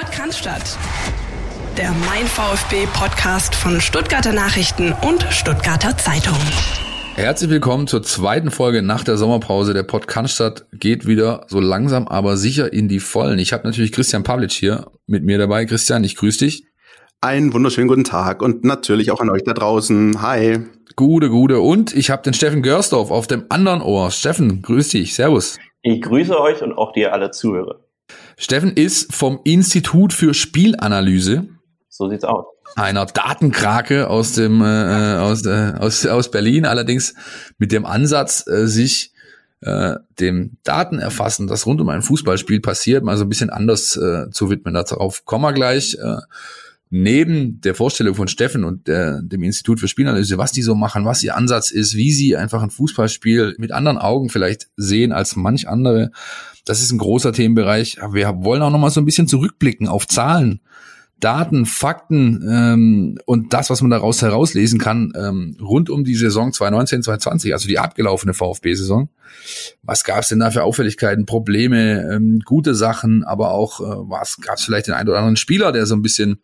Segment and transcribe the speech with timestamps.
[0.00, 0.78] Podcast.
[1.76, 6.38] Der Mein VfB Podcast von Stuttgarter Nachrichten und Stuttgarter Zeitung.
[7.16, 9.74] Herzlich willkommen zur zweiten Folge nach der Sommerpause.
[9.74, 13.38] Der Podcast geht wieder so langsam, aber sicher in die Vollen.
[13.38, 15.66] Ich habe natürlich Christian Pavlic hier mit mir dabei.
[15.66, 16.64] Christian, ich grüße dich.
[17.20, 20.22] Einen wunderschönen guten Tag und natürlich auch an euch da draußen.
[20.22, 20.60] Hi.
[20.96, 21.60] Gute, gute.
[21.60, 24.10] Und ich habe den Steffen Görsdorf auf dem anderen Ohr.
[24.10, 25.14] Steffen, grüß dich.
[25.14, 25.58] Servus.
[25.82, 27.80] Ich grüße euch und auch dir alle Zuhörer.
[28.40, 31.46] Steffen ist vom Institut für Spielanalyse.
[31.90, 32.46] So sieht's aus.
[32.74, 37.14] Einer Datenkrake aus dem äh, aus, äh, aus aus Berlin, allerdings
[37.58, 39.12] mit dem Ansatz, äh, sich
[39.60, 44.30] äh, dem Datenerfassen, das rund um ein Fußballspiel passiert, mal so ein bisschen anders äh,
[44.30, 44.72] zu widmen.
[44.72, 45.98] Darauf kommen wir gleich.
[46.02, 46.16] Äh,
[46.90, 51.04] neben der Vorstellung von Steffen und der, dem Institut für Spielanalyse, was die so machen,
[51.04, 55.36] was ihr Ansatz ist, wie sie einfach ein Fußballspiel mit anderen Augen vielleicht sehen als
[55.36, 56.10] manch andere.
[56.64, 57.98] Das ist ein großer Themenbereich.
[58.12, 60.60] Wir wollen auch noch mal so ein bisschen zurückblicken auf Zahlen,
[61.20, 66.52] Daten, Fakten ähm, und das, was man daraus herauslesen kann, ähm, rund um die Saison
[66.52, 69.08] 2019, 2020, also die abgelaufene VfB-Saison.
[69.82, 74.38] Was gab es denn da für Auffälligkeiten, Probleme, ähm, gute Sachen, aber auch äh, was
[74.38, 76.40] gab es vielleicht den einen oder anderen Spieler, der so ein bisschen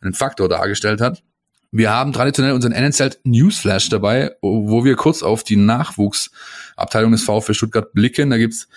[0.00, 1.22] einen Faktor dargestellt hat.
[1.70, 7.52] Wir haben traditionell unseren NNZ Newsflash dabei, wo wir kurz auf die Nachwuchsabteilung des VfB
[7.52, 8.30] Stuttgart blicken.
[8.30, 8.68] Da gibt's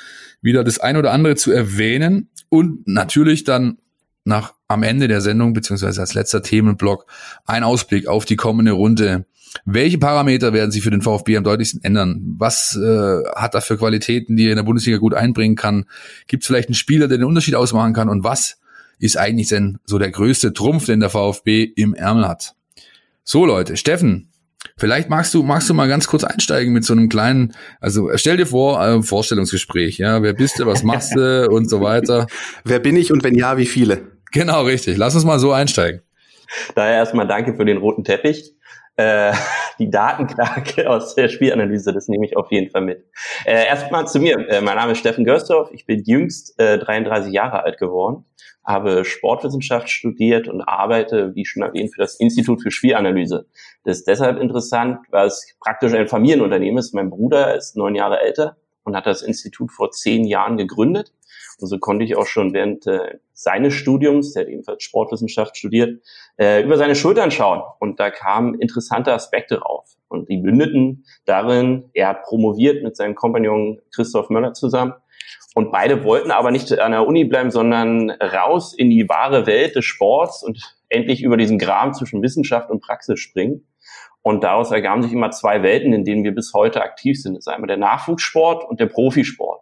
[0.41, 3.77] wieder das ein oder andere zu erwähnen und natürlich dann
[4.27, 7.05] nach am Ende der Sendung beziehungsweise als letzter Themenblock
[7.45, 9.25] ein Ausblick auf die kommende Runde.
[9.65, 12.35] Welche Parameter werden sich für den VfB am deutlichsten ändern?
[12.37, 15.85] Was äh, hat er für Qualitäten, die er in der Bundesliga gut einbringen kann?
[16.27, 18.09] Gibt es vielleicht einen Spieler, der den Unterschied ausmachen kann?
[18.09, 18.57] Und was
[18.99, 22.55] ist eigentlich denn so der größte Trumpf, den der VfB im Ärmel hat?
[23.23, 24.29] So Leute, Steffen,
[24.75, 28.37] Vielleicht magst du, magst du mal ganz kurz einsteigen mit so einem kleinen, also stell
[28.37, 32.27] dir vor, äh, Vorstellungsgespräch, ja, wer bist du, was machst du und so weiter.
[32.63, 34.16] Wer bin ich und wenn ja, wie viele?
[34.37, 34.97] Genau, richtig.
[34.97, 36.03] Lass uns mal so einsteigen.
[36.75, 38.53] Daher erstmal danke für den roten Teppich.
[38.95, 39.33] Äh,
[39.79, 43.03] die Datenkrake aus der Spielanalyse, das nehme ich auf jeden Fall mit.
[43.45, 44.37] Äh, erstmal zu mir.
[44.47, 45.71] Äh, mein Name ist Steffen Görsdorf.
[45.71, 48.25] Ich bin jüngst äh, 33 Jahre alt geworden,
[48.63, 53.47] habe Sportwissenschaft studiert und arbeite, wie schon erwähnt, für das Institut für Spielanalyse.
[53.85, 56.93] Das ist deshalb interessant, weil es praktisch ein Familienunternehmen ist.
[56.93, 61.11] Mein Bruder ist neun Jahre älter und hat das Institut vor zehn Jahren gegründet.
[61.59, 66.01] Und so konnte ich auch schon während äh, seines Studiums, der hat ebenfalls Sportwissenschaft studiert,
[66.37, 67.61] äh, über seine Schultern schauen.
[67.79, 69.95] Und da kamen interessante Aspekte rauf.
[70.07, 74.93] Und die mündeten darin, er hat promoviert mit seinem Kompagnon Christoph Möller zusammen.
[75.55, 79.75] Und beide wollten aber nicht an der Uni bleiben, sondern raus in die wahre Welt
[79.75, 83.67] des Sports und endlich über diesen Graben zwischen Wissenschaft und Praxis springen.
[84.21, 87.35] Und daraus ergaben sich immer zwei Welten, in denen wir bis heute aktiv sind.
[87.35, 89.56] Das ist einmal der Nachwuchssport und der Profisport.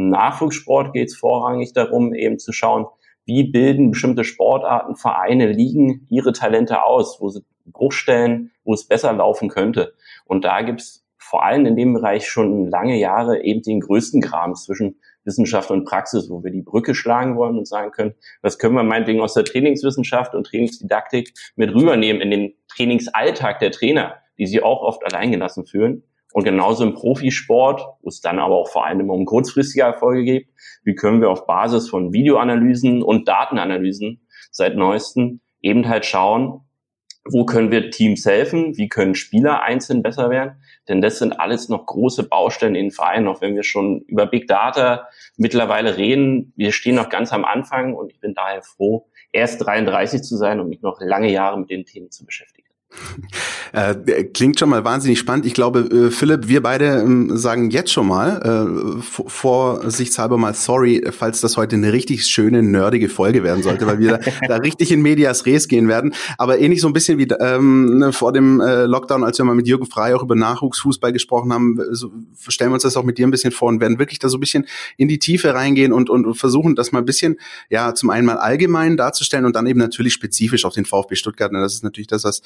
[0.00, 2.86] Im Nachwuchssport geht es vorrangig darum, eben zu schauen,
[3.26, 9.12] wie bilden bestimmte Sportarten, Vereine, Ligen ihre Talente aus, wo sie Bruchstellen, wo es besser
[9.12, 9.92] laufen könnte.
[10.24, 14.22] Und da gibt es vor allem in dem Bereich schon lange Jahre eben den größten
[14.22, 18.58] Graben zwischen Wissenschaft und Praxis, wo wir die Brücke schlagen wollen und sagen können, was
[18.58, 24.14] können wir meinetwegen aus der Trainingswissenschaft und Trainingsdidaktik mit rübernehmen in den Trainingsalltag der Trainer,
[24.38, 26.04] die sich auch oft alleingelassen fühlen.
[26.32, 30.48] Und genauso im Profisport, wo es dann aber auch vor allem um kurzfristige Erfolge geht,
[30.84, 36.60] wie können wir auf Basis von Videoanalysen und Datenanalysen seit neuestem eben halt schauen,
[37.24, 41.68] wo können wir Teams helfen, wie können Spieler einzeln besser werden, denn das sind alles
[41.68, 46.52] noch große Baustellen in den Vereinen, auch wenn wir schon über Big Data mittlerweile reden.
[46.56, 50.60] Wir stehen noch ganz am Anfang und ich bin daher froh, erst 33 zu sein
[50.60, 52.69] und mich noch lange Jahre mit den Themen zu beschäftigen.
[53.72, 55.46] Äh, klingt schon mal wahnsinnig spannend.
[55.46, 61.06] Ich glaube, äh, Philipp, wir beide ähm, sagen jetzt schon mal, äh, vorsichtshalber mal sorry,
[61.16, 64.90] falls das heute eine richtig schöne, nerdige Folge werden sollte, weil wir da, da richtig
[64.90, 66.14] in Medias Res gehen werden.
[66.36, 69.54] Aber ähnlich so ein bisschen wie ähm, ne, vor dem äh, Lockdown, als wir mal
[69.54, 72.10] mit Jürgen Frey auch über Nachwuchsfußball gesprochen haben, so,
[72.48, 74.38] stellen wir uns das auch mit dir ein bisschen vor und werden wirklich da so
[74.38, 78.10] ein bisschen in die Tiefe reingehen und, und versuchen, das mal ein bisschen, ja, zum
[78.10, 81.52] einen mal allgemein darzustellen und dann eben natürlich spezifisch auf den VfB Stuttgart.
[81.52, 82.42] Und das ist natürlich das, was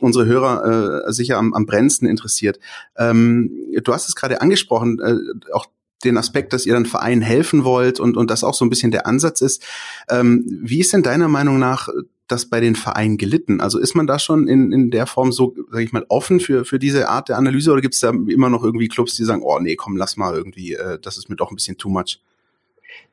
[0.00, 2.58] unsere Hörer äh, sicher am, am brennendsten interessiert.
[2.96, 3.50] Ähm,
[3.82, 5.66] du hast es gerade angesprochen, äh, auch
[6.04, 8.90] den Aspekt, dass ihr dann Vereinen helfen wollt und, und das auch so ein bisschen
[8.90, 9.64] der Ansatz ist.
[10.10, 11.88] Ähm, wie ist denn deiner Meinung nach
[12.28, 13.60] das bei den Vereinen gelitten?
[13.60, 16.64] Also ist man da schon in, in der Form so, sage ich mal, offen für,
[16.64, 19.42] für diese Art der Analyse oder gibt es da immer noch irgendwie Clubs, die sagen,
[19.42, 22.20] oh nee, komm, lass mal irgendwie, äh, das ist mir doch ein bisschen too much?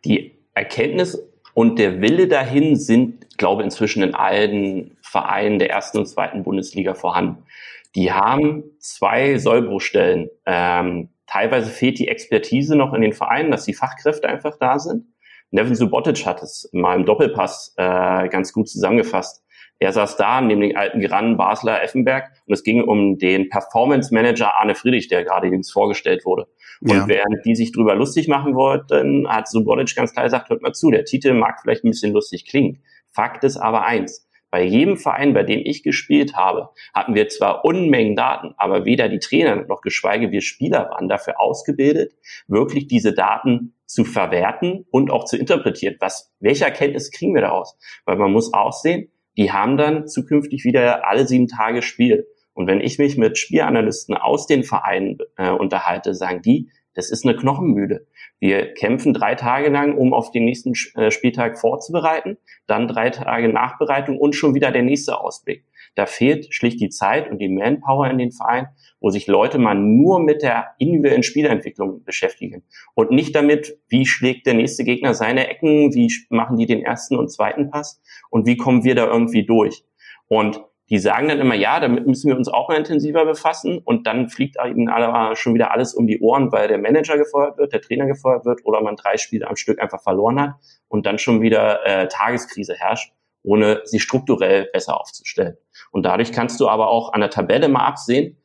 [0.05, 1.19] Die Erkenntnis
[1.53, 6.41] und der Wille dahin sind, glaube ich, inzwischen in allen Vereinen der ersten und zweiten
[6.41, 7.45] Bundesliga vorhanden.
[7.93, 10.27] Die haben zwei Sollbruchstellen.
[10.47, 15.05] Ähm, teilweise fehlt die Expertise noch in den Vereinen, dass die Fachkräfte einfach da sind.
[15.51, 19.43] Nevin Subotic hat es mal im Doppelpass äh, ganz gut zusammengefasst.
[19.77, 24.11] Er saß da neben den alten Grannen Basler Effenberg und es ging um den Performance
[24.11, 26.47] Manager Arne Friedrich, der gerade jüngst vorgestellt wurde.
[26.81, 27.07] Und ja.
[27.07, 30.89] während die sich drüber lustig machen wollten, hat Subotic ganz klar gesagt, hört mal zu,
[30.89, 32.81] der Titel mag vielleicht ein bisschen lustig klingen.
[33.11, 37.65] Fakt ist aber eins, bei jedem Verein, bei dem ich gespielt habe, hatten wir zwar
[37.65, 42.13] Unmengen Daten, aber weder die Trainer noch geschweige wir Spieler waren dafür ausgebildet,
[42.47, 45.95] wirklich diese Daten zu verwerten und auch zu interpretieren.
[45.99, 47.75] Was, welche Erkenntnis kriegen wir daraus?
[48.05, 52.27] Weil man muss auch sehen, die haben dann zukünftig wieder alle sieben Tage Spiel.
[52.53, 57.25] Und wenn ich mich mit Spielanalysten aus den Vereinen äh, unterhalte, sagen die, das ist
[57.25, 58.05] eine Knochenmühle.
[58.39, 62.37] Wir kämpfen drei Tage lang, um auf den nächsten äh, Spieltag vorzubereiten,
[62.67, 65.65] dann drei Tage Nachbereitung und schon wieder der nächste Ausblick.
[65.95, 68.67] Da fehlt schlicht die Zeit und die Manpower in den Vereinen,
[68.99, 72.63] wo sich Leute mal nur mit der individuellen Spielentwicklung beschäftigen
[72.95, 77.15] und nicht damit, wie schlägt der nächste Gegner seine Ecken, wie machen die den ersten
[77.15, 79.83] und zweiten Pass und wie kommen wir da irgendwie durch.
[80.27, 84.05] Und die sagen dann immer, ja, damit müssen wir uns auch mal intensiver befassen und
[84.05, 87.73] dann fliegt ihnen alle schon wieder alles um die Ohren, weil der Manager gefeuert wird,
[87.73, 90.55] der Trainer gefeuert wird oder man drei Spiele am Stück einfach verloren hat
[90.89, 93.13] und dann schon wieder äh, Tageskrise herrscht,
[93.43, 95.57] ohne sie strukturell besser aufzustellen.
[95.91, 98.37] Und dadurch kannst du aber auch an der Tabelle mal absehen,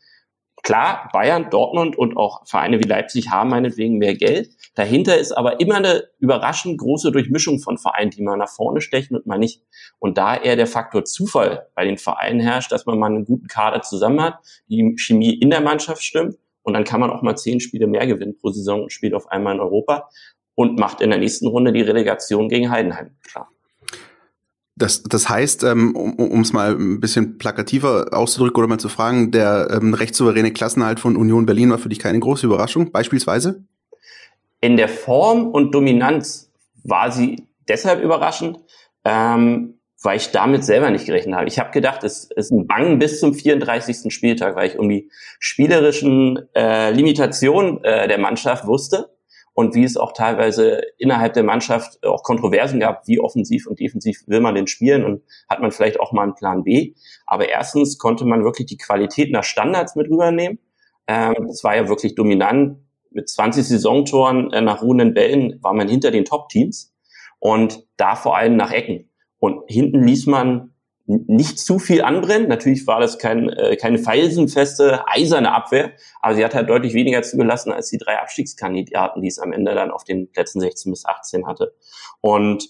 [0.62, 4.50] Klar, Bayern, Dortmund und auch Vereine wie Leipzig haben meinetwegen mehr Geld.
[4.74, 9.16] Dahinter ist aber immer eine überraschend große Durchmischung von Vereinen, die mal nach vorne stechen
[9.16, 9.62] und mal nicht.
[9.98, 13.46] Und da eher der Faktor Zufall bei den Vereinen herrscht, dass man mal einen guten
[13.46, 14.38] Kader zusammen hat,
[14.68, 18.06] die Chemie in der Mannschaft stimmt und dann kann man auch mal zehn Spiele mehr
[18.06, 20.10] gewinnen pro Saison und spielt auf einmal in Europa
[20.54, 23.16] und macht in der nächsten Runde die Relegation gegen Heidenheim.
[23.22, 23.48] Klar.
[24.78, 29.32] Das, das heißt, ähm, um es mal ein bisschen plakativer auszudrücken oder mal zu fragen,
[29.32, 33.64] der ähm, rechtssouveräne Klassenhalt von Union Berlin war für dich keine große Überraschung, beispielsweise?
[34.60, 36.50] In der Form und Dominanz
[36.84, 38.58] war sie deshalb überraschend,
[39.04, 41.48] ähm, weil ich damit selber nicht gerechnet habe.
[41.48, 44.14] Ich habe gedacht, es ist ein Bang bis zum 34.
[44.14, 45.10] Spieltag, weil ich um die
[45.40, 49.10] spielerischen äh, Limitationen äh, der Mannschaft wusste
[49.58, 54.22] und wie es auch teilweise innerhalb der Mannschaft auch Kontroversen gab, wie offensiv und defensiv
[54.28, 56.94] will man denn spielen und hat man vielleicht auch mal einen Plan B.
[57.26, 60.60] Aber erstens konnte man wirklich die Qualität nach Standards mit rübernehmen.
[61.08, 62.78] Ähm, es war ja wirklich dominant.
[63.10, 66.94] Mit 20 Saisontoren äh, nach ruhenden Bällen war man hinter den Top-Teams
[67.40, 69.10] und da vor allem nach Ecken.
[69.40, 70.72] Und hinten ließ man
[71.08, 72.48] nicht zu viel anbrennen.
[72.48, 77.22] Natürlich war das kein, äh, keine felsenfeste, eiserne Abwehr, aber sie hat halt deutlich weniger
[77.22, 81.06] zugelassen als die drei Abstiegskandidaten, die es am Ende dann auf den Plätzen 16 bis
[81.06, 81.74] 18 hatte.
[82.20, 82.68] Und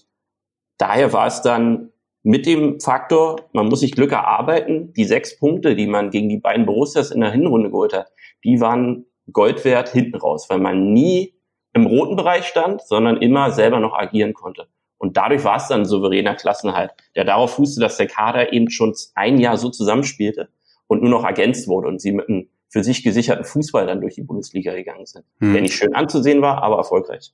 [0.77, 1.91] daher war es dann
[2.23, 6.39] mit dem Faktor, man muss sich Glück erarbeiten, die sechs Punkte, die man gegen die
[6.39, 8.11] beiden Borussias in der Hinrunde geholt hat,
[8.43, 11.35] die waren Gold wert hinten raus, weil man nie
[11.73, 14.67] im roten Bereich stand, sondern immer selber noch agieren konnte.
[14.99, 18.69] Und dadurch war es dann ein souveräner Klassenhalt, der darauf fußte, dass der Kader eben
[18.69, 20.49] schon ein Jahr so zusammenspielte
[20.87, 24.15] und nur noch ergänzt wurde und sie mit einem für sich gesicherten Fußball dann durch
[24.15, 25.25] die Bundesliga gegangen sind.
[25.39, 25.53] Hm.
[25.53, 27.33] Der nicht schön anzusehen war, aber erfolgreich.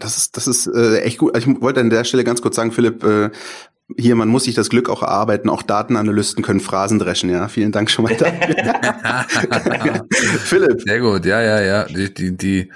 [0.00, 1.34] Das ist, das ist äh, echt gut.
[1.34, 3.30] Also ich wollte an der Stelle ganz kurz sagen, Philipp, äh,
[3.96, 5.48] hier, man muss sich das Glück auch erarbeiten.
[5.48, 7.48] Auch Datenanalysten können Phrasen dreschen, ja.
[7.48, 10.04] Vielen Dank schon mal dafür.
[10.10, 10.82] Philipp.
[10.82, 11.84] Sehr gut, ja, ja, ja.
[11.84, 12.70] Die, die, die,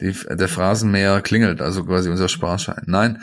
[0.00, 2.82] die, der Phrasenmäher klingelt, also quasi unser Sparschein.
[2.86, 3.22] Nein,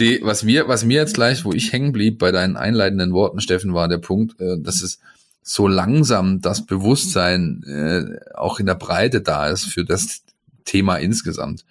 [0.00, 3.40] die, was mir, was mir jetzt gleich, wo ich hängen blieb bei deinen einleitenden Worten,
[3.40, 4.98] Steffen, war der Punkt, äh, dass es
[5.42, 10.22] so langsam das Bewusstsein äh, auch in der Breite da ist für das
[10.64, 11.64] Thema insgesamt.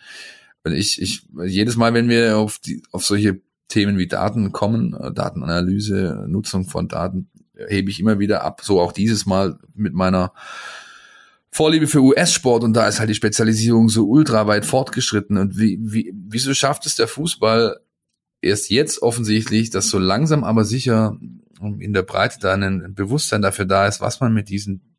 [0.64, 4.94] Weil ich, ich, jedes Mal, wenn wir auf die, auf solche Themen wie Daten kommen,
[4.94, 7.30] äh, Datenanalyse, Nutzung von Daten,
[7.68, 8.62] hebe ich immer wieder ab.
[8.64, 10.34] So auch dieses Mal mit meiner
[11.52, 15.38] Vorliebe für US-Sport und da ist halt die Spezialisierung so ultra weit fortgeschritten.
[15.38, 17.80] Und wie, wie, wieso schafft es der Fußball
[18.42, 21.18] erst jetzt offensichtlich, dass so langsam aber sicher
[21.60, 24.96] in der Breite da ein Bewusstsein dafür da ist, was man mit diesen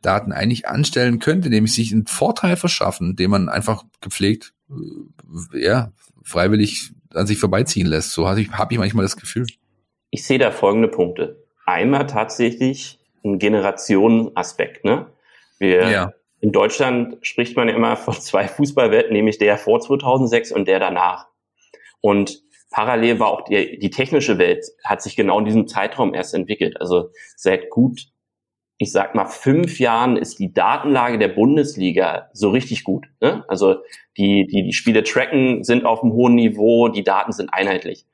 [0.00, 5.92] Daten eigentlich anstellen könnte, nämlich sich einen Vorteil verschaffen, den man einfach gepflegt, äh, ja,
[6.24, 8.10] freiwillig an sich vorbeiziehen lässt.
[8.10, 9.46] So habe ich, hab ich manchmal das Gefühl.
[10.10, 11.44] Ich sehe da folgende Punkte.
[11.64, 15.06] Einmal tatsächlich ein Generationenaspekt, ne?
[15.62, 16.12] Wir, ja.
[16.40, 21.28] In Deutschland spricht man immer von zwei Fußballwelten, nämlich der vor 2006 und der danach.
[22.00, 26.34] Und parallel war auch die, die technische Welt, hat sich genau in diesem Zeitraum erst
[26.34, 26.80] entwickelt.
[26.80, 28.08] Also seit gut,
[28.78, 33.06] ich sag mal, fünf Jahren ist die Datenlage der Bundesliga so richtig gut.
[33.20, 33.44] Ne?
[33.46, 33.76] Also
[34.16, 38.04] die, die, die Spiele tracken sind auf einem hohen Niveau, die Daten sind einheitlich.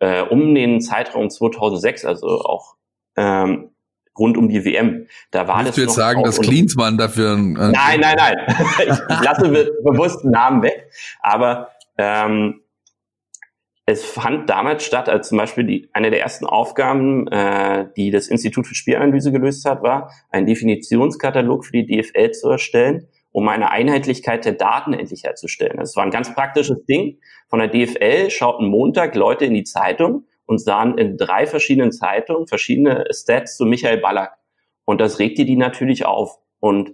[0.00, 2.74] Äh, um den Zeitraum 2006, also auch
[3.16, 3.70] ähm,
[4.18, 5.06] rund um die WM.
[5.30, 8.36] Da war Willst das du jetzt sagen, dass Klinsmann dafür ein, äh Nein, nein, nein.
[8.80, 10.90] ich lasse bewusst Namen weg.
[11.20, 12.60] Aber ähm,
[13.86, 18.28] es fand damals statt, als zum Beispiel die, eine der ersten Aufgaben, äh, die das
[18.28, 23.70] Institut für Spielanalyse gelöst hat, war, einen Definitionskatalog für die DFL zu erstellen, um eine
[23.70, 25.78] Einheitlichkeit der Daten endlich herzustellen.
[25.78, 27.18] Das war ein ganz praktisches Ding.
[27.48, 32.48] Von der DFL schauten Montag Leute in die Zeitung und sahen in drei verschiedenen Zeitungen
[32.48, 34.32] verschiedene Stats zu Michael Ballack.
[34.84, 36.38] Und das regte die natürlich auf.
[36.58, 36.90] Und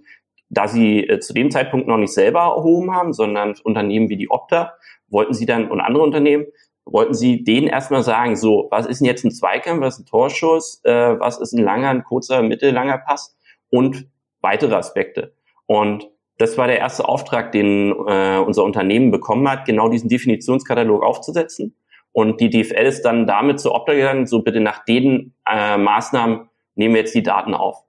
[0.49, 4.29] da sie äh, zu dem Zeitpunkt noch nicht selber erhoben haben, sondern Unternehmen wie die
[4.29, 4.73] Opta,
[5.09, 6.45] wollten sie dann und andere Unternehmen,
[6.85, 10.05] wollten sie denen erstmal sagen, so, was ist denn jetzt ein Zweikampf, was ist ein
[10.05, 13.35] Torschuss, äh, was ist ein langer, ein kurzer, mittellanger Pass
[13.71, 14.07] und
[14.39, 15.33] weitere Aspekte.
[15.65, 21.01] Und das war der erste Auftrag, den äh, unser Unternehmen bekommen hat, genau diesen Definitionskatalog
[21.01, 21.75] aufzusetzen.
[22.11, 26.49] Und die DFL ist dann damit zur Opta gegangen, so bitte nach den äh, Maßnahmen
[26.75, 27.83] nehmen wir jetzt die Daten auf.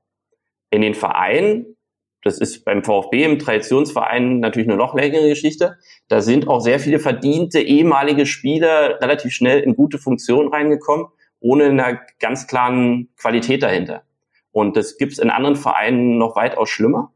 [0.70, 1.78] In den Vereinen
[2.22, 5.78] das ist beim VfB im Traditionsverein natürlich eine noch längere Geschichte.
[6.08, 11.06] Da sind auch sehr viele verdiente ehemalige Spieler relativ schnell in gute Funktionen reingekommen,
[11.40, 14.02] ohne einer ganz klaren Qualität dahinter.
[14.50, 17.12] Und das gibt's in anderen Vereinen noch weitaus schlimmer.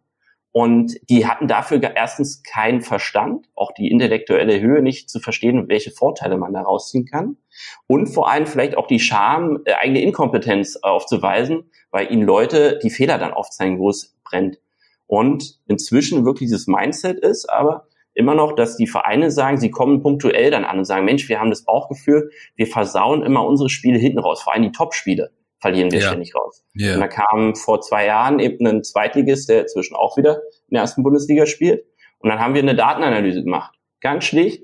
[0.53, 5.91] Und die hatten dafür erstens keinen Verstand, auch die intellektuelle Höhe nicht zu verstehen, welche
[5.91, 7.39] Vorteile man da rausziehen kann.
[7.87, 12.91] Und vor allem vielleicht auch die Scham, äh, eigene Inkompetenz aufzuweisen, weil ihnen Leute die
[12.91, 14.59] Fehler dann aufzeigen, wo es brennt
[15.07, 20.03] und inzwischen wirklich dieses Mindset ist, aber immer noch, dass die Vereine sagen, sie kommen
[20.03, 23.99] punktuell dann an und sagen, Mensch, wir haben das Bauchgefühl, wir versauen immer unsere Spiele
[23.99, 25.31] hinten raus, vor allem die Top-Spiele
[25.63, 26.09] verlieren wir ja.
[26.09, 26.63] ständig raus.
[26.75, 26.95] Ja.
[26.95, 30.83] Und da kam vor zwei Jahren eben ein Zweitligist, der inzwischen auch wieder in der
[30.83, 31.85] ersten Bundesliga spielt.
[32.19, 33.75] Und dann haben wir eine Datenanalyse gemacht.
[34.01, 34.63] Ganz schlicht,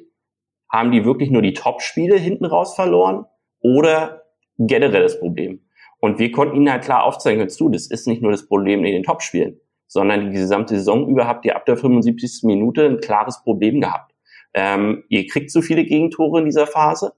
[0.71, 3.25] haben die wirklich nur die Top-Spiele hinten raus verloren
[3.61, 4.25] oder
[4.59, 5.63] generell das Problem?
[6.01, 8.85] Und wir konnten ihnen halt klar aufzeigen, hörst du, das ist nicht nur das Problem
[8.85, 12.43] in den Top-Spielen sondern die gesamte Saison über habt ihr ab der 75.
[12.45, 14.15] Minute ein klares Problem gehabt.
[14.55, 17.13] Ähm, ihr kriegt zu viele Gegentore in dieser Phase.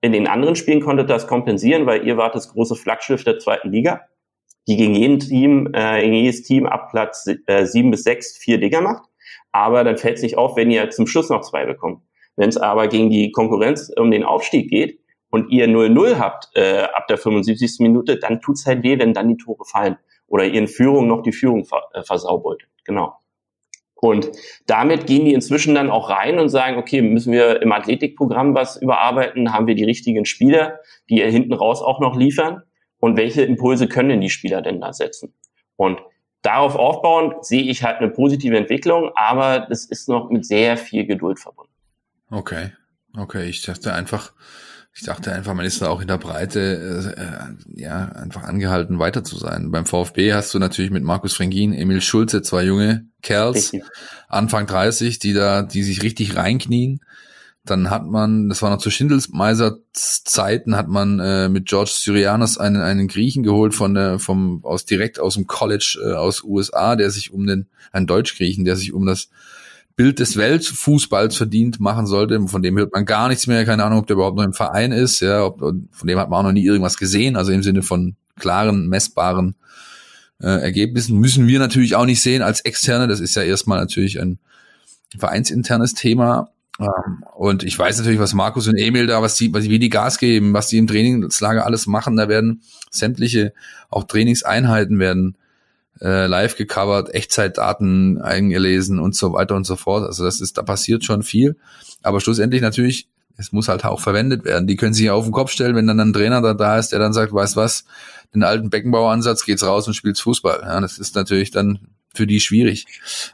[0.00, 3.38] In den anderen Spielen konntet ihr das kompensieren, weil ihr wart das große Flaggschiff der
[3.38, 4.02] zweiten Liga,
[4.68, 8.58] die gegen jeden Team, äh, gegen jedes Team ab Platz äh, sieben bis sechs vier
[8.58, 9.02] Digger macht.
[9.50, 12.02] Aber dann fällt es nicht auf, wenn ihr zum Schluss noch zwei bekommt.
[12.36, 15.00] Wenn es aber gegen die Konkurrenz um den Aufstieg geht
[15.30, 17.80] und ihr 0-0 habt äh, ab der 75.
[17.80, 19.96] Minute, dann tut's halt weh, wenn dann die Tore fallen
[20.28, 22.62] oder ihren Führung noch die Führung äh, versaubert.
[22.84, 23.14] Genau.
[24.00, 24.30] Und
[24.66, 28.80] damit gehen die inzwischen dann auch rein und sagen, okay, müssen wir im Athletikprogramm was
[28.80, 29.52] überarbeiten?
[29.52, 30.78] Haben wir die richtigen Spieler,
[31.10, 32.62] die hinten raus auch noch liefern?
[33.00, 35.34] Und welche Impulse können denn die Spieler denn da setzen?
[35.76, 36.00] Und
[36.42, 41.04] darauf aufbauend sehe ich halt eine positive Entwicklung, aber das ist noch mit sehr viel
[41.04, 41.72] Geduld verbunden.
[42.30, 42.72] Okay,
[43.16, 44.32] okay, ich dachte einfach,
[44.98, 49.22] ich dachte einfach, man ist da auch in der Breite äh, ja einfach angehalten, weiter
[49.22, 49.70] zu sein.
[49.70, 53.70] Beim VfB hast du natürlich mit Markus Frengin, Emil Schulze, zwei junge Kerls,
[54.26, 56.98] Anfang 30, die da, die sich richtig reinknien.
[57.64, 62.58] Dann hat man, das war noch zu Schindelsmeiser Zeiten, hat man äh, mit George Syrianos
[62.58, 66.96] einen, einen Griechen geholt von der, vom, aus direkt aus dem College äh, aus USA,
[66.96, 69.28] der sich um den, ein Deutsch-Griechen, der sich um das
[69.98, 72.40] Bild des Weltfußballs verdient machen sollte.
[72.46, 73.64] Von dem hört man gar nichts mehr.
[73.64, 75.18] Keine Ahnung, ob der überhaupt noch im Verein ist.
[75.18, 77.34] Ja, ob, von dem hat man auch noch nie irgendwas gesehen.
[77.34, 79.56] Also im Sinne von klaren, messbaren
[80.40, 83.08] äh, Ergebnissen müssen wir natürlich auch nicht sehen als Externe.
[83.08, 84.38] Das ist ja erstmal natürlich ein
[85.18, 86.52] vereinsinternes Thema.
[86.78, 89.88] Ähm, und ich weiß natürlich, was Markus und Emil da, was die, was wie die
[89.88, 92.14] Gas geben, was die im Trainingslager alles machen.
[92.14, 92.62] Da werden
[92.92, 93.52] sämtliche
[93.90, 95.36] auch Trainingseinheiten werden
[96.00, 100.04] äh, live gecovert, Echtzeitdaten eingelesen und so weiter und so fort.
[100.04, 101.56] Also das ist, da passiert schon viel.
[102.02, 104.66] Aber schlussendlich natürlich, es muss halt auch verwendet werden.
[104.66, 106.98] Die können sich auf den Kopf stellen, wenn dann ein Trainer da, da ist, der
[106.98, 107.84] dann sagt, weißt was,
[108.34, 110.60] den alten Beckenbaueransatz geht's raus und spielst Fußball.
[110.62, 111.78] Ja, das ist natürlich dann
[112.14, 112.86] für die schwierig.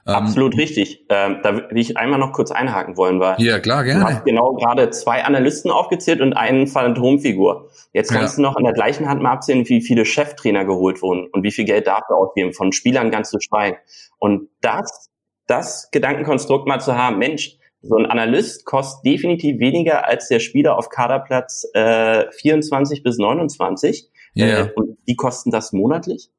[0.07, 1.05] Ähm, Absolut ähm, richtig.
[1.09, 4.01] Ähm, da will ich einmal noch kurz einhaken wollen, weil ja klar gerne.
[4.01, 7.71] Du hast genau gerade zwei Analysten aufgezählt und einen Phantomfigur.
[7.93, 8.43] Jetzt kannst ja.
[8.43, 11.53] du noch an der gleichen Hand mal absehen, wie viele Cheftrainer geholt wurden und wie
[11.53, 13.79] viel Geld dafür ausgeben, von Spielern ganz zu schweigen.
[14.19, 15.11] Und das,
[15.47, 20.79] das Gedankenkonstrukt mal zu haben, Mensch, so ein Analyst kostet definitiv weniger als der Spieler
[20.79, 24.11] auf Kaderplatz äh, 24 bis 29.
[24.37, 24.67] Yeah.
[24.67, 26.31] Äh, und die kosten das monatlich.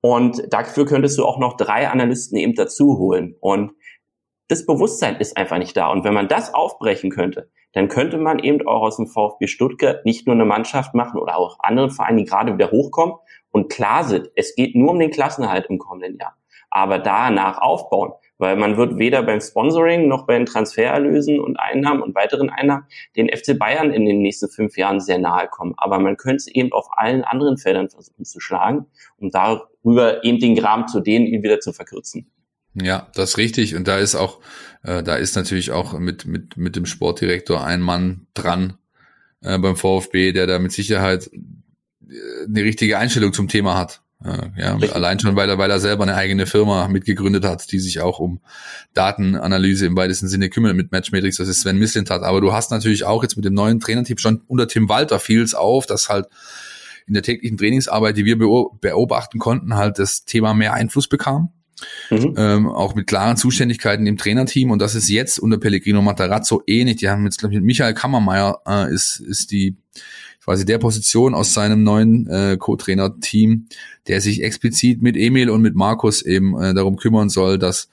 [0.00, 3.36] Und dafür könntest du auch noch drei Analysten eben dazu holen.
[3.40, 3.72] Und
[4.48, 5.90] das Bewusstsein ist einfach nicht da.
[5.90, 10.04] Und wenn man das aufbrechen könnte, dann könnte man eben auch aus dem VfB Stuttgart
[10.04, 13.14] nicht nur eine Mannschaft machen oder auch andere Vereine, die gerade wieder hochkommen
[13.52, 16.36] und klar sind, es geht nur um den Klassenerhalt im kommenden Jahr.
[16.70, 22.02] Aber danach aufbauen, weil man wird weder beim Sponsoring noch bei den Transfererlösen und Einnahmen
[22.02, 25.74] und weiteren Einnahmen den FC Bayern in den nächsten fünf Jahren sehr nahe kommen.
[25.76, 28.86] Aber man könnte es eben auf allen anderen Feldern versuchen zu schlagen,
[29.18, 32.30] um darüber eben den Graben zu dehnen, ihn wieder zu verkürzen.
[32.74, 33.76] Ja, das ist richtig.
[33.76, 34.40] Und da ist auch,
[34.84, 38.78] äh, da ist natürlich auch mit, mit, mit dem Sportdirektor ein Mann dran,
[39.42, 44.02] äh, beim VfB, der da mit Sicherheit äh, eine richtige Einstellung zum Thema hat.
[44.22, 48.00] Ja, allein schon, weil er, weil er selber eine eigene Firma mitgegründet hat, die sich
[48.00, 48.40] auch um
[48.92, 52.22] Datenanalyse im weitesten Sinne kümmert mit Matchmatrix, das ist Sven Mislintat.
[52.22, 55.54] Aber du hast natürlich auch jetzt mit dem neuen Trainerteam schon unter Tim Walter fiel's
[55.54, 56.26] auf, dass halt
[57.06, 61.52] in der täglichen Trainingsarbeit, die wir beobachten konnten, halt das Thema mehr Einfluss bekam.
[62.10, 62.34] Mhm.
[62.36, 66.96] Ähm, auch mit klaren Zuständigkeiten im Trainerteam und das ist jetzt unter Pellegrino Matarazzo ähnlich.
[66.96, 69.78] Die haben jetzt, glaube ich, mit Michael Kammermeier äh, ist, ist die
[70.44, 73.66] quasi der Position aus seinem neuen äh, Co-Trainer-Team,
[74.08, 77.88] der sich explizit mit Emil und mit Markus eben äh, darum kümmern soll, dass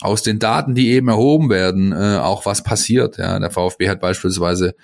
[0.00, 3.18] aus den Daten, die eben erhoben werden, äh, auch was passiert.
[3.18, 4.74] Ja, der VfB hat beispielsweise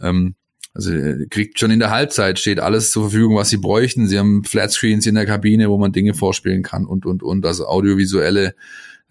[0.00, 0.34] ähm,
[0.72, 4.06] also äh, kriegt schon in der Halbzeit steht alles zur Verfügung, was sie bräuchten.
[4.06, 7.44] Sie haben Flatscreens in der Kabine, wo man Dinge vorspielen kann und und und.
[7.44, 8.54] Also audiovisuelle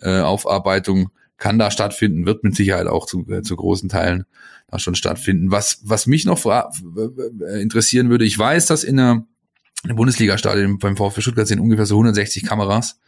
[0.02, 1.10] äh, Aufarbeitung
[1.40, 4.26] kann da stattfinden, wird mit Sicherheit auch zu, äh, zu großen Teilen
[4.70, 5.52] da schon stattfinden.
[5.52, 6.40] Was, was mich noch
[7.60, 9.26] interessieren würde, ich weiß, dass in der,
[9.88, 13.00] in Bundesliga-Stadion beim VfB Stuttgart sind ungefähr so 160 Kameras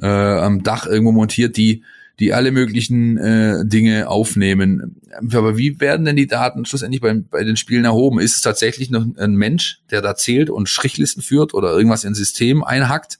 [0.00, 1.82] äh, am Dach irgendwo montiert, die
[2.20, 5.00] die alle möglichen äh, Dinge aufnehmen.
[5.32, 8.20] Aber wie werden denn die Daten schlussendlich bei, bei den Spielen erhoben?
[8.20, 12.18] Ist es tatsächlich noch ein Mensch, der da zählt und Strichlisten führt oder irgendwas ins
[12.18, 13.18] System einhackt?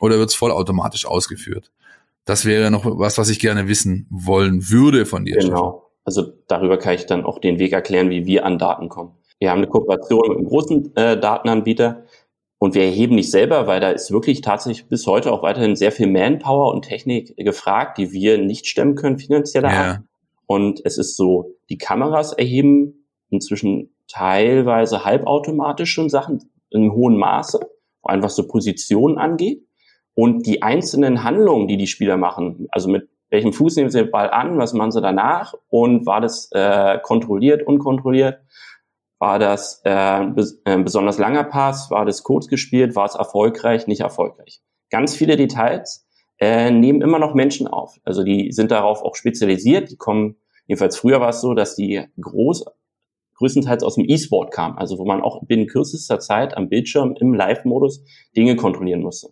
[0.00, 1.72] Oder wird es vollautomatisch ausgeführt?
[2.28, 5.38] Das wäre noch was, was ich gerne wissen wollen würde von dir.
[5.38, 5.90] Genau.
[6.04, 9.12] Also darüber kann ich dann auch den Weg erklären, wie wir an Daten kommen.
[9.38, 12.04] Wir haben eine Kooperation mit einem großen äh, Datenanbieter
[12.58, 15.90] und wir erheben nicht selber, weil da ist wirklich tatsächlich bis heute auch weiterhin sehr
[15.90, 19.84] viel Manpower und Technik gefragt, die wir nicht stemmen können finanzieller ja.
[19.84, 20.00] Art.
[20.44, 27.58] Und es ist so, die Kameras erheben inzwischen teilweise halbautomatisch schon Sachen in hohem Maße,
[28.02, 29.67] einfach so Positionen angeht.
[30.18, 34.10] Und die einzelnen Handlungen, die die Spieler machen, also mit welchem Fuß nehmen sie den
[34.10, 38.40] Ball an, was machen sie danach und war das äh, kontrolliert, unkontrolliert,
[39.20, 43.86] war das äh, bes äh, besonders langer Pass, war das kurz gespielt, war es erfolgreich,
[43.86, 44.60] nicht erfolgreich.
[44.90, 46.04] Ganz viele Details
[46.40, 47.94] äh, nehmen immer noch Menschen auf.
[48.02, 50.34] Also die sind darauf auch spezialisiert, die kommen,
[50.66, 52.64] jedenfalls früher war es so, dass die groß,
[53.36, 57.34] größtenteils aus dem E-Sport kamen, also wo man auch binnen kürzester Zeit am Bildschirm im
[57.34, 58.02] Live-Modus
[58.34, 59.28] Dinge kontrollieren musste.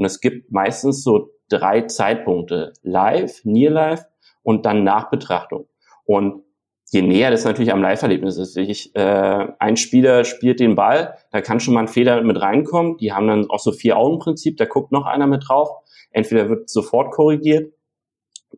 [0.00, 2.72] Und es gibt meistens so drei Zeitpunkte.
[2.82, 4.06] Live, Near Live
[4.42, 5.68] und dann Nachbetrachtung.
[6.06, 6.42] Und
[6.90, 11.42] je näher das natürlich am Live-Erlebnis ist, ich, äh, ein Spieler spielt den Ball, da
[11.42, 12.96] kann schon mal ein Fehler mit reinkommen.
[12.96, 15.68] Die haben dann auch so vier Augen-Prinzip, da guckt noch einer mit drauf.
[16.12, 17.70] Entweder wird sofort korrigiert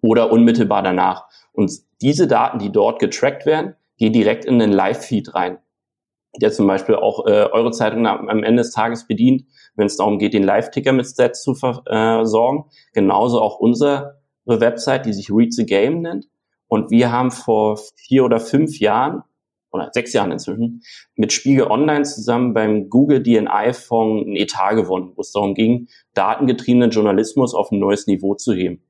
[0.00, 1.24] oder unmittelbar danach.
[1.50, 5.59] Und diese Daten, die dort getrackt werden, gehen direkt in den Live-Feed rein
[6.40, 9.45] der zum Beispiel auch äh, eure Zeitung am, Ende des Tages bedient,
[9.77, 12.64] wenn es darum geht, den Live-Ticker mit Stats zu versorgen.
[12.92, 16.27] Genauso auch unsere Website, die sich Read the Game nennt.
[16.68, 19.23] Und wir haben vor vier oder fünf Jahren
[19.73, 20.83] oder sechs Jahren inzwischen
[21.16, 26.90] mit Spiegel Online zusammen beim Google DNI-Fonds ein Etat gewonnen, wo es darum ging, datengetriebenen
[26.90, 28.83] Journalismus auf ein neues Niveau zu heben.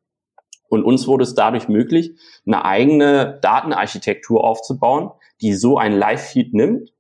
[0.69, 2.13] Und uns wurde es dadurch möglich,
[2.47, 6.93] eine eigene Datenarchitektur aufzubauen, die so ein Live-Feed nimmt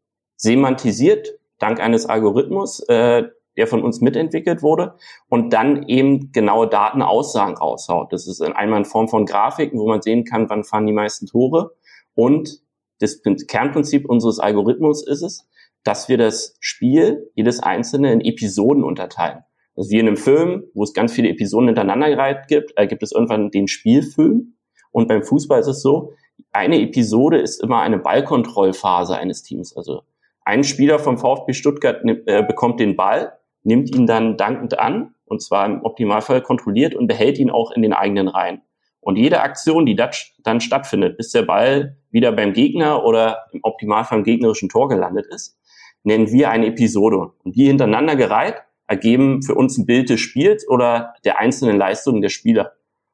[0.42, 3.24] semantisiert, dank eines Algorithmus, äh,
[3.56, 4.94] der von uns mitentwickelt wurde
[5.28, 8.12] und dann eben genaue Datenaussagen raushaut.
[8.12, 11.26] Das ist einmal in Form von Grafiken, wo man sehen kann, wann fahren die meisten
[11.26, 11.74] Tore.
[12.14, 12.60] Und
[12.98, 15.48] das Kernprinzip unseres Algorithmus ist es,
[15.84, 19.44] dass wir das Spiel, jedes einzelne, in Episoden unterteilen.
[19.76, 23.02] Also wie in einem Film, wo es ganz viele Episoden hintereinander gereiht gibt, äh, gibt
[23.02, 24.54] es irgendwann den Spielfilm.
[24.90, 26.12] Und beim Fußball ist es so,
[26.52, 29.76] eine Episode ist immer eine Ballkontrollphase eines Teams.
[29.76, 30.02] Also
[30.44, 35.42] ein Spieler vom VfB Stuttgart äh, bekommt den Ball, nimmt ihn dann dankend an, und
[35.42, 38.62] zwar im Optimalfall kontrolliert und behält ihn auch in den eigenen Reihen.
[39.00, 44.18] Und jede Aktion, die dann stattfindet, bis der Ball wieder beim Gegner oder im Optimalfall
[44.18, 45.58] im gegnerischen Tor gelandet ist,
[46.04, 47.32] nennen wir eine Episode.
[47.42, 52.20] Und die hintereinander gereiht ergeben für uns ein Bild des Spiels oder der einzelnen Leistungen
[52.20, 52.72] der Spieler.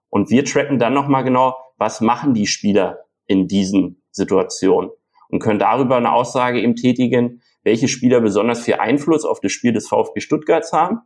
[0.08, 4.90] Und wir tracken dann nochmal genau, was machen die Spieler in diesen Situationen
[5.28, 9.72] und können darüber eine Aussage eben tätigen, welche Spieler besonders viel Einfluss auf das Spiel
[9.72, 11.00] des VfB Stuttgarts haben.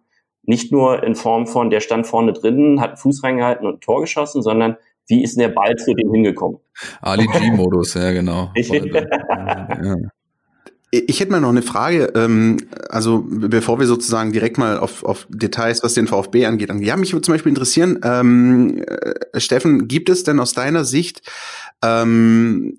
[0.45, 3.81] Nicht nur in Form von, der stand vorne drinnen, hat einen Fuß reingehalten und ein
[3.81, 4.77] Tor geschossen, sondern
[5.09, 6.59] wie ist denn der Ball zu dem hingekommen?
[7.01, 8.51] Ali G-Modus, ja, genau.
[8.57, 9.97] ja.
[10.95, 12.59] Ich hätte mal noch eine Frage, ähm,
[12.91, 16.71] also bevor wir sozusagen direkt mal auf, auf Details, was den VfB angeht.
[16.81, 21.23] Ja, mich würde zum Beispiel interessieren, ähm, äh, Steffen, gibt es denn aus deiner Sicht
[21.85, 22.79] Ähm,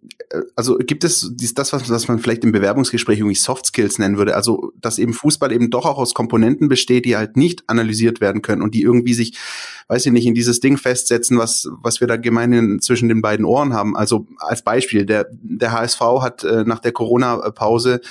[0.55, 4.35] also gibt es das, was, was man vielleicht im Bewerbungsgespräch irgendwie Soft Skills nennen würde,
[4.35, 8.41] also dass eben Fußball eben doch auch aus Komponenten besteht, die halt nicht analysiert werden
[8.41, 9.37] können und die irgendwie sich,
[9.87, 13.45] weiß ich nicht, in dieses Ding festsetzen, was, was wir da gemeinhin zwischen den beiden
[13.45, 13.95] Ohren haben.
[13.95, 18.01] Also als Beispiel, der, der HSV hat äh, nach der Corona-Pause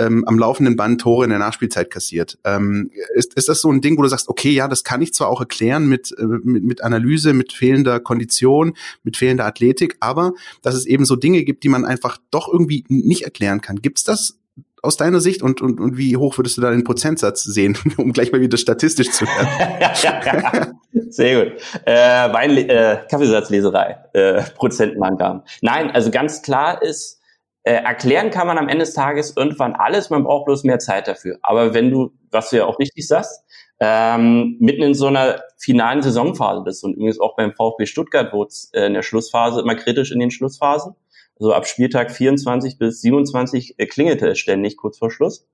[0.00, 2.38] ähm, am laufenden Band Tore in der Nachspielzeit kassiert.
[2.44, 5.12] Ähm, ist, ist das so ein Ding, wo du sagst, okay, ja, das kann ich
[5.12, 10.32] zwar auch erklären mit, äh, mit, mit Analyse, mit fehlender Kondition, mit fehlender Athletik, aber
[10.62, 13.82] dass es eben so Dinge gibt, die man einfach doch irgendwie nicht erklären kann.
[13.82, 14.38] Gibt's das
[14.82, 18.12] aus deiner Sicht und, und, und wie hoch würdest du da den Prozentsatz sehen, um
[18.12, 20.76] gleich mal wieder statistisch zu werden?
[21.10, 21.60] Sehr gut.
[21.84, 25.42] Äh, Wein, äh, Kaffeesatzleserei, äh, Prozentenangaben.
[25.60, 27.19] Nein, also ganz klar ist,
[27.62, 31.08] äh, erklären kann man am Ende des Tages irgendwann alles, man braucht bloß mehr Zeit
[31.08, 31.38] dafür.
[31.42, 33.44] Aber wenn du, was du ja auch richtig sagst,
[33.80, 38.48] ähm, mitten in so einer finalen Saisonphase bist und übrigens auch beim VfB Stuttgart wurde
[38.48, 40.94] es äh, in der Schlussphase immer kritisch in den Schlussphasen.
[41.38, 45.48] Also ab Spieltag 24 bis 27 äh, klingelte es ständig kurz vor Schluss.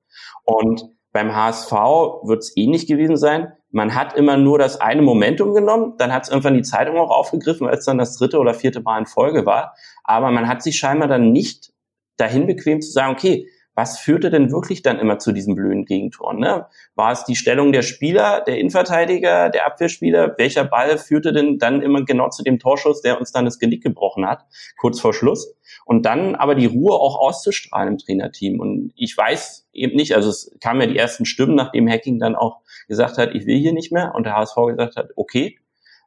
[0.44, 3.52] Und beim HSV wird es ähnlich gewesen sein.
[3.70, 7.10] Man hat immer nur das eine Momentum genommen, dann hat es irgendwann die Zeitung auch
[7.10, 9.74] aufgegriffen, als dann das dritte oder vierte Mal in Folge war.
[10.04, 11.72] Aber man hat sich scheinbar dann nicht
[12.16, 16.38] dahin bequem zu sagen, okay, was führte denn wirklich dann immer zu diesen blöden Gegentoren?
[16.38, 16.66] Ne?
[16.94, 20.34] War es die Stellung der Spieler, der Innenverteidiger, der Abwehrspieler?
[20.38, 23.82] Welcher Ball führte denn dann immer genau zu dem Torschuss, der uns dann das Genick
[23.82, 24.46] gebrochen hat,
[24.78, 25.54] kurz vor Schluss?
[25.84, 28.60] Und dann aber die Ruhe auch auszustrahlen im Trainerteam.
[28.60, 32.34] Und ich weiß eben nicht, also es kamen ja die ersten Stimmen, nachdem Hacking dann
[32.34, 35.58] auch gesagt hat, ich will hier nicht mehr und der HSV gesagt hat, okay,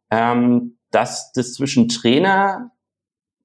[0.09, 2.71] ähm, dass das zwischen Trainer,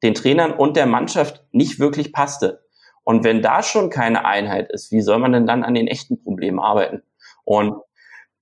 [0.05, 2.63] den Trainern und der Mannschaft nicht wirklich passte.
[3.03, 6.23] Und wenn da schon keine Einheit ist, wie soll man denn dann an den echten
[6.23, 7.03] Problemen arbeiten?
[7.45, 7.75] Und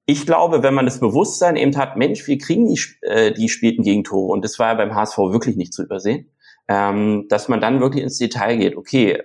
[0.05, 3.83] ich glaube, wenn man das Bewusstsein eben hat, Mensch, wir kriegen die, äh, die späten
[3.83, 6.31] Gegentore, und das war ja beim HSV wirklich nicht zu übersehen,
[6.69, 8.77] ähm, dass man dann wirklich ins Detail geht.
[8.77, 9.23] Okay,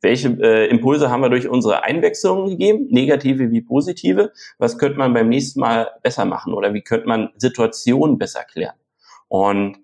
[0.00, 4.32] welche äh, Impulse haben wir durch unsere Einwechslungen gegeben, negative wie positive?
[4.58, 8.76] Was könnte man beim nächsten Mal besser machen oder wie könnte man Situationen besser klären?
[9.28, 9.78] Und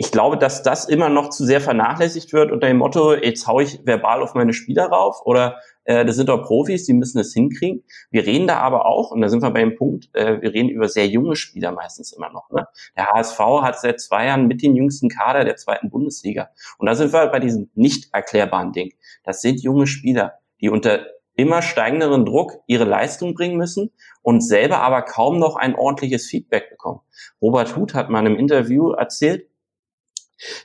[0.00, 3.58] ich glaube, dass das immer noch zu sehr vernachlässigt wird unter dem Motto, jetzt hau
[3.58, 7.34] ich verbal auf meine Spieler rauf oder äh, das sind doch Profis, die müssen es
[7.34, 7.82] hinkriegen.
[8.12, 10.68] Wir reden da aber auch, und da sind wir bei dem Punkt, äh, wir reden
[10.68, 12.48] über sehr junge Spieler meistens immer noch.
[12.50, 12.68] Ne?
[12.96, 16.50] Der HSV hat seit zwei Jahren mit den jüngsten Kader der zweiten Bundesliga.
[16.78, 18.92] Und da sind wir bei diesem nicht erklärbaren Ding.
[19.24, 23.90] Das sind junge Spieler, die unter immer steigenderen Druck ihre Leistung bringen müssen
[24.22, 27.00] und selber aber kaum noch ein ordentliches Feedback bekommen.
[27.40, 29.47] Robert Huth hat mal in einem Interview erzählt, äh,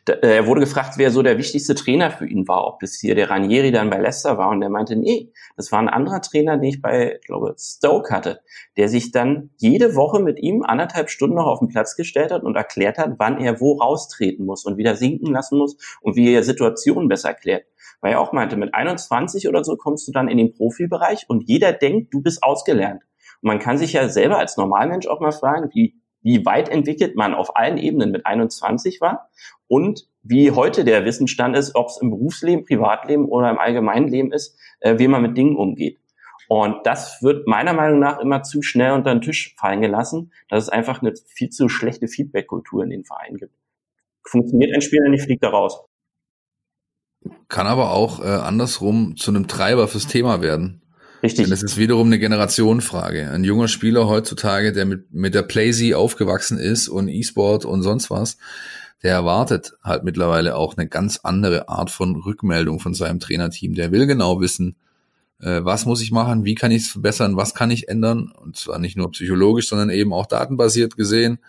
[0.05, 3.29] er wurde gefragt, wer so der wichtigste Trainer für ihn war, ob das hier der
[3.29, 4.49] Ranieri dann bei Leicester war.
[4.49, 8.41] Und er meinte, nee, das war ein anderer Trainer, den ich bei, glaube, Stoke hatte,
[8.77, 12.43] der sich dann jede Woche mit ihm anderthalb Stunden noch auf den Platz gestellt hat
[12.43, 16.33] und erklärt hat, wann er wo raustreten muss und wieder sinken lassen muss und wie
[16.33, 17.65] er Situationen besser erklärt.
[18.01, 21.47] Weil er auch meinte, mit 21 oder so kommst du dann in den Profibereich und
[21.47, 23.01] jeder denkt, du bist ausgelernt.
[23.41, 27.15] Und man kann sich ja selber als Normalmensch auch mal fragen, wie wie weit entwickelt
[27.15, 29.29] man auf allen Ebenen mit 21 war
[29.67, 34.31] und wie heute der Wissensstand ist, ob es im Berufsleben, Privatleben oder im allgemeinen Leben
[34.31, 35.99] ist, äh, wie man mit Dingen umgeht.
[36.47, 40.63] Und das wird meiner Meinung nach immer zu schnell unter den Tisch fallen gelassen, dass
[40.63, 43.55] es einfach eine viel zu schlechte Feedback-Kultur in den Vereinen gibt.
[44.23, 45.83] Funktioniert ein Spieler nicht, fliegt er raus.
[47.47, 50.82] Kann aber auch äh, andersrum zu einem Treiber fürs Thema werden.
[51.23, 51.47] Richtig.
[51.47, 53.31] Und es ist wiederum eine Generationenfrage.
[53.31, 58.11] Ein junger Spieler heutzutage, der mit, mit der Playsee aufgewachsen ist und E-Sport und sonst
[58.11, 58.37] was,
[59.03, 63.73] der erwartet halt mittlerweile auch eine ganz andere Art von Rückmeldung von seinem Trainerteam.
[63.73, 64.75] Der will genau wissen,
[65.39, 68.31] äh, was muss ich machen, wie kann ich es verbessern, was kann ich ändern.
[68.31, 71.39] Und zwar nicht nur psychologisch, sondern eben auch datenbasiert gesehen.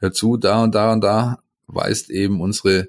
[0.00, 2.88] Hör zu, da und da und da weist eben unsere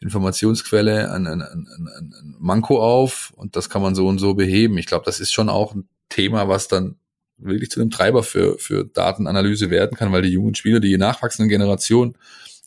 [0.00, 1.66] Informationsquelle ein, ein, ein,
[1.98, 4.78] ein Manko auf und das kann man so und so beheben.
[4.78, 6.96] Ich glaube, das ist schon auch ein Thema, was dann
[7.38, 11.48] wirklich zu einem Treiber für, für Datenanalyse werden kann, weil die jungen Spieler, die nachwachsenden
[11.48, 12.16] Generationen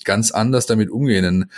[0.05, 1.25] ganz anders damit umgehen.
[1.25, 1.51] Und,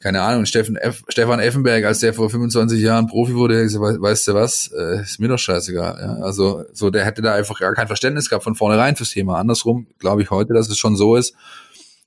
[0.00, 4.28] keine Ahnung, Steffen F, Stefan Effenberg, als der vor 25 Jahren Profi wurde, gesagt, weißt
[4.28, 5.98] du was, äh, ist mir doch scheißegal.
[6.00, 6.24] Ja?
[6.24, 9.38] Also so, der hätte da einfach gar kein Verständnis gehabt von vornherein fürs Thema.
[9.38, 11.34] Andersrum glaube ich heute, dass es schon so ist,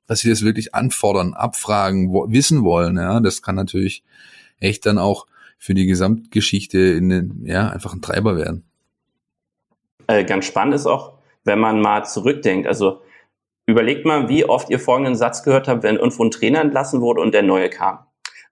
[0.08, 2.98] dass sie das wirklich anfordern, abfragen, wo, wissen wollen.
[2.98, 4.04] Ja, das kann natürlich
[4.60, 8.63] echt dann auch für die Gesamtgeschichte in den, ja, einfach ein Treiber werden.
[10.08, 12.67] Äh, ganz spannend ist auch, wenn man mal zurückdenkt.
[12.67, 13.02] Also
[13.65, 17.22] überlegt mal, wie oft ihr folgenden Satz gehört habt, wenn irgendwo ein Trainer entlassen wurde
[17.22, 18.00] und der neue kam.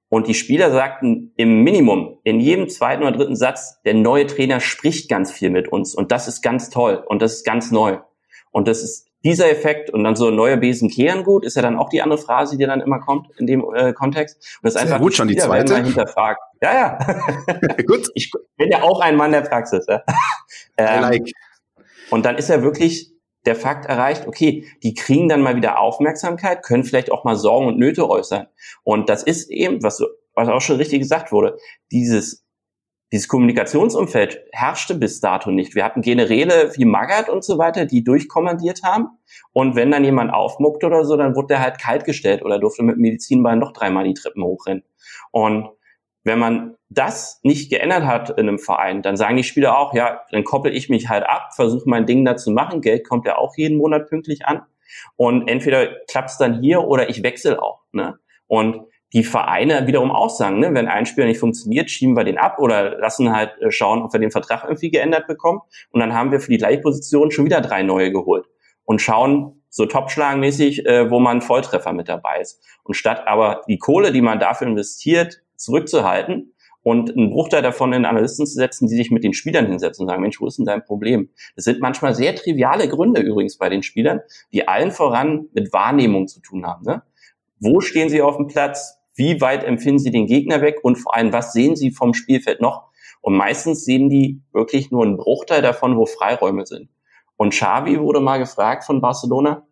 [0.09, 4.59] Und die Spieler sagten im Minimum, in jedem zweiten oder dritten Satz, der neue Trainer
[4.59, 7.99] spricht ganz viel mit uns und das ist ganz toll und das ist ganz neu.
[8.51, 11.77] Und das ist dieser Effekt und dann so neue Besen kehren gut, ist ja dann
[11.77, 14.37] auch die andere Phrase, die dann immer kommt in dem äh, Kontext.
[14.61, 15.83] Und das ist einfach gut, schon die zweite.
[15.83, 16.39] hinterfragt.
[16.61, 17.77] Ja, ja.
[17.87, 18.07] gut.
[18.13, 19.85] Ich bin ja auch ein Mann der Praxis.
[19.87, 20.03] Ja.
[20.77, 21.31] Ähm, like.
[22.11, 23.11] Und dann ist ja wirklich
[23.47, 27.67] der Fakt erreicht, okay, die kriegen dann mal wieder Aufmerksamkeit, können vielleicht auch mal Sorgen
[27.67, 28.47] und Nöte äußern.
[28.83, 30.03] Und das ist eben, was,
[30.35, 31.57] was auch schon richtig gesagt wurde,
[31.91, 32.44] dieses
[33.15, 35.73] dieses Kommunikationsumfeld herrschte bis dato nicht.
[35.73, 39.07] Wir hatten Generäle wie Magath und so weiter, die durchkommandiert haben.
[39.53, 42.83] Und wenn dann jemand aufmuckt oder so, dann wurde der halt kalt gestellt oder durfte
[42.83, 44.83] mit Medizinbein noch dreimal die Treppen hochrennen.
[45.31, 45.69] Und
[46.25, 50.23] wenn man das nicht geändert hat in einem Verein, dann sagen die Spieler auch, ja,
[50.31, 52.81] dann koppel ich mich halt ab, versuche mein Ding da zu machen.
[52.81, 54.63] Geld kommt ja auch jeden Monat pünktlich an.
[55.15, 57.79] Und entweder klappt es dann hier oder ich wechsle auch.
[57.93, 58.19] Ne?
[58.47, 58.81] Und
[59.13, 62.59] die Vereine wiederum auch sagen, ne, wenn ein Spieler nicht funktioniert, schieben wir den ab
[62.59, 65.61] oder lassen halt äh, schauen, ob wir den Vertrag irgendwie geändert bekommen.
[65.91, 68.45] Und dann haben wir für die gleiche Position schon wieder drei neue geholt
[68.83, 72.61] und schauen so topschlagenmäßig, äh, wo man Volltreffer mit dabei ist.
[72.83, 76.53] Und statt aber die Kohle, die man dafür investiert, zurückzuhalten
[76.85, 80.09] und einen Bruchteil davon in Analysten zu setzen, die sich mit den Spielern hinsetzen und
[80.09, 81.29] sagen, Mensch, wo ist denn dein Problem?
[81.55, 84.21] Das sind manchmal sehr triviale Gründe übrigens bei den Spielern,
[84.53, 86.85] die allen voran mit Wahrnehmung zu tun haben.
[86.85, 87.01] Ne?
[87.65, 88.99] Wo stehen Sie auf dem Platz?
[89.15, 90.77] Wie weit empfinden Sie den Gegner weg?
[90.83, 92.91] Und vor allem, was sehen Sie vom Spielfeld noch?
[93.21, 96.89] Und meistens sehen die wirklich nur einen Bruchteil davon, wo Freiräume sind.
[97.37, 99.65] Und Xavi wurde mal gefragt von Barcelona,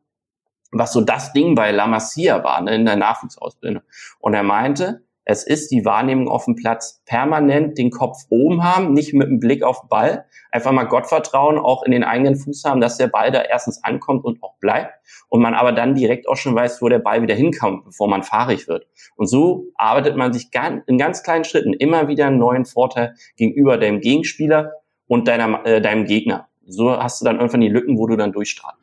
[0.71, 3.83] was so das Ding bei La Masia war, ne, in der Nachwuchsausbildung.
[4.17, 7.01] Und er meinte, es ist die Wahrnehmung auf dem Platz.
[7.05, 10.25] Permanent den Kopf oben haben, nicht mit dem Blick auf den Ball.
[10.51, 14.25] Einfach mal Gottvertrauen auch in den eigenen Fuß haben, dass der Ball da erstens ankommt
[14.25, 14.93] und auch bleibt.
[15.29, 18.23] Und man aber dann direkt auch schon weiß, wo der Ball wieder hinkommt, bevor man
[18.23, 18.85] fahrig wird.
[19.15, 20.49] Und so arbeitet man sich
[20.87, 24.73] in ganz kleinen Schritten immer wieder einen neuen Vorteil gegenüber deinem Gegenspieler
[25.07, 26.49] und deiner, äh, deinem Gegner.
[26.65, 28.82] So hast du dann irgendwann die Lücken, wo du dann durchstrahlen kannst.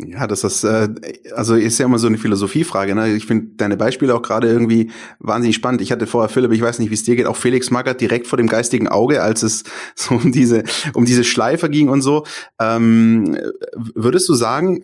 [0.00, 0.88] Ja, das ist, äh,
[1.36, 2.96] also ist ja immer so eine Philosophiefrage.
[2.96, 3.14] Ne?
[3.14, 5.82] Ich finde deine Beispiele auch gerade irgendwie wahnsinnig spannend.
[5.82, 8.26] Ich hatte vorher Philipp, ich weiß nicht, wie es dir geht, auch Felix Magath direkt
[8.26, 9.62] vor dem geistigen Auge, als es
[9.94, 12.24] so um diese um diese Schleife ging und so.
[12.60, 13.38] Ähm,
[13.94, 14.82] würdest du sagen,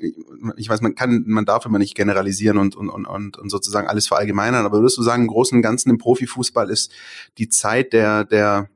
[0.56, 4.06] ich weiß, man kann, man darf immer nicht generalisieren und und und und sozusagen alles
[4.06, 6.92] verallgemeinern, aber würdest du sagen, im Großen und Ganzen im Profifußball ist
[7.36, 8.68] die Zeit der der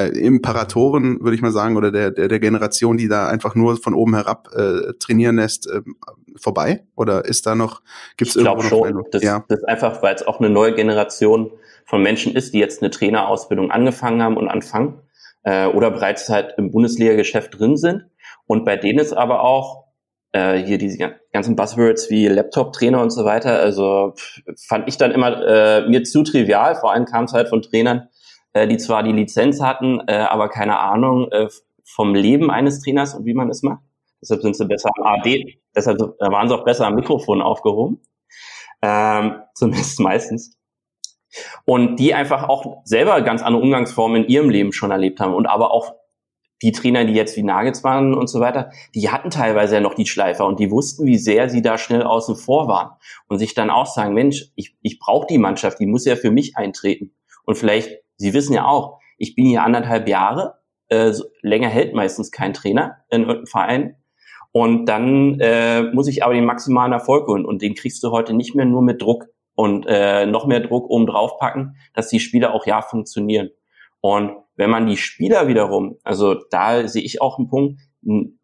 [0.00, 3.76] äh, Imperatoren, würde ich mal sagen, oder der, der, der Generation, die da einfach nur
[3.76, 5.82] von oben herab äh, trainieren lässt, äh,
[6.36, 6.84] vorbei?
[6.96, 7.82] Oder ist da noch,
[8.16, 9.04] gibt es irgendwo noch schon.
[9.10, 9.44] Das, ja.
[9.48, 11.50] das ist einfach, weil es auch eine neue Generation
[11.84, 15.00] von Menschen ist, die jetzt eine Trainerausbildung angefangen haben und anfangen
[15.42, 18.04] äh, oder bereits halt im Bundesliga-Geschäft drin sind.
[18.46, 19.84] Und bei denen ist aber auch
[20.32, 20.98] äh, hier diese
[21.32, 24.14] ganzen Buzzwords wie Laptop-Trainer und so weiter, also
[24.56, 26.76] fand ich dann immer äh, mir zu trivial.
[26.76, 28.08] Vor allem kam es halt von Trainern,
[28.52, 31.48] äh, die zwar die Lizenz hatten, äh, aber keine Ahnung äh,
[31.84, 33.80] vom Leben eines Trainers und wie man es macht.
[34.20, 38.02] Deshalb sind sie besser am AD, deshalb waren sie auch besser am Mikrofon aufgehoben.
[38.82, 40.56] Ähm, zumindest meistens.
[41.64, 45.46] Und die einfach auch selber ganz andere Umgangsformen in ihrem Leben schon erlebt haben und
[45.46, 45.94] aber auch
[46.62, 50.06] die Trainer, die jetzt wie Nagelsmann und so weiter, die hatten teilweise ja noch die
[50.06, 52.90] Schleifer und die wussten, wie sehr sie da schnell außen vor waren
[53.28, 56.30] und sich dann auch sagen, Mensch, ich, ich brauche die Mannschaft, die muss ja für
[56.30, 57.14] mich eintreten.
[57.44, 62.30] Und vielleicht Sie wissen ja auch, ich bin hier anderthalb Jahre, äh, länger hält meistens
[62.30, 63.96] kein Trainer in irgendeinem Verein.
[64.52, 67.46] Und dann äh, muss ich aber den maximalen Erfolg holen.
[67.46, 70.90] Und den kriegst du heute nicht mehr nur mit Druck und äh, noch mehr Druck
[70.90, 73.48] oben drauf packen, dass die Spieler auch ja funktionieren.
[74.02, 77.80] Und wenn man die Spieler wiederum, also da sehe ich auch einen Punkt,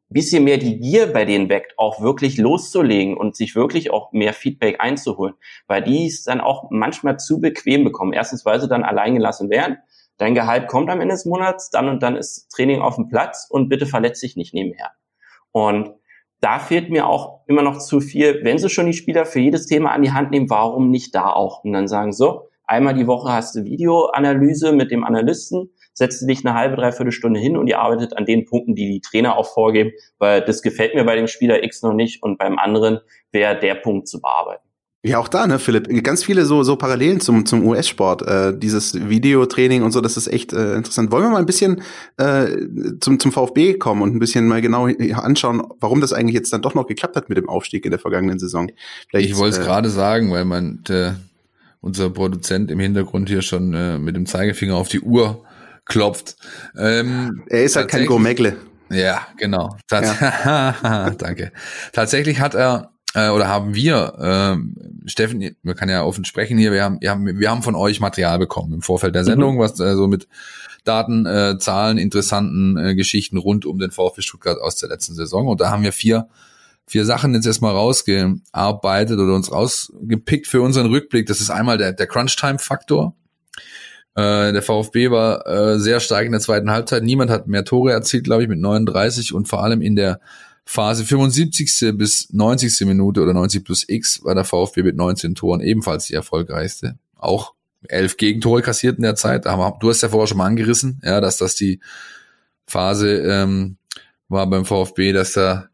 [0.08, 4.32] bisschen mehr die Gier bei denen weckt, auch wirklich loszulegen und sich wirklich auch mehr
[4.32, 5.34] Feedback einzuholen,
[5.66, 8.12] weil die es dann auch manchmal zu bequem bekommen.
[8.12, 9.78] Erstens, weil sie dann allein gelassen werden.
[10.18, 13.46] Dein Gehalt kommt am Ende des Monats, dann und dann ist Training auf dem Platz
[13.50, 14.92] und bitte verletz dich nicht nebenher.
[15.52, 15.90] Und
[16.40, 19.66] da fehlt mir auch immer noch zu viel, wenn sie schon die Spieler für jedes
[19.66, 21.64] Thema an die Hand nehmen, warum nicht da auch?
[21.64, 26.44] Und dann sagen, so, einmal die Woche hast du Videoanalyse mit dem Analysten, setzt dich
[26.44, 29.52] eine halbe, dreiviertel Stunde hin und ihr arbeitet an den Punkten, die die Trainer auch
[29.52, 33.00] vorgeben, weil das gefällt mir bei dem Spieler X noch nicht und beim anderen
[33.32, 34.62] wäre der Punkt zu bearbeiten.
[35.02, 39.08] Ja, auch da, ne, Philipp, ganz viele so, so Parallelen zum, zum US-Sport, äh, dieses
[39.08, 41.12] Videotraining und so, das ist echt äh, interessant.
[41.12, 41.82] Wollen wir mal ein bisschen
[42.16, 42.46] äh,
[43.00, 46.60] zum, zum VfB kommen und ein bisschen mal genau anschauen, warum das eigentlich jetzt dann
[46.60, 48.70] doch noch geklappt hat mit dem Aufstieg in der vergangenen Saison?
[49.08, 51.16] Vielleicht, ich wollte es äh, gerade sagen, weil man der,
[51.80, 55.44] unser Produzent im Hintergrund hier schon äh, mit dem Zeigefinger auf die Uhr
[55.86, 56.36] klopft.
[56.76, 58.56] Ähm, er ist halt kein Gourmetle.
[58.90, 59.76] Ja, genau.
[59.88, 61.10] Tats ja.
[61.18, 61.52] Danke.
[61.92, 66.72] Tatsächlich hat er äh, oder haben wir, äh, Steffen, wir kann ja offen sprechen hier,
[66.72, 69.60] wir haben, wir haben, wir haben von euch Material bekommen im Vorfeld der Sendung, mhm.
[69.60, 70.28] was äh, so mit
[70.84, 75.48] Daten, äh, Zahlen, interessanten äh, Geschichten rund um den VfB Stuttgart aus der letzten Saison.
[75.48, 76.28] Und da haben wir vier
[76.86, 81.26] vier Sachen jetzt erstmal rausgearbeitet oder uns rausgepickt für unseren Rückblick.
[81.26, 83.14] Das ist einmal der, der Crunch-Time-Faktor.
[84.16, 87.02] Äh, der VfB war äh, sehr stark in der zweiten Halbzeit.
[87.02, 90.20] Niemand hat mehr Tore erzielt, glaube ich, mit 39 und vor allem in der
[90.64, 91.92] Phase 75.
[91.96, 92.86] bis 90.
[92.86, 96.96] Minute oder 90 plus X war der VfB mit 19 Toren ebenfalls die erfolgreichste.
[97.16, 97.52] Auch
[97.88, 99.44] elf Gegentore kassiert in der Zeit.
[99.44, 101.80] Du hast ja vorher schon mal angerissen, ja, dass das die
[102.66, 103.76] Phase ähm,
[104.28, 105.68] war beim VfB, dass da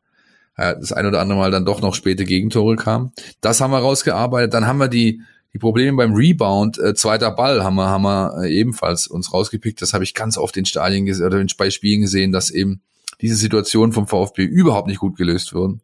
[0.54, 3.12] das ein oder andere Mal dann doch noch späte Gegentore kam.
[3.40, 4.52] Das haben wir rausgearbeitet.
[4.52, 8.42] Dann haben wir die die Probleme beim Rebound, äh, zweiter Ball, haben wir, haben wir
[8.42, 9.82] äh, ebenfalls uns rausgepickt.
[9.82, 12.80] Das habe ich ganz oft in Stadien gesehen oder in, bei Spielen gesehen, dass eben
[13.20, 15.82] diese Situationen vom VfB überhaupt nicht gut gelöst wurden.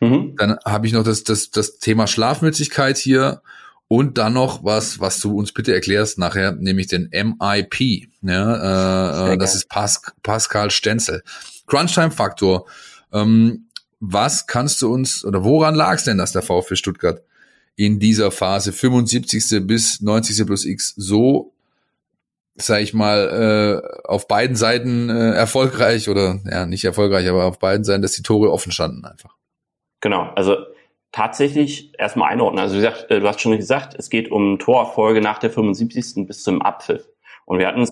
[0.00, 0.34] Mhm.
[0.36, 3.42] Dann habe ich noch das, das, das Thema Schlafmützigkeit hier
[3.88, 8.08] und dann noch was, was du uns bitte erklärst nachher, nämlich den MIP.
[8.22, 11.22] Ja, äh, das ist Pas Pascal Stenzel.
[11.66, 12.66] Crunchtime-Faktor.
[13.12, 13.66] Ähm,
[14.00, 17.22] was kannst du uns oder woran lag es denn, dass der VfB Stuttgart
[17.76, 19.66] in dieser Phase 75.
[19.66, 20.46] bis 90.
[20.46, 21.52] plus X so,
[22.54, 27.58] sag ich mal, äh, auf beiden Seiten äh, erfolgreich oder ja, nicht erfolgreich, aber auf
[27.58, 29.34] beiden Seiten, dass die Tore offen standen einfach.
[30.00, 30.56] Genau, also
[31.12, 32.60] tatsächlich erstmal einordnen.
[32.60, 36.26] Also wie gesagt, äh, du hast schon gesagt, es geht um Torerfolge nach der 75.
[36.26, 37.08] bis zum Abpfiff.
[37.46, 37.90] Und wir hatten es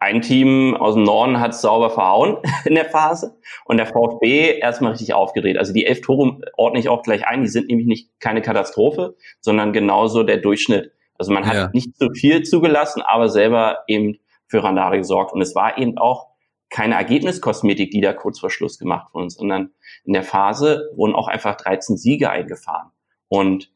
[0.00, 4.92] ein Team aus dem Norden hat sauber verhauen in der Phase und der VfB erstmal
[4.92, 5.58] richtig aufgedreht.
[5.58, 7.42] Also die elf Tore ordne ich auch gleich ein.
[7.42, 10.92] Die sind nämlich nicht keine Katastrophe, sondern genauso der Durchschnitt.
[11.18, 11.70] Also man hat ja.
[11.72, 15.32] nicht zu viel zugelassen, aber selber eben für Randare gesorgt.
[15.32, 16.28] Und es war eben auch
[16.70, 19.70] keine Ergebniskosmetik, die da kurz vor Schluss gemacht wurde, sondern
[20.04, 22.90] in der Phase wurden auch einfach 13 Siege eingefahren.
[23.28, 23.70] Und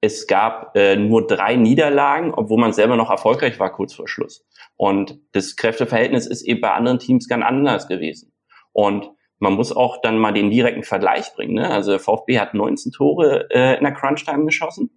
[0.00, 4.46] es gab äh, nur drei Niederlagen, obwohl man selber noch erfolgreich war kurz vor Schluss.
[4.76, 8.32] Und das Kräfteverhältnis ist eben bei anderen Teams ganz anders gewesen.
[8.72, 11.54] Und man muss auch dann mal den direkten Vergleich bringen.
[11.54, 11.68] Ne?
[11.68, 14.90] Also VfB hat 19 Tore äh, in der Crunch-Time geschossen.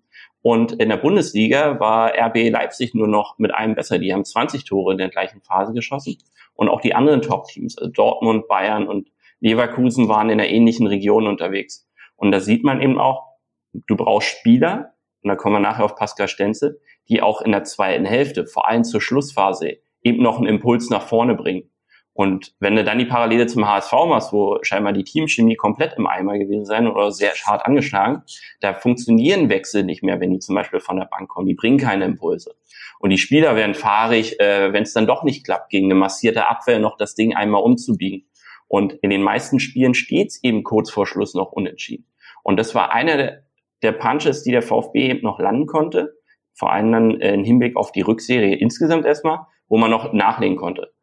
[0.44, 4.00] Und in der Bundesliga war RB Leipzig nur noch mit einem besser.
[4.00, 6.18] Die haben 20 Tore in der gleichen Phase geschossen.
[6.54, 9.10] Und auch die anderen Top-Teams, also Dortmund, Bayern und
[9.40, 11.88] Leverkusen waren in einer ähnlichen Region unterwegs.
[12.16, 13.31] Und da sieht man eben auch,
[13.74, 16.80] du brauchst Spieler, und da kommen wir nachher auf Pascal Stenzel,
[17.10, 21.04] die auch in der zweiten Hälfte, vor allem zur Schlussphase, eben noch einen Impuls nach
[21.04, 21.72] vorne bringen.
[22.14, 26.08] Und wenn du dann die Parallele zum HSV machst, wo scheinbar die Teamchemie komplett im
[26.08, 28.24] Eimer gewesen sein oder sehr hart angeschlagen,
[28.60, 31.48] da funktionieren Wechsel nicht mehr, wenn die zum Beispiel von der Bank kommen.
[31.48, 32.54] Die bringen keine Impulse.
[33.00, 36.50] Und die Spieler werden fahrig, äh, wenn es dann doch nicht klappt, gegen eine massierte
[36.50, 38.28] Abwehr noch das Ding einmal umzubiegen.
[38.68, 42.06] Und in den meisten Spielen steht es eben kurz vor Schluss noch unentschieden.
[42.44, 43.44] Und das war einer der,
[43.82, 46.14] der Punches, die der VfB eben noch landen konnte.
[46.54, 50.58] Vor allem dann äh, im Hinblick auf die Rückserie insgesamt erstmal, wo man noch nachlegen
[50.58, 50.94] konnte.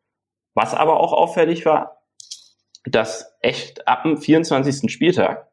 [0.55, 2.03] Was aber auch auffällig war,
[2.85, 4.91] dass echt ab dem 24.
[4.91, 5.49] Spieltag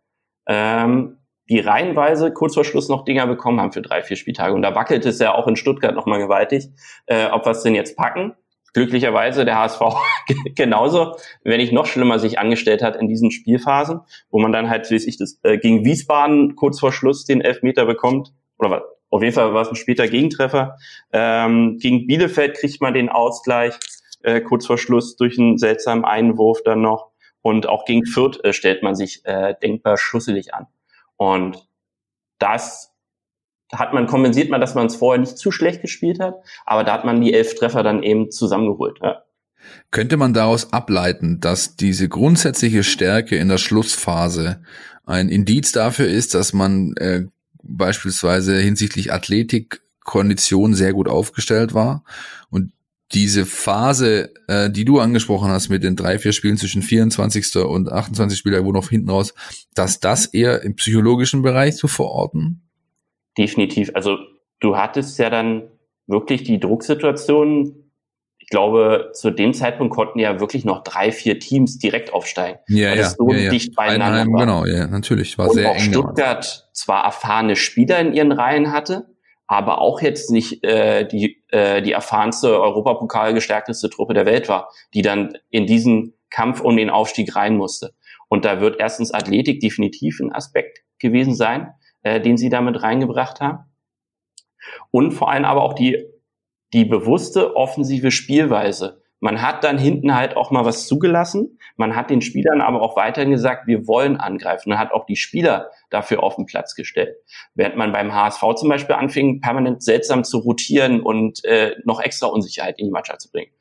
[0.48, 1.18] ähm,
[1.50, 4.54] die reihenweise kurz vor Schluss noch Dinger bekommen haben für drei, vier Spieltage.
[4.54, 6.70] Und da wackelt es ja auch in Stuttgart nochmal gewaltig,
[7.06, 8.36] äh, ob wir es denn jetzt packen.
[8.76, 9.80] Glücklicherweise der HSV
[10.56, 14.92] genauso, wenn nicht noch schlimmer sich angestellt hat in diesen Spielphasen, wo man dann halt,
[14.92, 19.22] wie ich das, äh, gegen Wiesbaden kurz vor Schluss den Elfmeter bekommt, oder was, auf
[19.22, 20.78] jeden Fall war es ein später Gegentreffer.
[21.14, 23.76] Ähm, gegen Bielefeld kriegt man den Ausgleich
[24.24, 27.12] äh, kurz vor Schluss durch einen seltsamen Einwurf dann noch.
[27.42, 30.68] Und auch gegen Fürth äh, stellt man sich äh, denkbar schusselig an.
[31.16, 31.66] Und
[32.40, 32.95] das
[33.72, 36.94] hat man kompensiert man, dass man es vorher nicht zu schlecht gespielt hat, aber da
[36.94, 39.00] hat man die elf Treffer dann eben zusammengeholt.
[39.02, 39.24] Ja.
[39.92, 44.62] Könnte man daraus ableiten, dass diese grundsätzliche Stärke in der Schlussphase
[45.06, 47.26] ein Indiz dafür ist, dass man äh,
[47.64, 52.04] beispielsweise hinsichtlich Athletik, Kondition sehr gut aufgestellt war
[52.50, 52.72] und
[53.12, 57.56] diese Phase, äh, die du angesprochen hast mit den drei, vier Spielen zwischen 24.
[57.58, 58.38] und 28.
[58.38, 59.34] Spieler, wo noch hinten raus,
[59.74, 62.65] dass das eher im psychologischen Bereich zu verorten?
[63.38, 63.92] Definitiv.
[63.94, 64.18] Also
[64.60, 65.64] du hattest ja dann
[66.08, 67.92] wirklich die Drucksituation.
[68.38, 72.60] Ich glaube, zu dem Zeitpunkt konnten ja wirklich noch drei, vier Teams direkt aufsteigen.
[72.68, 73.50] Ja, ja, so ja, ja.
[73.50, 74.46] dicht beieinander Einheim, war.
[74.46, 75.38] Genau, ja, natürlich.
[75.38, 75.92] War Und sehr auch eng.
[75.92, 79.08] Stuttgart zwar erfahrene Spieler in ihren Reihen hatte,
[79.48, 84.70] aber auch jetzt nicht äh, die, äh, die erfahrenste Europapokal gestärkteste Truppe der Welt war,
[84.94, 87.94] die dann in diesen Kampf um den Aufstieg rein musste.
[88.28, 91.74] Und da wird erstens Athletik definitiv ein Aspekt gewesen sein,
[92.06, 93.66] äh, den sie damit reingebracht haben.
[94.92, 96.06] Und vor allem aber auch die,
[96.72, 99.02] die bewusste offensive Spielweise.
[99.20, 101.58] Man hat dann hinten halt auch mal was zugelassen.
[101.78, 104.70] Man hat den Spielern aber auch weiterhin gesagt, wir wollen angreifen.
[104.70, 107.16] Man hat auch die Spieler dafür auf den Platz gestellt.
[107.56, 112.28] Während man beim HSV zum Beispiel anfing, permanent seltsam zu rotieren und äh, noch extra
[112.28, 113.52] Unsicherheit in die Mannschaft zu bringen.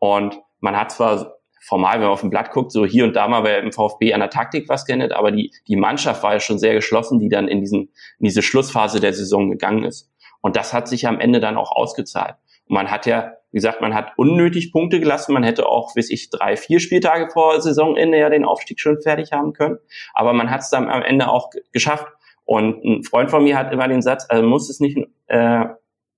[0.00, 3.28] Und man hat zwar formal, wenn man auf dem Blatt guckt, so hier und da
[3.28, 6.58] mal im VfB an der Taktik was geändert, aber die, die Mannschaft war ja schon
[6.58, 10.10] sehr geschlossen, die dann in, diesen, in diese Schlussphase der Saison gegangen ist.
[10.40, 12.34] Und das hat sich am Ende dann auch ausgezahlt.
[12.66, 15.32] Und man hat ja, wie gesagt, man hat unnötig Punkte gelassen.
[15.32, 19.32] Man hätte auch, weiß ich, drei, vier Spieltage vor Saisonende ja den Aufstieg schon fertig
[19.32, 19.78] haben können.
[20.14, 22.06] Aber man hat es dann am Ende auch geschafft.
[22.44, 24.98] Und ein Freund von mir hat immer den Satz, also muss es nicht,
[25.28, 25.64] äh,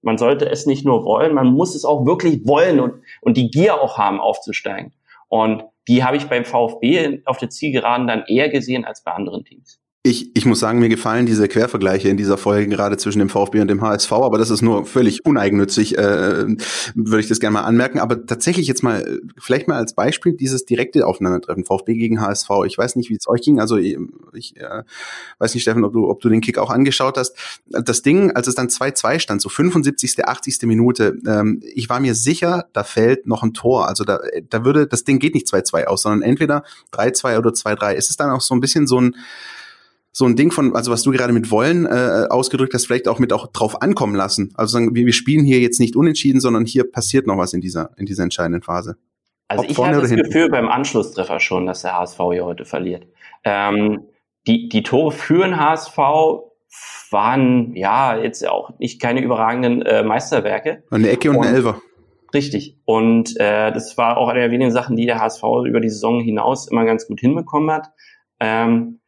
[0.01, 3.51] man sollte es nicht nur wollen, man muss es auch wirklich wollen und, und die
[3.51, 4.92] Gier auch haben, aufzusteigen.
[5.35, 9.45] Und die habe ich beim VfB auf der Zielgeraden dann eher gesehen als bei anderen
[9.45, 9.80] Teams.
[10.07, 13.62] Ich, ich muss sagen, mir gefallen diese Quervergleiche in dieser Folge gerade zwischen dem VfB
[13.62, 16.44] und dem HSV, aber das ist nur völlig uneigennützig, äh,
[16.94, 17.98] würde ich das gerne mal anmerken.
[17.98, 22.50] Aber tatsächlich jetzt mal, vielleicht mal als Beispiel dieses direkte Aufeinandertreffen, VfB gegen HSV.
[22.66, 23.61] Ich weiß nicht, wie es euch ging.
[23.61, 23.96] Also ich,
[24.59, 24.82] äh,
[25.38, 27.34] weiß nicht, Steffen, ob du, ob du den Kick auch angeschaut hast.
[27.66, 30.64] Das Ding, als es dann 2-2 stand, so 75., 80.
[30.64, 33.88] Minute, ähm, ich war mir sicher, da fällt noch ein Tor.
[33.88, 37.94] Also da, da würde, das Ding geht nicht 2-2 aus, sondern entweder 3-2 oder 2-3.
[37.94, 39.16] Ist es dann auch so ein bisschen so ein
[40.16, 43.18] so ein Ding von, also was du gerade mit wollen äh, ausgedrückt hast, vielleicht auch
[43.18, 44.52] mit auch drauf ankommen lassen.
[44.54, 47.60] Also sagen, wir, wir spielen hier jetzt nicht unentschieden, sondern hier passiert noch was in
[47.60, 48.96] dieser, in dieser entscheidenden Phase.
[49.48, 50.26] Also Ob ich hatte das hinten.
[50.26, 53.08] Gefühl beim Anschlusstreffer schon, dass der HSV hier heute verliert.
[53.42, 54.04] Ähm,
[54.46, 55.98] die, die Tore für den HSV
[57.10, 60.84] waren ja jetzt auch nicht keine überragenden äh, Meisterwerke.
[60.92, 61.82] Eine Ecke und, und eine Elfer.
[62.32, 62.78] Richtig.
[62.84, 66.20] Und äh, das war auch eine der wenigen Sachen, die der HSV über die Saison
[66.20, 67.88] hinaus immer ganz gut hinbekommen hat.
[68.38, 69.00] Ähm,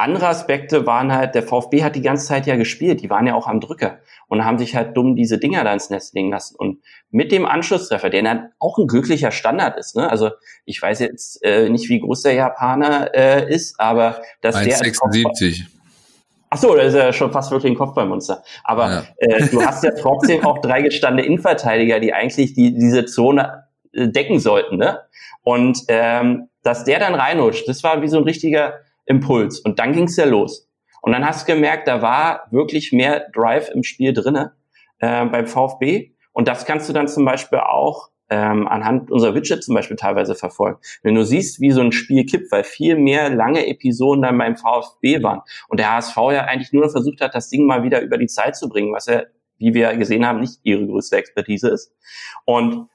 [0.00, 3.34] andere Aspekte waren halt, der VfB hat die ganze Zeit ja gespielt, die waren ja
[3.34, 3.98] auch am Drücker
[4.28, 6.56] und haben sich halt dumm diese Dinger da ins Netz legen lassen.
[6.56, 10.10] Und mit dem Anschlusstreffer, der dann auch ein glücklicher Standard ist, ne?
[10.10, 10.30] Also
[10.64, 14.76] ich weiß jetzt äh, nicht, wie groß der Japaner äh, ist, aber dass 1, der.
[14.76, 15.66] 76.
[16.52, 18.42] Ach so, das ist ja schon fast wirklich ein Kopfballmonster.
[18.64, 19.04] Aber ja.
[19.18, 24.08] äh, du hast ja trotzdem auch drei gestandene Innenverteidiger, die eigentlich die, diese Zone äh,
[24.08, 25.00] decken sollten, ne?
[25.42, 28.74] Und ähm, dass der dann reinrutscht, das war wie so ein richtiger
[29.10, 29.58] Impuls.
[29.60, 30.70] Und dann ging's ja los.
[31.02, 34.52] Und dann hast du gemerkt, da war wirklich mehr Drive im Spiel drinne
[35.00, 36.12] äh, beim VfB.
[36.32, 40.36] Und das kannst du dann zum Beispiel auch ähm, anhand unserer Widget zum Beispiel teilweise
[40.36, 40.78] verfolgen.
[41.02, 44.56] Wenn du siehst, wie so ein Spiel kippt, weil viel mehr lange Episoden dann beim
[44.56, 48.18] VfB waren und der HSV ja eigentlich nur versucht hat, das Ding mal wieder über
[48.18, 49.24] die Zeit zu bringen, was ja,
[49.58, 51.92] wie wir gesehen haben, nicht ihre größte Expertise ist.
[52.44, 52.86] Und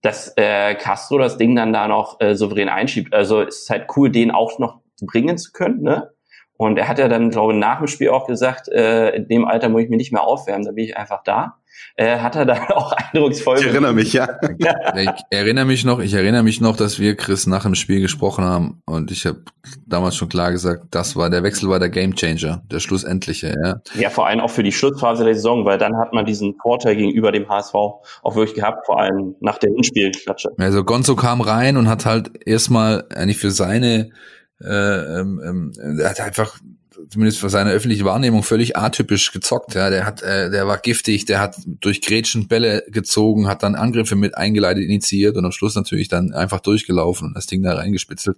[0.00, 3.12] dass äh, Castro das Ding dann da noch äh, souverän einschiebt.
[3.12, 5.82] Also es ist halt cool, den auch noch bringen zu können.
[5.82, 6.10] Ne?
[6.58, 9.44] Und er hat ja dann, glaube ich, nach dem Spiel auch gesagt, äh, in dem
[9.44, 11.54] Alter muss ich mich nicht mehr aufwärmen, da bin ich einfach da.
[11.94, 13.58] Äh, hat er dann auch eindrucksvoll.
[13.58, 14.28] Ich erinnere mich, ja.
[14.58, 14.74] ja.
[14.96, 18.44] Ich erinnere mich noch, ich erinnere mich noch, dass wir Chris nach dem Spiel gesprochen
[18.44, 19.42] haben und ich habe
[19.86, 23.80] damals schon klar gesagt, das war der Wechsel war der Gamechanger, der schlussendliche, ja.
[23.94, 26.96] Ja, vor allem auch für die Schlussphase der Saison, weil dann hat man diesen Vorteil
[26.96, 30.48] gegenüber dem HSV auch wirklich gehabt, vor allem nach der Hinspielklatsche.
[30.58, 34.10] Also Gonzo kam rein und hat halt erstmal eigentlich für seine
[34.60, 36.58] äh, ähm, ähm, er hat einfach
[37.10, 39.74] zumindest für seine öffentliche Wahrnehmung völlig atypisch gezockt.
[39.74, 43.74] Ja, der hat, äh, der war giftig, der hat durch Gretchen Bälle gezogen, hat dann
[43.74, 47.74] Angriffe mit eingeleitet, initiiert und am Schluss natürlich dann einfach durchgelaufen und das Ding da
[47.74, 48.36] reingespitzelt.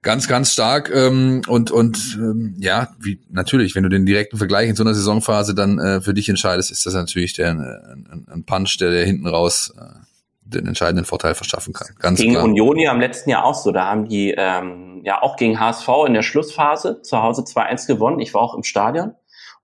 [0.00, 4.68] Ganz, ganz stark ähm, und und ähm, ja, wie natürlich, wenn du den direkten Vergleich
[4.68, 8.26] in so einer Saisonphase dann äh, für dich entscheidest, ist das natürlich der äh, ein,
[8.28, 10.07] ein Punch, der, der hinten raus äh,
[10.48, 11.88] den entscheidenden Vorteil verschaffen kann.
[11.98, 12.44] Ganz gegen klar.
[12.44, 13.70] Union ja im letzten Jahr auch so.
[13.70, 18.20] Da haben die ähm, ja auch gegen HSV in der Schlussphase zu Hause 2-1 gewonnen.
[18.20, 19.14] Ich war auch im Stadion.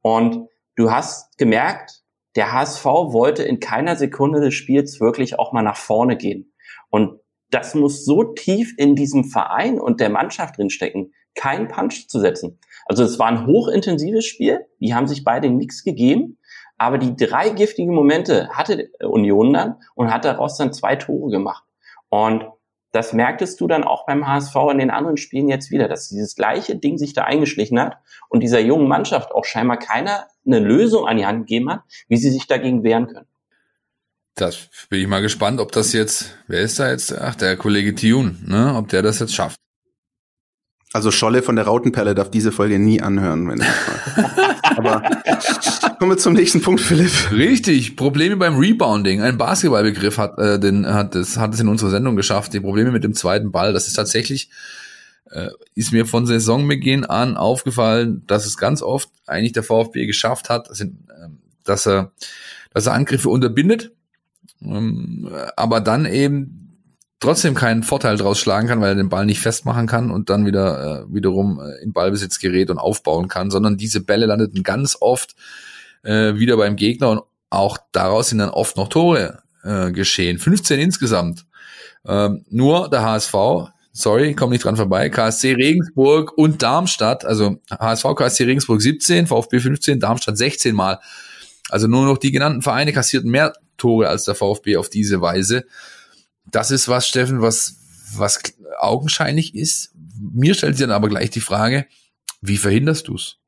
[0.02, 2.02] Und du hast gemerkt,
[2.36, 6.52] der HSV wollte in keiner Sekunde des Spiels wirklich auch mal nach vorne gehen.
[6.90, 7.20] Und
[7.50, 12.58] das muss so tief in diesem Verein und der Mannschaft drinstecken, keinen Punch zu setzen.
[12.86, 14.66] Also es war ein hochintensives Spiel.
[14.80, 16.38] Die haben sich beide nichts gegeben.
[16.84, 21.64] Aber die drei giftigen Momente hatte Union dann und hat daraus dann zwei Tore gemacht.
[22.10, 22.44] Und
[22.92, 26.34] das merktest du dann auch beim HSV in den anderen Spielen jetzt wieder, dass dieses
[26.34, 27.96] gleiche Ding sich da eingeschlichen hat
[28.28, 32.18] und dieser jungen Mannschaft auch scheinbar keiner eine Lösung an die Hand gegeben hat, wie
[32.18, 33.26] sie sich dagegen wehren können.
[34.34, 37.16] Das bin ich mal gespannt, ob das jetzt, wer ist da jetzt?
[37.18, 38.74] Ach, der Kollege Tune, ne?
[38.76, 39.58] Ob der das jetzt schafft.
[40.94, 44.54] Also Scholle von der Rautenperle darf diese Folge nie anhören, wenn ich mal.
[44.62, 45.02] Aber
[45.98, 47.32] kommen wir zum nächsten Punkt, Philipp.
[47.32, 49.20] Richtig, Probleme beim Rebounding.
[49.20, 52.52] Ein Basketballbegriff hat, äh, den, hat, es, hat es in unserer Sendung geschafft.
[52.52, 53.72] Die Probleme mit dem zweiten Ball.
[53.72, 54.50] Das ist tatsächlich,
[55.32, 60.48] äh, ist mir von Saisonbeginn an aufgefallen, dass es ganz oft eigentlich der VfB geschafft
[60.48, 61.26] hat, sind, äh,
[61.64, 62.12] dass er,
[62.72, 63.90] dass er Angriffe unterbindet,
[64.62, 66.63] ähm, aber dann eben
[67.24, 70.44] trotzdem keinen Vorteil draus schlagen kann, weil er den Ball nicht festmachen kann und dann
[70.44, 74.96] wieder äh, wiederum äh, in Ballbesitz gerät und aufbauen kann, sondern diese Bälle landeten ganz
[75.00, 75.34] oft
[76.02, 80.38] äh, wieder beim Gegner und auch daraus sind dann oft noch Tore äh, geschehen.
[80.38, 81.46] 15 insgesamt.
[82.06, 83.34] Ähm, nur der HSV,
[83.92, 89.60] sorry, komm nicht dran vorbei, KSC Regensburg und Darmstadt, also HSV, KSC Regensburg 17, VfB
[89.60, 91.00] 15, Darmstadt 16 Mal.
[91.70, 95.64] Also nur noch die genannten Vereine kassierten mehr Tore als der VfB auf diese Weise.
[96.46, 97.76] Das ist was, Steffen, was,
[98.16, 98.40] was
[98.78, 99.94] augenscheinlich ist.
[100.18, 101.86] Mir stellt sich dann aber gleich die Frage,
[102.40, 103.38] wie verhinderst du es?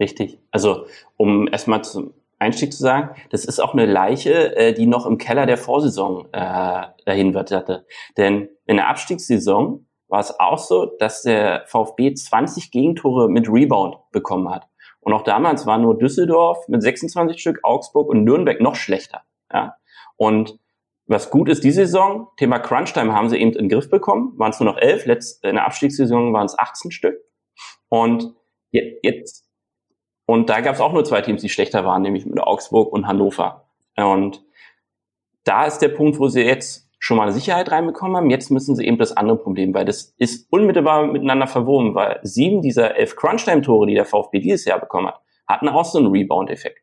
[0.00, 0.38] Richtig.
[0.50, 5.06] Also, um erstmal zum Einstieg zu sagen, das ist auch eine Leiche, äh, die noch
[5.06, 7.86] im Keller der Vorsaison äh, dahin hatte.
[8.16, 13.96] Denn in der Abstiegssaison war es auch so, dass der VfB 20 Gegentore mit Rebound
[14.12, 14.68] bekommen hat.
[15.00, 19.22] Und auch damals war nur Düsseldorf mit 26 Stück, Augsburg und Nürnberg noch schlechter.
[19.52, 19.76] Ja.
[20.16, 20.58] Und
[21.06, 24.50] was gut ist, diese Saison, Thema Crunchtime haben sie eben in den Griff bekommen, waren
[24.50, 27.18] es nur noch elf, letzt, in der Abstiegssaison waren es 18 Stück.
[27.88, 28.34] Und
[28.70, 29.48] jetzt,
[30.26, 33.06] und da gab es auch nur zwei Teams, die schlechter waren, nämlich mit Augsburg und
[33.06, 33.68] Hannover.
[33.96, 34.42] Und
[35.44, 38.30] da ist der Punkt, wo sie jetzt schon mal Sicherheit reinbekommen haben.
[38.30, 42.62] Jetzt müssen sie eben das andere Problem, weil das ist unmittelbar miteinander verwoben, weil sieben
[42.62, 46.80] dieser elf Crunchtime-Tore, die der VfB dieses Jahr bekommen hat, hatten auch so einen Rebound-Effekt.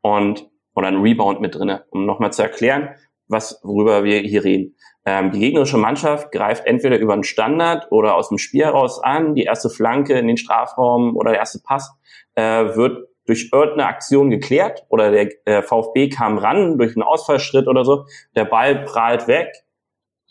[0.00, 1.84] Und, oder einen Rebound mit drinne.
[1.90, 2.94] Um nochmal zu erklären,
[3.28, 4.74] was, worüber wir hier reden.
[5.04, 9.34] Ähm, die gegnerische Mannschaft greift entweder über einen Standard oder aus dem Spiel heraus an.
[9.34, 11.92] Die erste Flanke in den Strafraum oder der erste Pass
[12.34, 17.68] äh, wird durch irgendeine Aktion geklärt oder der äh, VfB kam ran durch einen Ausfallschritt
[17.68, 18.06] oder so.
[18.34, 19.52] Der Ball prahlt weg,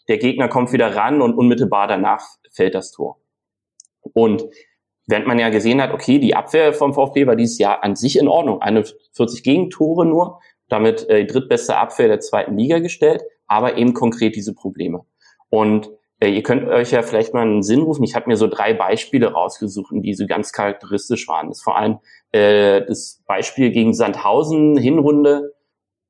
[0.07, 3.19] der Gegner kommt wieder ran und unmittelbar danach fällt das Tor.
[4.13, 4.45] Und
[5.05, 8.17] während man ja gesehen hat, okay, die Abwehr vom VfB war dieses Jahr an sich
[8.17, 10.39] in Ordnung, 41 Gegentore nur,
[10.69, 15.05] damit äh, die drittbeste Abwehr der zweiten Liga gestellt, aber eben konkret diese Probleme.
[15.49, 15.89] Und
[16.19, 18.03] äh, ihr könnt euch ja vielleicht mal einen Sinn rufen.
[18.03, 21.49] Ich habe mir so drei Beispiele rausgesucht, die so ganz charakteristisch waren.
[21.49, 21.99] Das ist vor allem
[22.31, 25.53] äh, das Beispiel gegen Sandhausen, Hinrunde,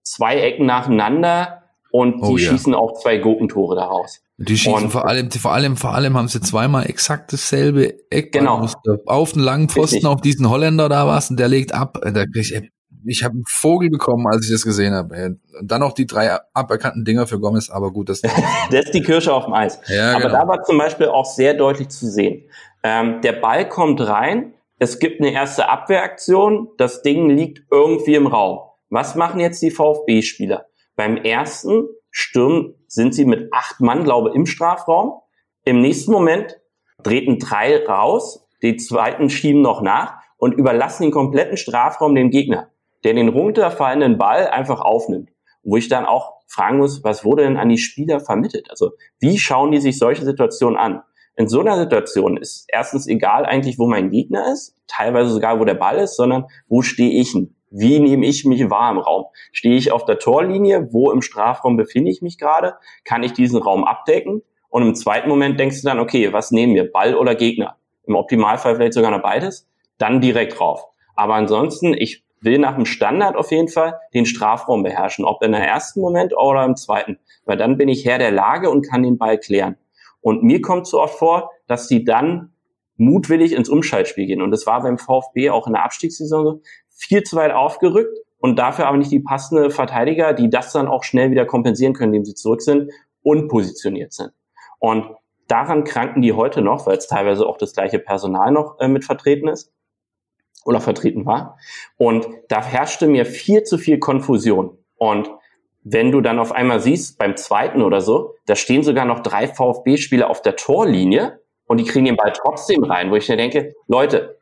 [0.03, 2.49] zwei Ecken nacheinander und die oh, ja.
[2.51, 4.21] schießen auch zwei Gurkentore daraus.
[4.37, 8.31] Die schießen und, vor allem, vor allem, vor allem haben sie zweimal exakt dasselbe Eck.
[8.33, 8.67] Genau.
[9.05, 10.09] Auf den langen Pfosten Richtig.
[10.09, 11.99] auf diesen Holländer da was und der legt ab.
[12.03, 12.71] Da krieg ich,
[13.07, 15.37] ich habe einen Vogel bekommen, als ich das gesehen habe.
[15.61, 18.21] Und dann noch die drei aberkannten Dinger für Gomez, aber gut, das,
[18.71, 19.79] das ist die Kirsche auf dem Eis.
[19.87, 20.33] Ja, aber genau.
[20.33, 22.49] da war zum Beispiel auch sehr deutlich zu sehen.
[22.83, 28.27] Ähm, der Ball kommt rein, es gibt eine erste Abwehraktion, das Ding liegt irgendwie im
[28.27, 28.59] Raum.
[28.89, 30.65] Was machen jetzt die VfB-Spieler?
[30.95, 35.19] Beim ersten Sturm sind sie mit acht Mann, glaube im Strafraum.
[35.65, 36.59] Im nächsten Moment
[37.03, 42.69] treten drei raus, die zweiten schieben noch nach und überlassen den kompletten Strafraum dem Gegner
[43.07, 45.29] der den runterfallenden Ball einfach aufnimmt.
[45.63, 48.69] Wo ich dann auch fragen muss, was wurde denn an die Spieler vermittelt?
[48.69, 48.91] Also
[49.21, 51.03] wie schauen die sich solche Situationen an?
[51.37, 55.63] In so einer Situation ist erstens egal eigentlich, wo mein Gegner ist, teilweise sogar, wo
[55.63, 57.55] der Ball ist, sondern wo stehe ich denn?
[57.69, 59.27] Wie nehme ich mich wahr im Raum?
[59.53, 60.89] Stehe ich auf der Torlinie?
[60.91, 62.75] Wo im Strafraum befinde ich mich gerade?
[63.05, 64.41] Kann ich diesen Raum abdecken?
[64.67, 66.91] Und im zweiten Moment denkst du dann, okay, was nehmen wir?
[66.91, 67.77] Ball oder Gegner?
[68.05, 69.65] Im Optimalfall vielleicht sogar noch beides.
[69.97, 70.87] Dann direkt drauf.
[71.15, 75.51] Aber ansonsten, ich will nach dem Standard auf jeden Fall den Strafraum beherrschen, ob in
[75.51, 79.03] der ersten Moment oder im zweiten, weil dann bin ich Herr der Lage und kann
[79.03, 79.77] den Ball klären.
[80.21, 82.53] Und mir kommt so oft vor, dass sie dann
[82.97, 84.41] mutwillig ins Umschaltspiel gehen.
[84.41, 88.57] Und das war beim VfB auch in der Abstiegssaison so, viel zu weit aufgerückt und
[88.57, 92.25] dafür aber nicht die passende Verteidiger, die das dann auch schnell wieder kompensieren können, indem
[92.25, 94.31] sie zurück sind und positioniert sind.
[94.79, 95.05] Und
[95.47, 99.05] daran kranken die heute noch, weil es teilweise auch das gleiche Personal noch äh, mit
[99.05, 99.71] vertreten ist
[100.65, 101.57] oder vertreten war.
[101.97, 104.77] Und da herrschte mir viel zu viel Konfusion.
[104.97, 105.29] Und
[105.83, 109.47] wenn du dann auf einmal siehst, beim zweiten oder so, da stehen sogar noch drei
[109.47, 113.73] VfB-Spieler auf der Torlinie und die kriegen den Ball trotzdem rein, wo ich mir denke,
[113.87, 114.37] Leute,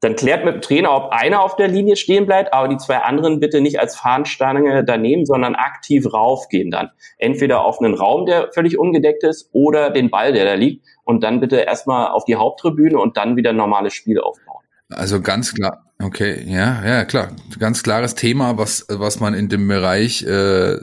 [0.00, 2.98] dann klärt mit dem Trainer, ob einer auf der Linie stehen bleibt, aber die zwei
[2.98, 6.90] anderen bitte nicht als Fahnenstange daneben, sondern aktiv raufgehen dann.
[7.18, 11.24] Entweder auf einen Raum, der völlig ungedeckt ist, oder den Ball, der da liegt, und
[11.24, 14.47] dann bitte erstmal auf die Haupttribüne und dann wieder normales Spiel aufbauen.
[14.90, 17.36] Also ganz klar, okay, ja, ja, klar.
[17.58, 20.78] Ganz klares Thema, was, was man in dem Bereich äh,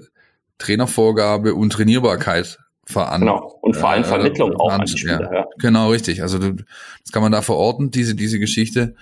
[0.59, 3.21] Trainervorgabe und Trainierbarkeit veran.
[3.21, 3.57] Genau.
[3.61, 5.45] Und vor allem äh, Vermittlung äh, auch an Spieler, ja.
[5.57, 6.21] Genau, richtig.
[6.21, 8.95] Also du, das kann man da verorten, diese, diese Geschichte.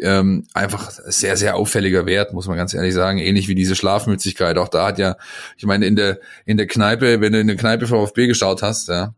[0.00, 3.18] Ähm, einfach sehr, sehr auffälliger Wert, muss man ganz ehrlich sagen.
[3.18, 4.58] Ähnlich wie diese Schlafmützigkeit.
[4.58, 5.16] Auch da hat ja,
[5.56, 8.88] ich meine, in der, in der Kneipe, wenn du in der Kneipe VfB geschaut hast,
[8.88, 9.14] ja,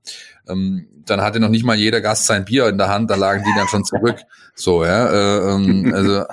[0.48, 3.44] ähm, dann hatte noch nicht mal jeder Gast sein Bier in der Hand, da lagen
[3.44, 4.18] die dann schon zurück.
[4.54, 5.06] So, ja.
[5.06, 6.24] Äh, ähm, also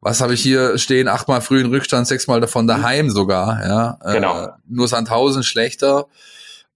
[0.00, 1.08] was habe ich hier stehen?
[1.08, 3.98] Achtmal frühen Rückstand, sechsmal davon daheim sogar, ja.
[4.04, 4.48] Äh, genau.
[4.68, 6.06] Nur Sandhausen schlechter.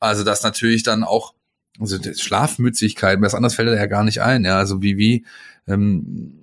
[0.01, 1.35] Also das natürlich dann auch,
[1.81, 4.59] also Schlafmützigkeit, was anderes fällt da ja gar nicht ein, ja.
[4.59, 5.27] Also wie, wie,
[5.67, 6.35] ähm,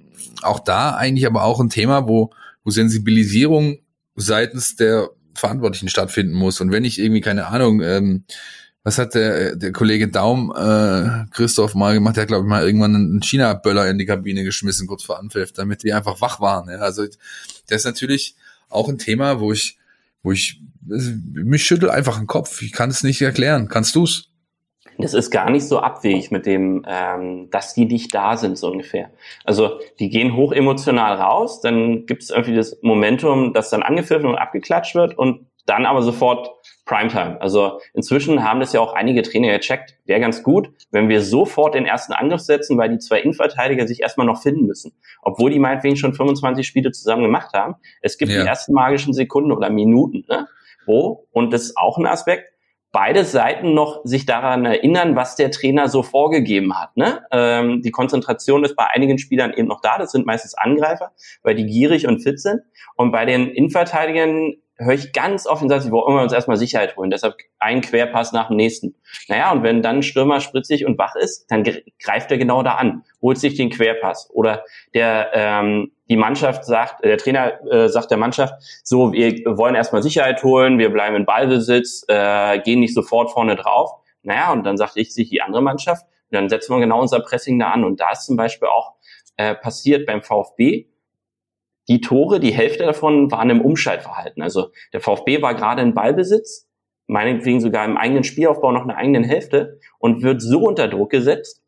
[0.41, 2.31] auch da eigentlich aber auch ein Thema, wo,
[2.63, 3.79] wo Sensibilisierung
[4.15, 6.61] seitens der Verantwortlichen stattfinden muss.
[6.61, 8.23] Und wenn ich irgendwie, keine Ahnung, ähm,
[8.83, 12.63] was hat der, der Kollege Daum, äh, Christoph mal gemacht, der hat, glaube ich, mal
[12.63, 16.69] irgendwann einen China-Böller in die Kabine geschmissen, kurz vor Anpfiff, damit die einfach wach waren.
[16.69, 16.77] Ja.
[16.77, 17.05] Also
[17.67, 18.35] das ist natürlich
[18.69, 19.77] auch ein Thema, wo ich,
[20.21, 22.61] wo ich, mich schüttel einfach den Kopf.
[22.61, 23.67] Ich kann es nicht erklären.
[23.67, 24.31] Kannst du's?
[24.97, 28.71] Das ist gar nicht so abwegig mit dem, ähm, dass die nicht da sind, so
[28.71, 29.09] ungefähr.
[29.43, 34.27] Also die gehen hoch emotional raus, dann gibt es irgendwie das Momentum, das dann angepfiffen
[34.27, 36.51] und abgeklatscht wird und dann aber sofort
[36.85, 37.41] Primetime.
[37.41, 39.95] Also inzwischen haben das ja auch einige Trainer gecheckt.
[40.05, 44.01] Wäre ganz gut, wenn wir sofort den ersten Angriff setzen, weil die zwei Innenverteidiger sich
[44.01, 44.93] erstmal noch finden müssen.
[45.23, 47.75] Obwohl die meinetwegen schon 25 Spiele zusammen gemacht haben.
[48.01, 48.43] Es gibt ja.
[48.43, 50.47] die ersten magischen Sekunden oder Minuten, ne?
[50.85, 52.51] Wo, und das ist auch ein Aspekt,
[52.95, 56.95] beide Seiten noch sich daran erinnern, was der Trainer so vorgegeben hat.
[56.95, 57.25] Ne?
[57.29, 59.97] Ähm, die Konzentration ist bei einigen Spielern eben noch da.
[59.97, 61.11] Das sind meistens Angreifer,
[61.43, 62.61] weil die gierig und fit sind.
[62.95, 66.97] Und bei den Innenverteidigern höre ich ganz oft den Satz, wir wollen uns erstmal Sicherheit
[66.97, 68.95] holen, deshalb ein Querpass nach dem nächsten.
[69.27, 72.75] Naja, und wenn dann ein Stürmer spritzig und wach ist, dann greift er genau da
[72.75, 74.29] an, holt sich den Querpass.
[74.33, 74.63] Oder
[74.93, 78.53] der ähm, die Mannschaft sagt, der Trainer äh, sagt der Mannschaft,
[78.83, 83.55] so, wir wollen erstmal Sicherheit holen, wir bleiben in Ballbesitz, äh, gehen nicht sofort vorne
[83.55, 83.91] drauf.
[84.21, 87.57] Naja, und dann sagt ich sich die andere Mannschaft, dann setzen wir genau unser Pressing
[87.59, 87.83] da an.
[87.83, 88.93] Und da ist zum Beispiel auch
[89.37, 90.87] äh, passiert beim VfB,
[91.87, 94.41] die Tore, die Hälfte davon waren im Umschaltverhalten.
[94.41, 96.67] Also der VfB war gerade in Ballbesitz,
[97.07, 101.61] meinetwegen sogar im eigenen Spielaufbau noch eine eigenen Hälfte und wird so unter Druck gesetzt,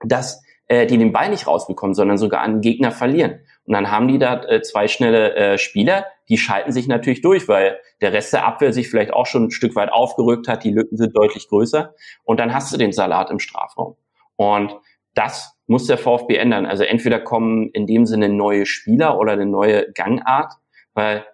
[0.00, 3.40] dass äh, die den Ball nicht rausbekommen, sondern sogar an den Gegner verlieren.
[3.66, 7.48] Und dann haben die da äh, zwei schnelle äh, Spieler, die schalten sich natürlich durch,
[7.48, 10.72] weil der Rest der Abwehr sich vielleicht auch schon ein Stück weit aufgerückt hat, die
[10.72, 13.96] Lücken sind deutlich größer und dann hast du den Salat im Strafraum.
[14.36, 14.74] Und
[15.14, 16.66] das muss der VfB ändern.
[16.66, 20.52] Also entweder kommen in dem Sinne neue Spieler oder eine neue Gangart,
[20.92, 21.24] weil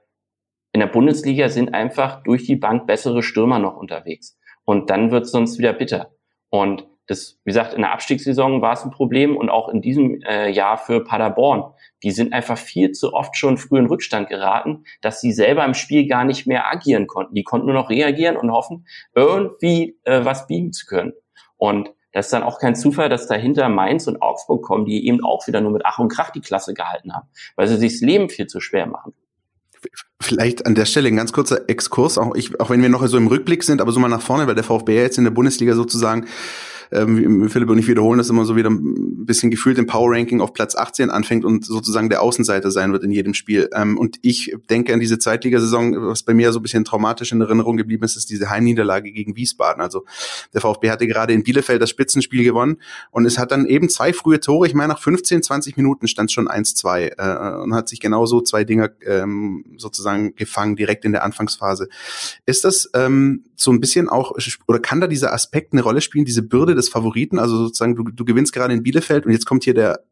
[0.72, 4.38] in der Bundesliga sind einfach durch die Bank bessere Stürmer noch unterwegs.
[4.64, 6.12] Und dann wird es sonst wieder bitter.
[6.48, 10.22] Und das, wie gesagt, in der Abstiegssaison war es ein Problem und auch in diesem
[10.22, 11.72] äh, Jahr für Paderborn.
[12.04, 15.74] Die sind einfach viel zu oft schon früh in Rückstand geraten, dass sie selber im
[15.74, 17.34] Spiel gar nicht mehr agieren konnten.
[17.34, 21.12] Die konnten nur noch reagieren und hoffen, irgendwie äh, was biegen zu können.
[21.56, 25.24] Und das ist dann auch kein Zufall, dass dahinter Mainz und Augsburg kommen, die eben
[25.24, 28.00] auch wieder nur mit Ach und Krach die Klasse gehalten haben, weil sie sich das
[28.00, 29.14] Leben viel zu schwer machen.
[30.20, 33.16] Vielleicht an der Stelle ein ganz kurzer Exkurs, auch, ich, auch wenn wir noch so
[33.16, 35.74] im Rückblick sind, aber so mal nach vorne, weil der VfB jetzt in der Bundesliga
[35.74, 36.26] sozusagen
[36.92, 40.40] ähm, Philipp und ich wiederholen das immer so wieder ein bisschen gefühlt im Power Ranking
[40.40, 43.68] auf Platz 18 anfängt und sozusagen der Außenseiter sein wird in jedem Spiel.
[43.74, 47.40] Ähm, und ich denke an diese Zweitligasaison, was bei mir so ein bisschen traumatisch in
[47.40, 49.82] Erinnerung geblieben ist, ist diese Heimniederlage gegen Wiesbaden.
[49.82, 50.04] Also
[50.52, 52.78] der VfB hatte gerade in Bielefeld das Spitzenspiel gewonnen
[53.10, 56.30] und es hat dann eben zwei frühe Tore, ich meine nach 15, 20 Minuten stand
[56.30, 61.12] es schon 1-2 äh, und hat sich genauso zwei Dinger ähm, sozusagen gefangen direkt in
[61.12, 61.88] der Anfangsphase.
[62.46, 64.32] Ist das ähm, so ein bisschen auch,
[64.66, 67.38] oder kann da dieser Aspekt eine Rolle spielen, diese Bürde des Favoriten?
[67.38, 70.02] Also sozusagen, du, du gewinnst gerade in Bielefeld und jetzt kommt hier der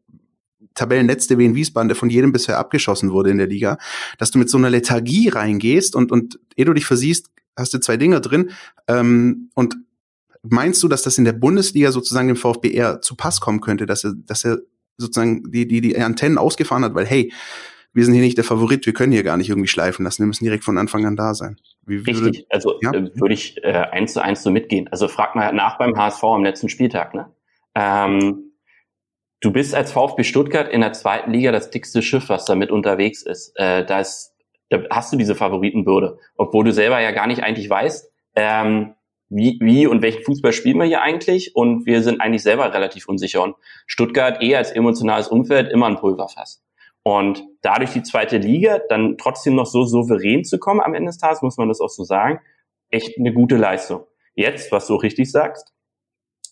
[0.75, 3.79] Tabellenletzte wie in Wiesbaden, der von jedem bisher abgeschossen wurde in der Liga,
[4.19, 7.79] dass du mit so einer Lethargie reingehst und, und ehe du dich versiehst, hast du
[7.79, 8.51] zwei Dinger drin.
[8.87, 9.77] Ähm, und
[10.43, 13.87] meinst du, dass das in der Bundesliga sozusagen dem VfB eher zu Pass kommen könnte,
[13.87, 14.59] dass er, dass er
[14.97, 17.31] sozusagen die, die, die Antennen ausgefahren hat, weil hey,
[17.93, 20.27] wir sind hier nicht der Favorit, wir können hier gar nicht irgendwie schleifen lassen, wir
[20.27, 21.57] müssen direkt von Anfang an da sein.
[21.85, 22.93] Wie, wie Richtig, also ja?
[22.93, 24.87] äh, würde ich äh, eins zu eins so mitgehen.
[24.89, 27.15] Also frag mal nach beim HSV am letzten Spieltag.
[27.15, 27.31] Ne?
[27.73, 28.51] Ähm,
[29.41, 32.69] du bist als VfB Stuttgart in der zweiten Liga das dickste Schiff, was da mit
[32.69, 33.53] unterwegs ist.
[33.55, 34.35] Äh, da, ist
[34.69, 38.93] da hast du diese Favoritenbürde, obwohl du selber ja gar nicht eigentlich weißt, ähm,
[39.29, 43.07] wie, wie und welchen Fußball spielen wir hier eigentlich und wir sind eigentlich selber relativ
[43.07, 46.63] unsicher und Stuttgart eher als emotionales Umfeld immer ein Pulverfass.
[47.03, 51.17] Und dadurch die zweite Liga dann trotzdem noch so souverän zu kommen am Ende des
[51.17, 52.39] Tages, muss man das auch so sagen,
[52.89, 54.05] echt eine gute Leistung.
[54.35, 55.73] Jetzt, was du richtig sagst,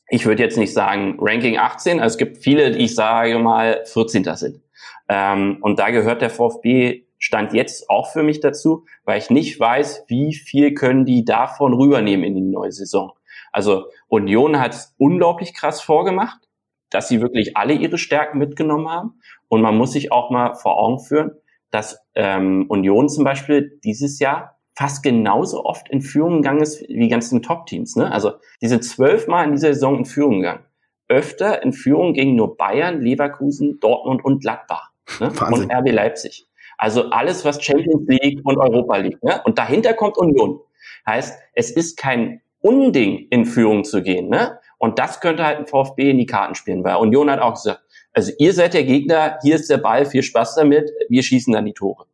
[0.09, 3.83] ich würde jetzt nicht sagen Ranking 18, also es gibt viele, die ich sage mal
[3.85, 4.23] 14.
[4.35, 4.61] sind.
[5.09, 9.59] Ähm, und da gehört der VfB Stand jetzt auch für mich dazu, weil ich nicht
[9.59, 13.13] weiß, wie viel können die davon rübernehmen in die neue Saison.
[13.51, 16.47] Also Union hat es unglaublich krass vorgemacht,
[16.89, 19.19] dass sie wirklich alle ihre Stärken mitgenommen haben.
[19.49, 21.31] Und man muss sich auch mal vor Augen führen,
[21.71, 26.99] dass ähm, Union zum Beispiel dieses Jahr fast genauso oft in Führung gegangen ist wie
[26.99, 27.95] die ganzen Top-Teams.
[27.95, 28.11] Ne?
[28.11, 30.63] Also die sind zwölfmal in dieser Saison in Führung gegangen.
[31.09, 34.91] Öfter in Führung gegen nur Bayern, Leverkusen, Dortmund und Gladbach.
[35.19, 35.31] Ne?
[35.51, 36.47] Und RB Leipzig.
[36.77, 39.23] Also alles, was Champions League und Europa League.
[39.23, 39.41] Ne?
[39.45, 40.59] Und dahinter kommt Union.
[41.07, 44.29] Heißt, es ist kein Unding, in Führung zu gehen.
[44.29, 44.59] Ne?
[44.77, 47.81] Und das könnte halt ein VfB in die Karten spielen, weil Union hat auch gesagt,
[48.17, 51.65] also ihr seid der Gegner, hier ist der Ball, viel Spaß damit, wir schießen dann
[51.65, 52.07] die Tore.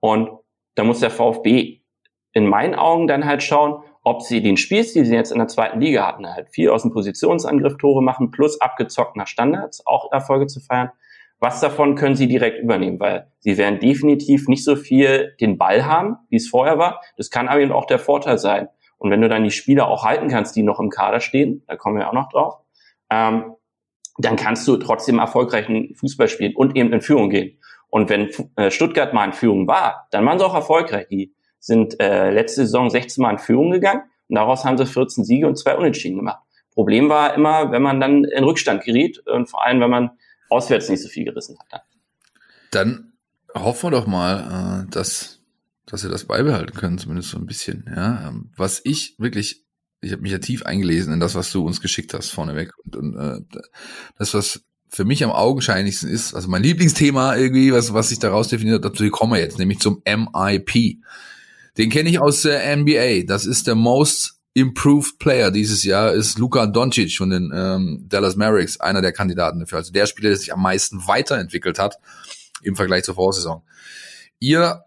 [0.00, 0.28] Und
[0.74, 1.78] da muss der VfB
[2.32, 5.46] in meinen Augen dann halt schauen, ob sie den Spielstil, den sie jetzt in der
[5.46, 10.10] zweiten Liga hatten, halt viel aus dem Positionsangriff Tore machen, plus abgezockt nach Standards, auch
[10.10, 10.90] Erfolge zu feiern,
[11.38, 12.98] was davon können sie direkt übernehmen?
[12.98, 17.00] Weil sie werden definitiv nicht so viel den Ball haben, wie es vorher war.
[17.16, 18.66] Das kann aber eben auch der Vorteil sein.
[18.98, 21.76] Und wenn du dann die Spieler auch halten kannst, die noch im Kader stehen, da
[21.76, 22.56] kommen wir auch noch drauf,
[23.08, 23.54] ähm,
[24.18, 27.58] dann kannst du trotzdem erfolgreichen Fußball spielen und eben in Führung gehen.
[27.88, 31.06] Und wenn äh, Stuttgart mal in Führung war, dann waren sie auch erfolgreich.
[31.08, 35.24] Die sind äh, letzte Saison 16 Mal in Führung gegangen und daraus haben sie 14
[35.24, 36.40] Siege und zwei Unentschieden gemacht.
[36.72, 40.10] Problem war immer, wenn man dann in Rückstand geriet und vor allem, wenn man
[40.50, 41.82] auswärts nicht so viel gerissen hat.
[42.70, 43.12] Dann
[43.54, 45.40] hoffen wir doch mal, äh, dass,
[45.86, 47.84] dass sie das beibehalten können, zumindest so ein bisschen.
[47.94, 49.63] Ja, ähm, was ich wirklich,
[50.04, 52.96] ich habe mich ja tief eingelesen in das, was du uns geschickt hast vorneweg und,
[52.96, 53.40] und äh,
[54.18, 58.48] das, was für mich am augenscheinlichsten ist, also mein Lieblingsthema irgendwie, was, was sich daraus
[58.48, 60.98] definiert, dazu kommen wir jetzt, nämlich zum MIP.
[61.76, 63.24] Den kenne ich aus der NBA.
[63.26, 68.36] Das ist der Most Improved Player dieses Jahr ist Luka Doncic von den ähm, Dallas
[68.36, 69.78] Mavericks, einer der Kandidaten dafür.
[69.78, 71.98] Also der Spieler, der sich am meisten weiterentwickelt hat
[72.62, 73.62] im Vergleich zur Vorsaison.
[74.38, 74.84] Ihr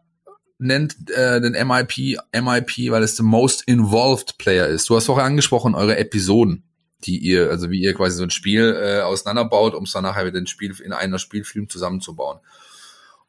[0.59, 4.89] nennt äh, den MIP MIP, weil es der Most Involved Player ist.
[4.89, 6.63] Du hast vorher angesprochen eure Episoden,
[7.05, 10.25] die ihr, also wie ihr quasi so ein Spiel äh, auseinanderbaut, um es dann nachher
[10.25, 12.39] wieder ein Spiel in einer Spielfilm zusammenzubauen.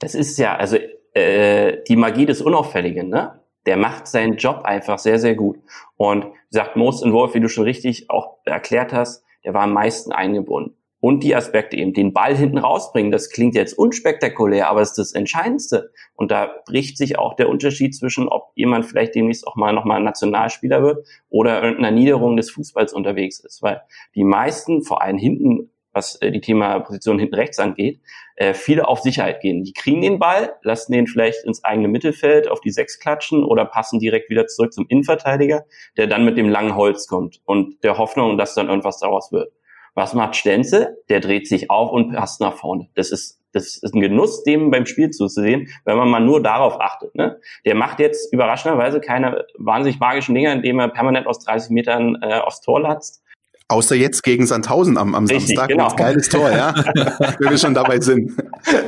[0.00, 0.76] Das ist ja, also
[1.14, 3.40] äh, die Magie des Unauffälligen, ne?
[3.66, 5.56] Der macht seinen Job einfach sehr, sehr gut.
[5.96, 10.12] Und sagt Most Involved, wie du schon richtig auch erklärt hast, der war am meisten
[10.12, 10.74] eingebunden
[11.04, 13.12] und die Aspekte eben den Ball hinten rausbringen.
[13.12, 15.92] Das klingt jetzt unspektakulär, aber es ist das Entscheidendste.
[16.14, 20.02] Und da bricht sich auch der Unterschied zwischen, ob jemand vielleicht demnächst auch mal nochmal
[20.02, 23.60] Nationalspieler wird oder irgendeiner Niederung des Fußballs unterwegs ist.
[23.60, 23.82] Weil
[24.14, 28.00] die meisten, vor allem hinten, was äh, die Thema Position hinten rechts angeht,
[28.36, 29.62] äh, viele auf Sicherheit gehen.
[29.62, 33.66] Die kriegen den Ball, lassen den vielleicht ins eigene Mittelfeld auf die Sechs klatschen oder
[33.66, 35.66] passen direkt wieder zurück zum Innenverteidiger,
[35.98, 39.52] der dann mit dem langen Holz kommt und der Hoffnung, dass dann irgendwas daraus wird.
[39.94, 40.98] Was macht Stenzel?
[41.08, 42.88] Der dreht sich auf und passt nach vorne.
[42.94, 46.80] Das ist, das ist ein Genuss, dem beim Spiel zuzusehen, wenn man mal nur darauf
[46.80, 47.14] achtet.
[47.14, 47.38] Ne?
[47.64, 52.40] Der macht jetzt überraschenderweise keine wahnsinnig magischen Dinge, indem er permanent aus 30 Metern äh,
[52.40, 53.22] aufs Tor latzt.
[53.68, 55.68] Außer jetzt gegen Sandhausen am, am Richtig, Samstag.
[55.68, 55.88] Genau.
[55.94, 56.74] Geiles Tor, ja.
[57.38, 58.32] Wenn wir schon dabei sind.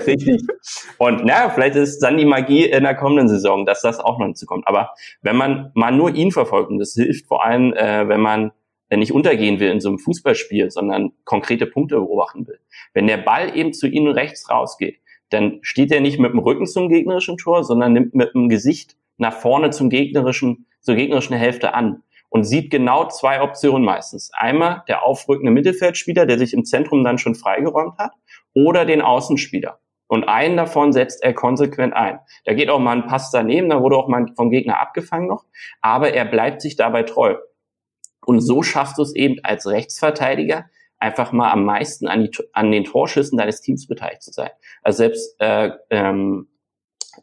[0.06, 0.42] Richtig.
[0.98, 4.26] Und na, vielleicht ist dann die Magie in der kommenden Saison, dass das auch noch
[4.26, 4.68] hinzukommt.
[4.68, 4.90] Aber
[5.22, 8.52] wenn man mal nur ihn verfolgt, und das hilft vor allem, äh, wenn man
[8.90, 12.60] nicht untergehen will in so einem Fußballspiel, sondern konkrete Punkte beobachten will.
[12.94, 16.66] Wenn der Ball eben zu ihnen rechts rausgeht, dann steht er nicht mit dem Rücken
[16.66, 21.74] zum gegnerischen Tor, sondern nimmt mit dem Gesicht nach vorne zum gegnerischen, zur gegnerischen Hälfte
[21.74, 24.30] an und sieht genau zwei Optionen meistens.
[24.34, 28.12] Einmal der aufrückende Mittelfeldspieler, der sich im Zentrum dann schon freigeräumt hat,
[28.54, 29.78] oder den Außenspieler.
[30.08, 32.20] Und einen davon setzt er konsequent ein.
[32.44, 35.44] Da geht auch mal ein Pass daneben, da wurde auch mal vom Gegner abgefangen noch,
[35.80, 37.36] aber er bleibt sich dabei treu.
[38.26, 40.66] Und so schaffst du es eben als Rechtsverteidiger,
[40.98, 44.50] einfach mal am meisten an, die, an den Torschüssen deines Teams beteiligt zu sein.
[44.82, 46.48] Also selbst äh, ähm,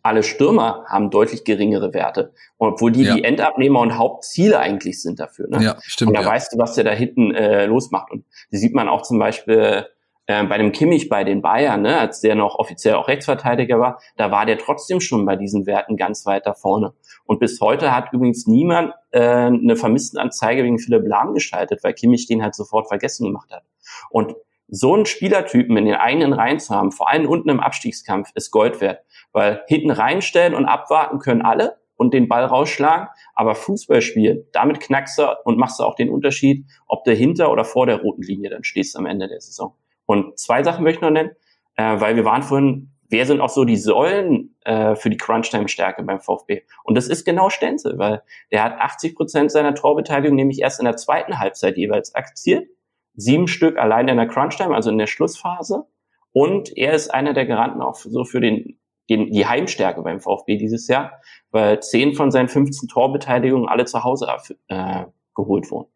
[0.02, 3.16] alle Stürmer haben deutlich geringere Werte, obwohl die ja.
[3.16, 5.48] die Endabnehmer und Hauptziele eigentlich sind dafür.
[5.50, 5.64] Ne?
[5.64, 6.10] Ja, stimmt.
[6.10, 6.28] Und da ja.
[6.28, 8.12] weißt du, was der da hinten äh, losmacht.
[8.12, 9.86] Und die sieht man auch zum Beispiel
[10.26, 14.00] äh, bei dem Kimmich bei den Bayern, ne, als der noch offiziell auch Rechtsverteidiger war,
[14.16, 16.94] da war der trotzdem schon bei diesen Werten ganz weit da vorne.
[17.26, 22.28] Und bis heute hat übrigens niemand äh, eine Vermisstenanzeige wegen Philipp Lahm geschaltet, weil Kimmich
[22.28, 23.64] den halt sofort vergessen gemacht hat.
[24.10, 24.36] Und
[24.70, 28.50] so einen Spielertypen in den eigenen Reihen zu haben, vor allem unten im Abstiegskampf, ist
[28.52, 29.02] Gold wert.
[29.32, 34.80] Weil hinten reinstellen und abwarten können alle und den Ball rausschlagen, aber Fußball spielen, damit
[34.80, 38.24] knackst du und machst du auch den Unterschied, ob du hinter oder vor der roten
[38.24, 39.76] Linie dann stehst am Ende der Saison.
[40.06, 41.32] Und zwei Sachen möchte ich noch nennen,
[41.76, 46.04] äh, weil wir waren vorhin, wer sind auch so die Säulen äh, für die Crunchtime-Stärke
[46.04, 46.62] beim VfB?
[46.84, 50.86] Und das ist genau Stenzel, weil der hat 80 Prozent seiner Torbeteiligung nämlich erst in
[50.86, 52.68] der zweiten Halbzeit jeweils aktiert
[53.16, 55.86] sieben Stück allein in der Crunch-Time, also in der Schlussphase.
[56.32, 58.80] Und er ist einer der Garanten auch so für den,
[59.10, 61.20] den, die Heimstärke beim VfB dieses Jahr,
[61.52, 64.28] weil zehn von seinen 15 Torbeteiligungen alle zu Hause
[64.68, 65.90] äh, geholt wurden.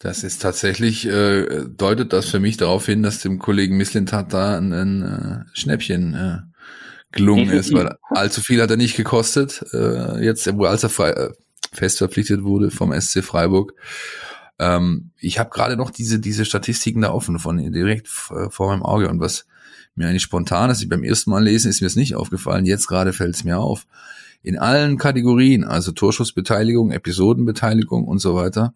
[0.00, 4.56] Das ist tatsächlich, äh, deutet das für mich darauf hin, dass dem Kollegen Misslintat da
[4.56, 6.38] ein, ein äh, Schnäppchen äh,
[7.12, 7.70] gelungen Definitiv.
[7.70, 11.32] ist, weil allzu viel hat er nicht gekostet, äh, jetzt, wo als er frei, äh,
[11.70, 13.74] fest verpflichtet wurde vom SC Freiburg.
[14.58, 19.10] Ähm, ich habe gerade noch diese, diese Statistiken da offen von direkt vor meinem Auge
[19.10, 19.44] und was
[19.96, 22.64] mir eigentlich spontan ist, beim ersten Mal lesen, ist mir es nicht aufgefallen.
[22.64, 23.86] Jetzt gerade fällt es mir auf.
[24.42, 28.72] In allen Kategorien, also Torschussbeteiligung, Episodenbeteiligung und so weiter,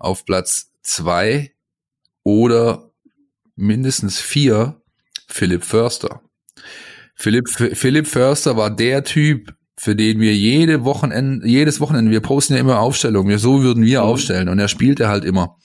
[0.00, 1.52] auf Platz zwei
[2.22, 2.90] oder
[3.54, 4.80] mindestens vier
[5.28, 6.22] Philipp Förster.
[7.14, 12.54] Philipp, Philipp Förster war der Typ, für den wir jede Wochenende, jedes Wochenende, wir posten
[12.54, 14.06] ja immer Aufstellungen, so würden wir mhm.
[14.06, 15.56] aufstellen und er spielte halt immer.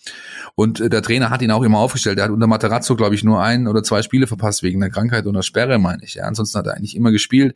[0.55, 2.17] Und äh, der Trainer hat ihn auch immer aufgestellt.
[2.17, 5.25] Er hat unter Materazzo, glaube ich, nur ein oder zwei Spiele verpasst wegen der Krankheit
[5.25, 6.15] oder Sperre, meine ich.
[6.15, 7.55] Ja, ansonsten hat er eigentlich immer gespielt.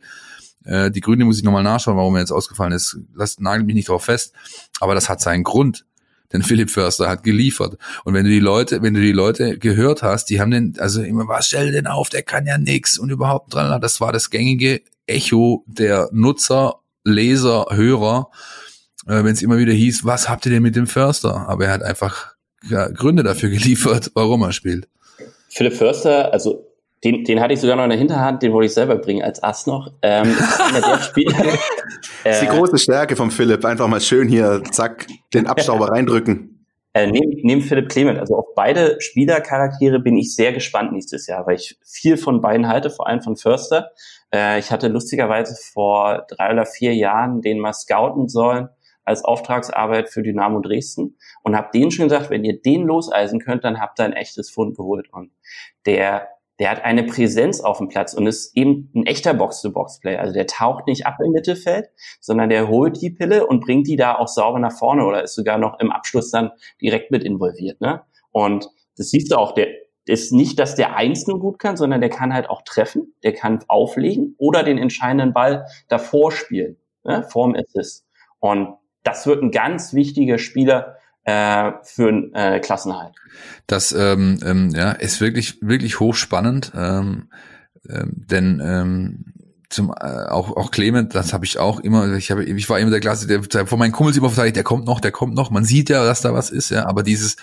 [0.64, 2.98] Äh, die Gründe muss ich nochmal nachschauen, warum er jetzt ausgefallen ist.
[3.14, 4.34] Lasst nagelt mich nicht drauf fest.
[4.80, 5.86] Aber das hat seinen Grund.
[6.32, 7.76] Denn Philipp Förster hat geliefert.
[8.04, 11.02] Und wenn du die Leute, wenn du die Leute gehört hast, die haben den, also
[11.02, 13.80] immer, was stell denn auf, der kann ja nix und überhaupt dran.
[13.80, 18.30] Das war das gängige Echo der Nutzer, Leser, Hörer,
[19.06, 21.48] äh, wenn es immer wieder hieß, was habt ihr denn mit dem Förster?
[21.48, 22.34] Aber er hat einfach
[22.68, 24.88] ja, Gründe dafür geliefert, warum er spielt.
[25.48, 26.69] Philipp Förster, also
[27.04, 29.42] den, den hatte ich sogar noch in der Hinterhand, den wollte ich selber bringen als
[29.42, 29.92] Ass noch.
[30.02, 30.36] Ähm,
[31.00, 31.56] Spieler, äh,
[32.24, 33.64] das ist die große Stärke von Philipp.
[33.64, 36.66] Einfach mal schön hier, zack, den Abstauber reindrücken.
[36.92, 41.46] Äh, neben, neben Philipp Clement, also auf beide Spielercharaktere bin ich sehr gespannt nächstes Jahr,
[41.46, 43.92] weil ich viel von beiden halte, vor allem von Förster.
[44.34, 48.68] Äh, ich hatte lustigerweise vor drei oder vier Jahren den mal scouten sollen
[49.04, 53.64] als Auftragsarbeit für Dynamo Dresden und habe denen schon gesagt, wenn ihr den loseisen könnt,
[53.64, 55.08] dann habt ihr ein echtes Fund geholt.
[55.12, 55.30] Und
[55.86, 56.28] der,
[56.60, 60.20] der hat eine Präsenz auf dem Platz und ist eben ein echter Box-to-Box-Player.
[60.20, 61.88] Also der taucht nicht ab im Mittelfeld,
[62.20, 65.34] sondern der holt die Pille und bringt die da auch sauber nach vorne oder ist
[65.34, 66.50] sogar noch im Abschluss dann
[66.80, 67.80] direkt mit involviert.
[67.80, 68.02] Ne?
[68.30, 69.68] Und das siehst du auch, der,
[70.06, 73.32] ist nicht, dass der eins nur gut kann, sondern der kann halt auch treffen, der
[73.32, 78.06] kann auflegen oder den entscheidenden Ball davor spielen, ne, vorm Assist.
[78.40, 83.14] Und das wird ein ganz wichtiger Spieler äh, für einen äh, Klassenhalt.
[83.66, 87.30] Das ähm, ähm, ja, ist wirklich, wirklich hochspannend, ähm,
[87.88, 89.29] ähm, denn ähm,
[89.70, 92.90] zum äh, auch auch Clement, das habe ich auch immer, ich habe ich war immer
[92.90, 95.50] der Klasse, der, von meinen Kumpels immer verteidigt, der kommt noch, der kommt noch.
[95.50, 97.36] Man sieht ja, dass da was ist, ja, aber dieses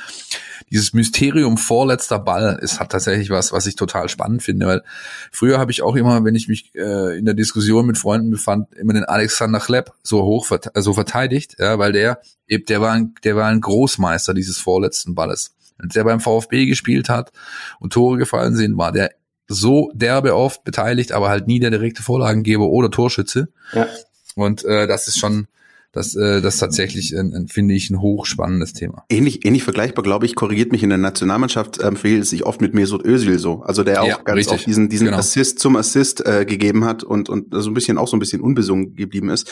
[0.70, 4.84] dieses Mysterium vorletzter Ball ist hat tatsächlich was, was ich total spannend finde, weil
[5.32, 8.74] früher habe ich auch immer, wenn ich mich äh, in der Diskussion mit Freunden befand,
[8.76, 12.20] immer den Alexander Klepp so hoch äh, so verteidigt, ja, weil der
[12.50, 15.54] der war ein, der war ein Großmeister dieses vorletzten Balles.
[15.78, 17.32] Als der beim VfB gespielt hat
[17.80, 19.12] und Tore gefallen sind, war der
[19.48, 23.50] so derbe oft beteiligt, aber halt nie der direkte Vorlagengeber oder Torschütze.
[23.74, 23.88] Ja.
[24.36, 25.48] Und äh, das ist schon,
[25.94, 29.04] das, äh, das tatsächlich, äh, finde ich, ein hochspannendes Thema.
[29.10, 32.62] Ähnlich, ähnlich vergleichbar, glaube ich, korrigiert mich in der Nationalmannschaft, ähm, verhielt es sich oft
[32.62, 33.62] mit Mesut Özil so.
[33.64, 34.54] Also der auch ja, ganz richtig.
[34.54, 35.18] oft diesen, diesen genau.
[35.18, 38.42] Assist zum Assist äh, gegeben hat und, und so ein bisschen auch so ein bisschen
[38.42, 39.50] unbesungen geblieben ist.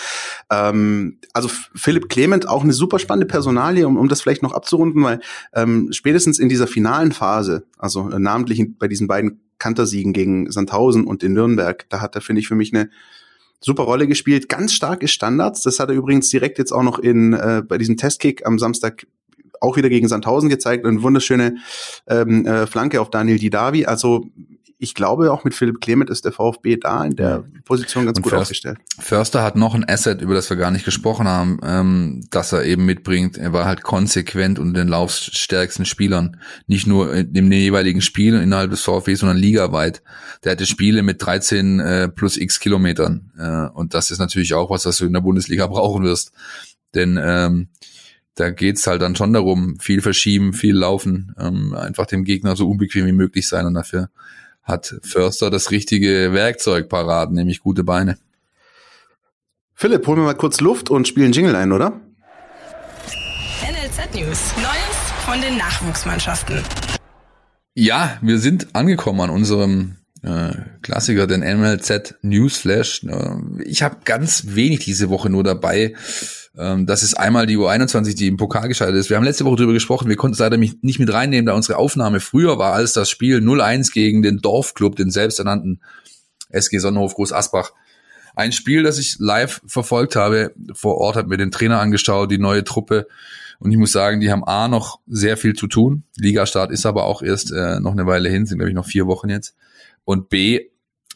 [0.51, 5.01] Ähm, also Philipp Clement auch eine super spannende Personalie, um, um das vielleicht noch abzurunden,
[5.03, 5.21] weil
[5.53, 11.05] ähm, spätestens in dieser finalen Phase, also äh, namentlich bei diesen beiden Kantersiegen gegen Sandhausen
[11.05, 11.85] und in Nürnberg.
[11.89, 12.89] Da hat er, finde ich, für mich eine
[13.59, 14.49] super Rolle gespielt.
[14.49, 15.63] Ganz starke Standards.
[15.63, 19.07] Das hat er übrigens direkt jetzt auch noch in äh, bei diesem Testkick am Samstag
[19.61, 20.85] auch wieder gegen Sandhausen gezeigt.
[20.85, 21.55] Eine wunderschöne
[22.07, 23.85] ähm, äh, Flanke auf Daniel Didavi.
[23.85, 24.27] Also
[24.77, 28.23] ich glaube, auch mit Philipp Clement ist der VfB da in der Position ganz und
[28.23, 28.77] gut Förster, aufgestellt.
[28.99, 32.65] Förster hat noch ein Asset, über das wir gar nicht gesprochen haben, ähm, dass er
[32.65, 33.37] eben mitbringt.
[33.37, 36.41] Er war halt konsequent und den laufstärksten Spielern.
[36.67, 40.03] Nicht nur in dem jeweiligen Spiel innerhalb des VfB, sondern ligaweit.
[40.43, 43.31] Der hatte Spiele mit 13 äh, plus x Kilometern.
[43.37, 46.33] Äh, und das ist natürlich auch was, was du in der Bundesliga brauchen wirst.
[46.93, 47.69] Denn ähm,
[48.35, 52.69] da geht's halt dann schon darum, viel verschieben, viel laufen, ähm, einfach dem Gegner so
[52.69, 54.09] unbequem wie möglich sein und dafür
[54.65, 58.17] hat Förster das richtige Werkzeug parat, nämlich gute Beine.
[59.75, 62.01] Philipp, holen wir mal kurz Luft und spielen Jingle ein, oder?
[63.61, 64.53] NLZ News.
[64.57, 66.61] Neues von den Nachwuchsmannschaften.
[67.75, 73.03] Ja, wir sind angekommen an unserem äh, Klassiker, den MLZ Newsflash.
[73.03, 75.93] Äh, ich habe ganz wenig diese Woche nur dabei.
[76.57, 79.09] Ähm, das ist einmal die U21, die im Pokal gescheitert ist.
[79.09, 81.77] Wir haben letzte Woche darüber gesprochen, wir konnten es leider nicht mit reinnehmen, da unsere
[81.77, 85.81] Aufnahme früher war als das Spiel 0-1 gegen den Dorfclub, den selbsternannten
[86.49, 87.71] SG Sonnenhof Groß Asbach.
[88.35, 92.37] Ein Spiel, das ich live verfolgt habe, vor Ort, habe mir den Trainer angeschaut, die
[92.37, 93.07] neue Truppe.
[93.59, 96.03] Und ich muss sagen, die haben A noch sehr viel zu tun.
[96.17, 99.07] Ligastart ist aber auch erst äh, noch eine Weile hin, sind glaube ich noch vier
[99.07, 99.55] Wochen jetzt.
[100.03, 100.67] Und B,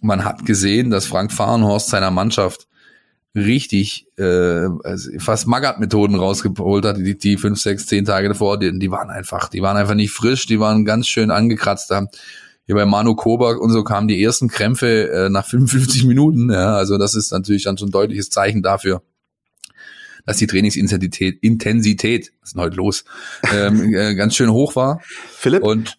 [0.02, 2.69] man hat gesehen, dass Frank Fahrenhorst seiner Mannschaft
[3.36, 8.78] richtig äh, also fast Magat-Methoden rausgeholt hat, die, die fünf, sechs, zehn Tage davor, die,
[8.78, 11.92] die waren einfach, die waren einfach nicht frisch, die waren ganz schön angekratzt.
[11.92, 12.08] Da
[12.66, 16.52] hier bei Manu Kobak und so kamen die ersten Krämpfe äh, nach 55 Minuten.
[16.52, 19.02] Ja, also das ist natürlich dann so ein deutliches Zeichen dafür,
[20.26, 23.06] dass die Trainingsintensität, Intensität, was ist denn heute los,
[23.52, 25.02] ähm, äh, ganz schön hoch war.
[25.04, 25.64] Philipp?
[25.64, 25.98] Und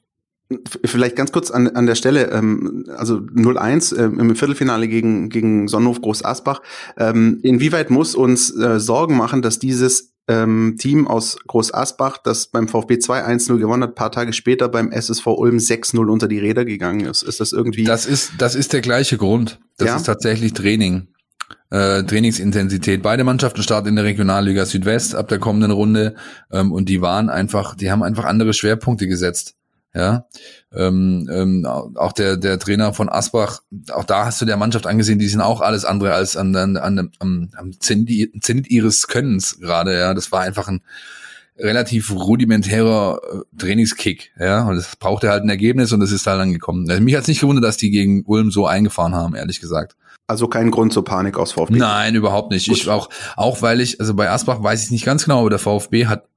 [0.84, 5.68] Vielleicht ganz kurz an, an der Stelle, ähm, also 0-1 ähm, im Viertelfinale gegen, gegen
[5.68, 6.60] Sonnenhof Groß Asbach.
[6.98, 12.46] Ähm, inwieweit muss uns äh, Sorgen machen, dass dieses ähm, Team aus Groß Asbach, das
[12.46, 16.64] beim VfB 2-1-0 gewonnen hat, paar Tage später beim SSV Ulm 6-0 unter die Räder
[16.64, 17.22] gegangen ist?
[17.22, 17.84] Ist das irgendwie?
[17.84, 19.60] Das ist, das ist der gleiche Grund.
[19.78, 19.96] Das ja?
[19.96, 21.08] ist tatsächlich Training.
[21.70, 23.02] Äh, Trainingsintensität.
[23.02, 26.16] Beide Mannschaften starten in der Regionalliga Südwest ab der kommenden Runde
[26.52, 29.54] ähm, und die waren einfach, die haben einfach andere Schwerpunkte gesetzt.
[29.92, 30.26] Ja,
[30.72, 33.62] ähm, ähm, auch der der Trainer von Asbach,
[33.92, 36.76] auch da hast du der Mannschaft angesehen, die sind auch alles andere als an, an,
[36.76, 39.98] an, am, am Zenit ihres Könnens gerade.
[39.98, 40.82] Ja, das war einfach ein
[41.58, 44.32] relativ rudimentärer äh, Trainingskick.
[44.38, 46.88] Ja, und das brauchte halt ein Ergebnis und das ist halt dann gekommen.
[46.88, 49.96] Also mich hat's nicht gewundert, dass die gegen Ulm so eingefahren haben, ehrlich gesagt.
[50.28, 51.78] Also kein Grund zur Panik aus VfB.
[51.78, 52.68] Nein, überhaupt nicht.
[52.68, 52.76] Gut.
[52.76, 55.58] Ich auch auch weil ich also bei Asbach weiß ich nicht ganz genau, aber der
[55.58, 56.28] VfB hat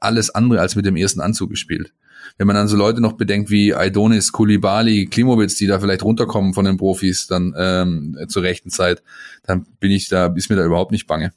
[0.00, 1.94] alles andere als mit dem ersten Anzug gespielt
[2.38, 6.54] wenn man dann so Leute noch bedenkt wie Aidonis, Kulibali, Klimowitz, die da vielleicht runterkommen
[6.54, 9.02] von den Profis dann ähm, zur rechten Zeit,
[9.44, 11.32] dann bin ich da, ist mir da überhaupt nicht bange.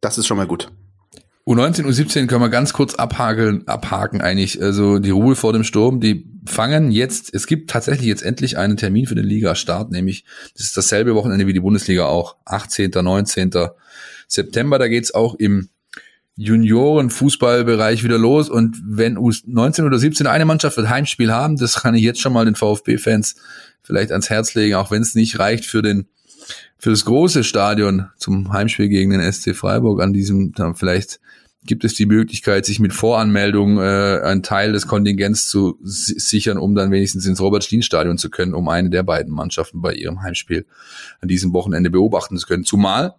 [0.00, 0.70] Das ist schon mal gut.
[1.46, 4.62] U19, U17 können wir ganz kurz abhaken, abhaken eigentlich.
[4.62, 8.78] Also die Ruhe vor dem Sturm, die fangen jetzt, es gibt tatsächlich jetzt endlich einen
[8.78, 13.50] Termin für den Liga-Start, nämlich das ist dasselbe Wochenende wie die Bundesliga auch, 18., 19.
[14.26, 15.68] September, da geht's auch im
[16.36, 21.94] Juniorenfußballbereich wieder los und wenn U19 oder 17 eine Mannschaft wird Heimspiel haben, das kann
[21.94, 23.36] ich jetzt schon mal den VfB-Fans
[23.82, 26.08] vielleicht ans Herz legen, auch wenn es nicht reicht für den
[26.76, 31.20] für das große Stadion zum Heimspiel gegen den SC Freiburg an diesem dann vielleicht
[31.66, 36.74] gibt es die Möglichkeit, sich mit Voranmeldung äh, einen Teil des Kontingents zu sichern, um
[36.74, 40.66] dann wenigstens ins Robert-Stien-Stadion zu können, um eine der beiden Mannschaften bei ihrem Heimspiel
[41.20, 42.64] an diesem Wochenende beobachten zu können.
[42.64, 43.14] Zumal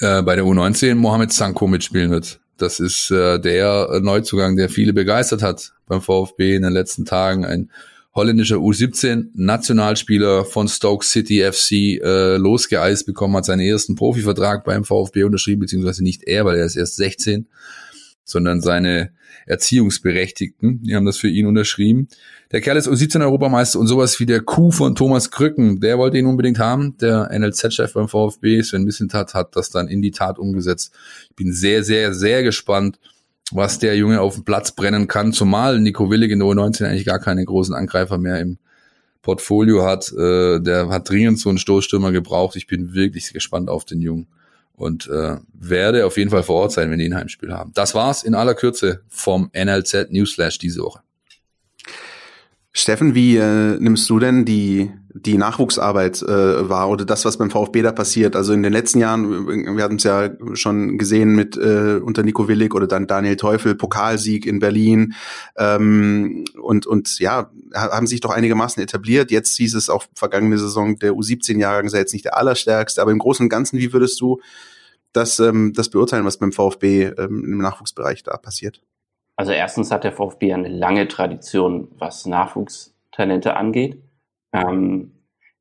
[0.00, 2.40] äh, bei der U19 Mohamed Sanko mitspielen wird.
[2.56, 7.44] Das ist äh, der Neuzugang, der viele begeistert hat beim VfB in den letzten Tagen.
[7.44, 7.70] Ein
[8.14, 15.22] holländischer U17-Nationalspieler von Stoke City FC äh, losgeeist bekommen, hat seinen ersten Profivertrag beim VfB
[15.22, 17.46] unterschrieben, beziehungsweise nicht er, weil er ist erst 16,
[18.28, 19.10] sondern seine
[19.46, 22.08] Erziehungsberechtigten, die haben das für ihn unterschrieben.
[22.52, 26.26] Der Kerl ist U17-Europameister und sowas wie der Kuh von Thomas Krücken, der wollte ihn
[26.26, 26.96] unbedingt haben.
[26.98, 30.92] Der NLZ-Chef beim VfB, Sven Missentat, hat das dann in die Tat umgesetzt.
[31.30, 32.98] Ich bin sehr, sehr, sehr gespannt,
[33.50, 37.06] was der Junge auf dem Platz brennen kann, zumal Nico Willig in der U19 eigentlich
[37.06, 38.58] gar keine großen Angreifer mehr im
[39.22, 40.12] Portfolio hat.
[40.12, 42.56] Äh, der hat dringend so einen Stoßstürmer gebraucht.
[42.56, 44.26] Ich bin wirklich gespannt auf den Jungen
[44.78, 47.72] und äh, werde auf jeden Fall vor Ort sein, wenn die ein Heimspiel haben.
[47.74, 51.00] Das war's in aller Kürze vom NLZ Newsflash diese Woche.
[52.78, 57.50] Steffen, wie äh, nimmst du denn die, die Nachwuchsarbeit äh, wahr oder das, was beim
[57.50, 58.36] VfB da passiert?
[58.36, 62.46] Also in den letzten Jahren, wir hatten es ja schon gesehen mit äh, unter Nico
[62.46, 65.14] Willig oder dann Daniel Teufel, Pokalsieg in Berlin
[65.56, 69.32] ähm, und, und ja, haben sich doch einigermaßen etabliert.
[69.32, 73.18] Jetzt hieß es auch vergangene Saison, der U17-Jahrgang sei jetzt nicht der allerstärkste, aber im
[73.18, 74.40] Großen und Ganzen, wie würdest du
[75.12, 78.80] das, ähm, das beurteilen, was beim VfB ähm, im Nachwuchsbereich da passiert?
[79.38, 84.02] Also erstens hat der VfB eine lange Tradition, was Nachwuchstalente angeht.
[84.52, 85.12] Ähm,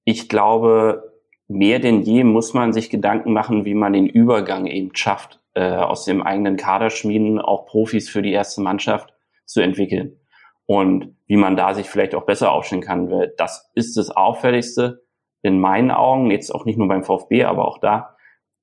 [0.04, 1.14] ich glaube,
[1.48, 5.76] mehr denn je muss man sich Gedanken machen, wie man den Übergang eben schafft, äh,
[5.76, 9.14] aus dem eigenen Kaderschmieden auch Profis für die erste Mannschaft
[9.46, 10.20] zu entwickeln.
[10.66, 13.28] Und wie man da sich vielleicht auch besser aufstellen kann.
[13.38, 15.04] Das ist das Auffälligste
[15.44, 18.16] in meinen Augen, jetzt auch nicht nur beim VfB, aber auch da,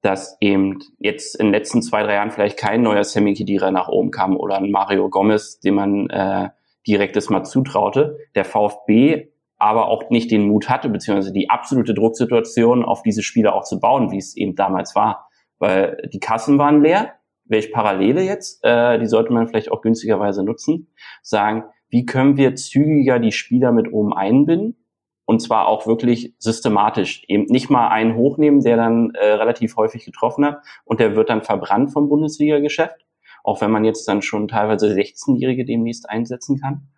[0.04, 3.88] dass eben jetzt in den letzten zwei, drei Jahren vielleicht kein neuer Sammy Khedira nach
[3.88, 6.50] oben kam oder ein Mario Gomez, dem man äh,
[6.86, 8.18] direktes mal zutraute.
[8.34, 13.54] Der VfB aber auch nicht den Mut hatte, beziehungsweise die absolute Drucksituation auf diese Spieler
[13.54, 15.30] auch zu bauen, wie es eben damals war.
[15.58, 17.14] Weil die Kassen waren leer.
[17.46, 18.62] Welche Parallele jetzt?
[18.62, 20.92] Äh, die sollte man vielleicht auch günstigerweise nutzen.
[21.22, 24.83] Sagen, wie können wir zügiger die Spieler mit oben einbinden
[25.26, 27.24] und zwar auch wirklich systematisch.
[27.28, 31.30] Eben nicht mal einen hochnehmen, der dann äh, relativ häufig getroffen hat und der wird
[31.30, 33.04] dann verbrannt vom Bundesliga-Geschäft,
[33.42, 36.88] auch wenn man jetzt dann schon teilweise 16-Jährige demnächst einsetzen kann.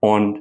[0.00, 0.40] Und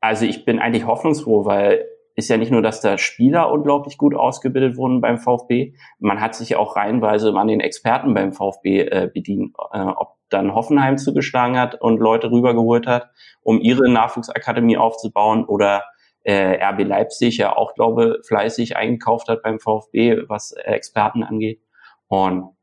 [0.00, 1.86] also ich bin eigentlich hoffnungsfroh, weil
[2.16, 6.34] ist ja nicht nur, dass da Spieler unglaublich gut ausgebildet wurden beim VfB, man hat
[6.34, 11.58] sich auch reihenweise an den Experten beim VfB äh, bedient, äh, ob dann Hoffenheim zugeschlagen
[11.58, 13.10] hat und Leute rübergeholt hat,
[13.42, 15.84] um ihre Nachwuchsakademie aufzubauen oder
[16.26, 21.62] äh, RB Leipzig ja auch, glaube fleißig eingekauft hat beim VfB, was Experten angeht.
[22.08, 22.56] Und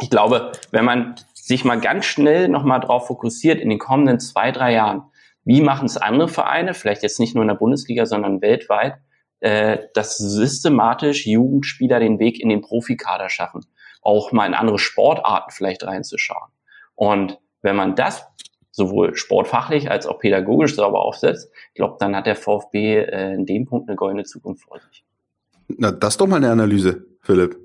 [0.00, 4.52] ich glaube, wenn man sich mal ganz schnell nochmal drauf fokussiert in den kommenden zwei,
[4.52, 5.04] drei Jahren,
[5.44, 8.96] wie machen es andere Vereine, vielleicht jetzt nicht nur in der Bundesliga, sondern weltweit,
[9.40, 13.64] äh, dass systematisch Jugendspieler den Weg in den Profikader schaffen,
[14.02, 16.50] auch mal in andere Sportarten vielleicht reinzuschauen.
[16.94, 18.26] Und wenn man das
[18.74, 23.46] sowohl sportfachlich als auch pädagogisch sauber aufsetzt, ich glaube, dann hat der VfB äh, in
[23.46, 25.04] dem Punkt eine goldene Zukunft vor sich.
[25.68, 27.56] Na, das ist doch mal eine Analyse, Philipp.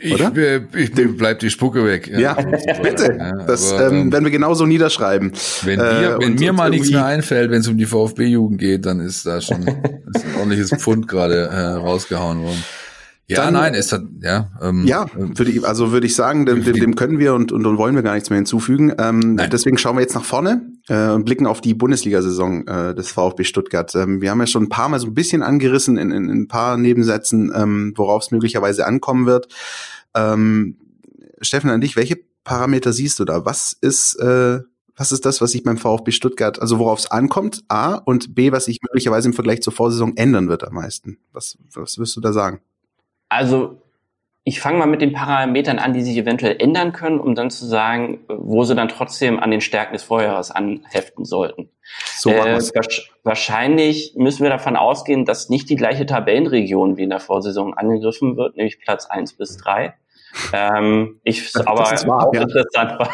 [0.00, 0.32] Ich, Oder?
[0.74, 2.08] ich, ich bleib die Spucke weg.
[2.08, 2.34] Ja, ja
[2.82, 3.16] bitte.
[3.16, 5.32] Ja, das aber, ähm, werden wir genauso niederschreiben.
[5.62, 8.86] Wenn, dir, äh, wenn mir mal nichts mehr einfällt, wenn es um die VfB-Jugend geht,
[8.86, 9.62] dann ist da schon
[10.14, 12.64] ist ein ordentliches Pfund gerade äh, rausgehauen worden.
[13.28, 14.50] Ja, dann, nein, ist das, ja.
[14.62, 17.66] Ähm, ja, würde ich, also würde ich sagen, dem, dem, dem können wir und, und,
[17.66, 18.92] und wollen wir gar nichts mehr hinzufügen.
[18.98, 23.10] Ähm, deswegen schauen wir jetzt nach vorne äh, und blicken auf die Bundesliga-Saison äh, des
[23.10, 23.92] VfB Stuttgart.
[23.96, 26.42] Ähm, wir haben ja schon ein paar Mal so ein bisschen angerissen in, in, in
[26.42, 29.48] ein paar Nebensätzen, ähm, worauf es möglicherweise ankommen wird.
[30.14, 30.76] Ähm,
[31.40, 33.44] Steffen, an dich, welche Parameter siehst du da?
[33.44, 34.60] Was ist äh,
[34.96, 38.50] was ist das, was sich beim VfB Stuttgart, also worauf es ankommt, A, und B,
[38.50, 41.18] was sich möglicherweise im Vergleich zur Vorsaison ändern wird am meisten?
[41.32, 42.60] Was, was wirst du da sagen?
[43.28, 43.80] Also
[44.48, 47.66] ich fange mal mit den Parametern an, die sich eventuell ändern können, um dann zu
[47.66, 51.68] sagen, wo sie dann trotzdem an den Stärken des Vorjahres anheften sollten.
[52.16, 52.60] So äh,
[53.24, 58.36] wahrscheinlich müssen wir davon ausgehen, dass nicht die gleiche Tabellenregion wie in der Vorsaison angegriffen
[58.36, 59.94] wird, nämlich Platz eins bis drei.
[60.52, 62.42] Ähm, ich das aber wahr, auch ja.
[62.42, 63.10] interessant war.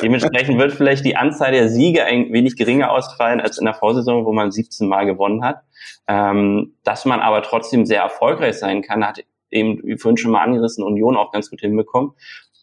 [0.00, 4.26] Dementsprechend wird vielleicht die Anzahl der Siege ein wenig geringer ausfallen als in der Vorsaison,
[4.26, 5.62] wo man 17 Mal gewonnen hat.
[6.06, 9.18] Ähm, dass man aber trotzdem sehr erfolgreich sein kann, hat
[9.52, 12.12] eben, wie vorhin schon mal angerissen, Union auch ganz gut hinbekommen.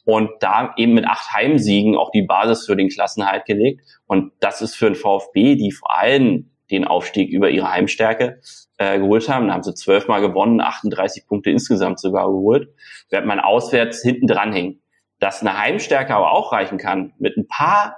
[0.05, 3.81] Und da eben mit acht Heimsiegen auch die Basis für den Klassenhalt gelegt.
[4.07, 8.41] Und das ist für den VfB, die vor allem den Aufstieg über ihre Heimstärke
[8.77, 9.47] äh, geholt haben.
[9.47, 12.69] Da haben sie zwölfmal gewonnen, 38 Punkte insgesamt sogar geholt.
[13.09, 14.81] Wird man auswärts hinten dranhängen.
[15.19, 17.97] Dass eine Heimstärke aber auch reichen kann, mit ein paar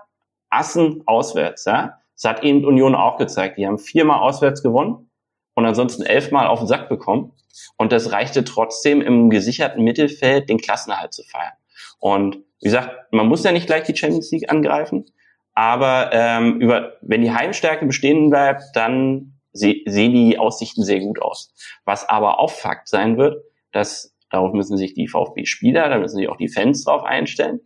[0.50, 1.98] Assen auswärts, ja.
[2.16, 3.58] Das hat eben Union auch gezeigt.
[3.58, 5.11] Die haben viermal auswärts gewonnen
[5.56, 7.34] und ansonsten elfmal auf den Sack bekommen.
[7.78, 11.54] Und das reichte trotzdem im gesicherten Mittelfeld den Klassenerhalt zu feiern.
[12.00, 15.06] Und wie gesagt, man muss ja nicht gleich die Champions League angreifen,
[15.54, 21.22] aber ähm, über, wenn die Heimstärke bestehen bleibt, dann se sehen die Aussichten sehr gut
[21.22, 21.54] aus.
[21.84, 26.30] Was aber auch Fakt sein wird, dass darauf müssen sich die VfB-Spieler, da müssen sich
[26.30, 27.60] auch die Fans drauf einstellen,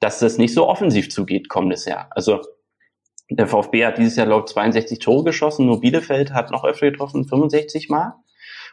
[0.00, 2.08] dass das nicht so offensiv zugeht kommendes Jahr.
[2.10, 2.40] Also
[3.28, 6.90] der VfB hat dieses Jahr, glaube ich, 62 Tore geschossen, nur Bielefeld hat noch öfter
[6.90, 8.14] getroffen, 65 Mal.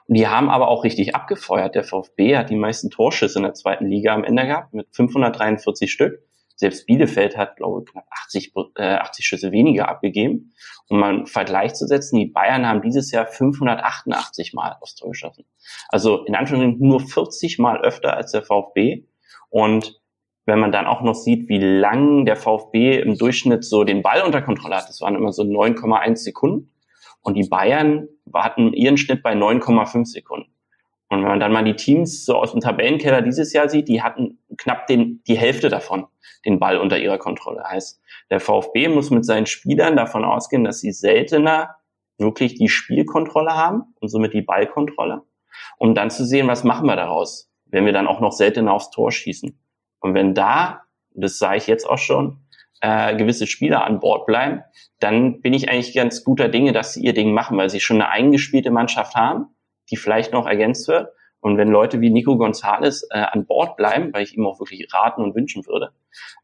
[0.07, 1.75] Und die haben aber auch richtig abgefeuert.
[1.75, 5.91] Der VfB hat die meisten Torschüsse in der zweiten Liga am Ende gehabt, mit 543
[5.91, 6.19] Stück.
[6.55, 10.53] Selbst Bielefeld hat, glaube ich, knapp 80, äh, 80 Schüsse weniger abgegeben.
[10.87, 15.11] Um mal einen Vergleich zu setzen, die Bayern haben dieses Jahr 588 Mal aufs Tor
[15.11, 15.45] geschossen.
[15.89, 19.05] Also in Anführungszeichen nur 40 Mal öfter als der VfB.
[19.49, 20.02] Und
[20.45, 24.21] wenn man dann auch noch sieht, wie lang der VfB im Durchschnitt so den Ball
[24.23, 26.69] unter Kontrolle hat, das waren immer so 9,1 Sekunden.
[27.21, 30.49] Und die Bayern hatten ihren Schnitt bei 9,5 Sekunden.
[31.09, 34.01] Und wenn man dann mal die Teams so aus dem Tabellenkeller dieses Jahr sieht, die
[34.01, 36.07] hatten knapp den, die Hälfte davon,
[36.45, 37.63] den Ball unter ihrer Kontrolle.
[37.63, 41.75] Heißt, der VfB muss mit seinen Spielern davon ausgehen, dass sie seltener
[42.17, 45.21] wirklich die Spielkontrolle haben und somit die Ballkontrolle,
[45.77, 48.91] um dann zu sehen, was machen wir daraus, wenn wir dann auch noch seltener aufs
[48.91, 49.62] Tor schießen.
[50.03, 50.81] Und wenn da,
[51.11, 52.39] das sage ich jetzt auch schon,
[52.81, 54.61] äh, gewisse Spieler an Bord bleiben,
[54.99, 58.01] dann bin ich eigentlich ganz guter Dinge, dass sie ihr Ding machen, weil sie schon
[58.01, 59.45] eine eingespielte Mannschaft haben,
[59.89, 61.07] die vielleicht noch ergänzt wird.
[61.39, 64.93] Und wenn Leute wie Nico Gonzalez äh, an Bord bleiben, weil ich ihm auch wirklich
[64.93, 65.93] raten und wünschen würde,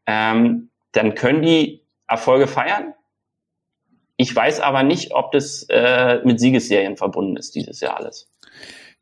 [0.06, 2.94] ähm, dann können die Erfolge feiern.
[4.16, 8.26] Ich weiß aber nicht, ob das äh, mit Siegesserien verbunden ist, dieses Jahr alles.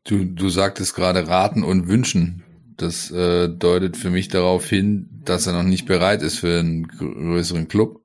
[0.03, 2.43] Du, du sagtest gerade raten und wünschen.
[2.81, 6.87] Das äh, deutet für mich darauf hin, dass er noch nicht bereit ist für einen
[6.87, 8.01] größeren Club.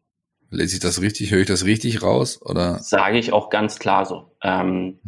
[0.51, 1.31] Lese ich das richtig?
[1.31, 2.41] Höre ich das richtig raus?
[2.43, 2.79] Oder?
[2.81, 4.37] Sage ich auch ganz klar so.
[4.43, 4.99] Ähm,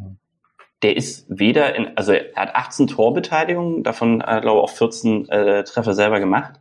[0.82, 5.28] der ist weder in, also er hat 18 Torbeteiligungen, davon äh, glaube ich auch 14
[5.28, 6.60] äh, Treffer selber gemacht,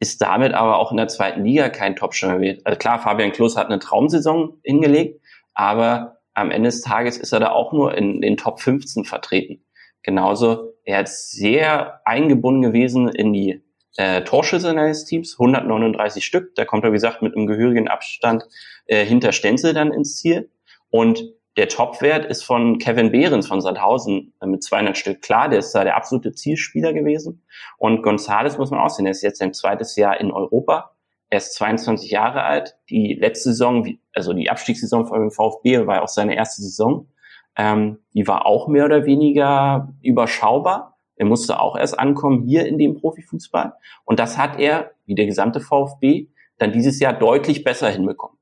[0.00, 2.58] ist damit aber auch in der zweiten Liga kein Topstürmer mehr.
[2.64, 5.22] Also klar, Fabian Klos hat eine Traumsaison hingelegt,
[5.54, 9.64] aber am Ende des Tages ist er da auch nur in den Top 15 vertreten.
[10.02, 13.62] Genauso, er ist sehr eingebunden gewesen in die
[13.96, 16.54] äh, Torschüsse seines Teams, 139 Stück.
[16.56, 18.44] Da kommt er, wie gesagt, mit einem gehörigen Abstand
[18.86, 20.50] äh, hinter Stenzel dann ins Ziel.
[20.90, 21.24] Und
[21.56, 25.22] der Topwert ist von Kevin Behrens von Sandhausen äh, mit 200 Stück.
[25.22, 27.44] Klar, der ist da der absolute Zielspieler gewesen.
[27.78, 30.90] Und Gonzales muss man auch sehen, er ist jetzt sein zweites Jahr in Europa.
[31.30, 32.76] Er ist 22 Jahre alt.
[32.90, 37.08] Die letzte Saison, also die Abstiegssaison von dem VfB war auch seine erste Saison.
[37.56, 40.98] Ähm, die war auch mehr oder weniger überschaubar.
[41.16, 43.74] Er musste auch erst ankommen hier in dem Profifußball.
[44.04, 46.28] Und das hat er, wie der gesamte VfB,
[46.58, 48.38] dann dieses Jahr deutlich besser hinbekommen.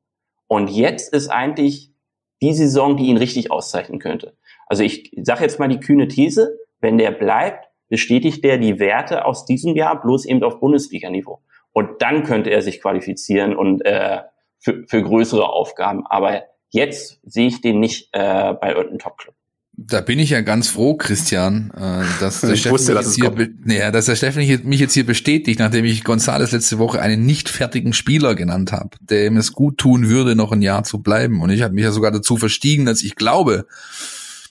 [0.47, 1.93] Und jetzt ist eigentlich
[2.41, 4.37] die Saison, die ihn richtig auszeichnen könnte.
[4.67, 9.25] Also ich sage jetzt mal die kühne These, wenn der bleibt, bestätigt der die Werte
[9.25, 11.43] aus diesem Jahr bloß eben auf Bundesliga-Niveau.
[11.73, 14.23] Und dann könnte er sich qualifizieren und äh,
[14.59, 16.07] für, für größere Aufgaben.
[16.07, 19.35] Aber jetzt sehe ich den nicht äh, bei irgendeinem Top-Club.
[19.75, 23.33] Da bin ich ja ganz froh, Christian, äh, dass der Steffen wusste, dass hier,
[23.67, 27.49] ja, dass der Steffen mich jetzt hier bestätigt, nachdem ich Gonzales letzte Woche einen nicht
[27.49, 31.41] fertigen Spieler genannt habe, dem es gut tun würde, noch ein Jahr zu bleiben.
[31.41, 33.67] Und ich habe mich ja sogar dazu verstiegen, dass ich glaube,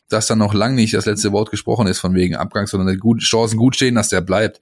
[0.09, 3.17] dass da noch lang nicht das letzte Wort gesprochen ist von wegen Abgang, sondern die
[3.19, 4.59] Chancen gut stehen, dass der bleibt.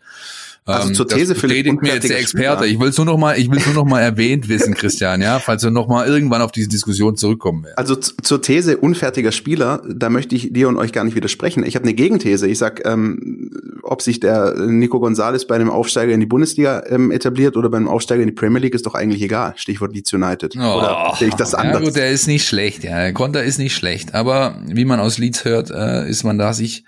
[0.66, 2.66] Also ähm, zur These das bestätigt mir jetzt der Experte.
[2.68, 5.40] Ich will es nur noch mal, ich will nur noch mal erwähnt wissen, Christian, ja,
[5.40, 7.78] falls wir noch mal irgendwann auf diese Diskussion zurückkommen werden.
[7.78, 11.66] Also zur These unfertiger Spieler, da möchte ich dir und euch gar nicht widersprechen.
[11.66, 12.48] Ich habe eine Gegenthese.
[12.48, 13.50] Ich sag, ähm,
[13.84, 17.88] ob sich der Nico Gonzalez bei einem Aufsteiger in die Bundesliga ähm, etabliert oder beim
[17.88, 19.54] Aufsteiger in die Premier League, ist doch eigentlich egal.
[19.56, 20.56] Stichwort Leeds United.
[20.58, 21.80] Oh, oder sehe ich das anders?
[21.80, 22.98] Ja gut, der ist nicht schlecht, ja.
[22.98, 24.14] Der Konter ist nicht schlecht.
[24.14, 26.84] Aber wie man aus Leeds hört, äh, ist man da sich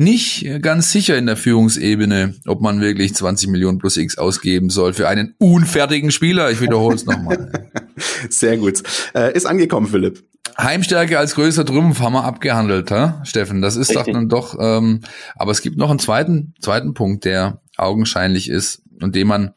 [0.00, 4.94] nicht ganz sicher in der Führungsebene, ob man wirklich 20 Millionen plus X ausgeben soll
[4.94, 6.50] für einen unfertigen Spieler.
[6.50, 7.68] Ich wiederhole es nochmal.
[8.30, 8.82] Sehr gut.
[9.14, 10.24] Äh, ist angekommen, Philipp.
[10.56, 13.20] Heimstärke als größter Trumpf haben wir abgehandelt, ha?
[13.24, 13.60] Steffen.
[13.60, 14.56] Das ist doch dann doch.
[14.58, 15.02] Ähm,
[15.36, 19.52] aber es gibt noch einen zweiten, zweiten Punkt, der augenscheinlich ist und den man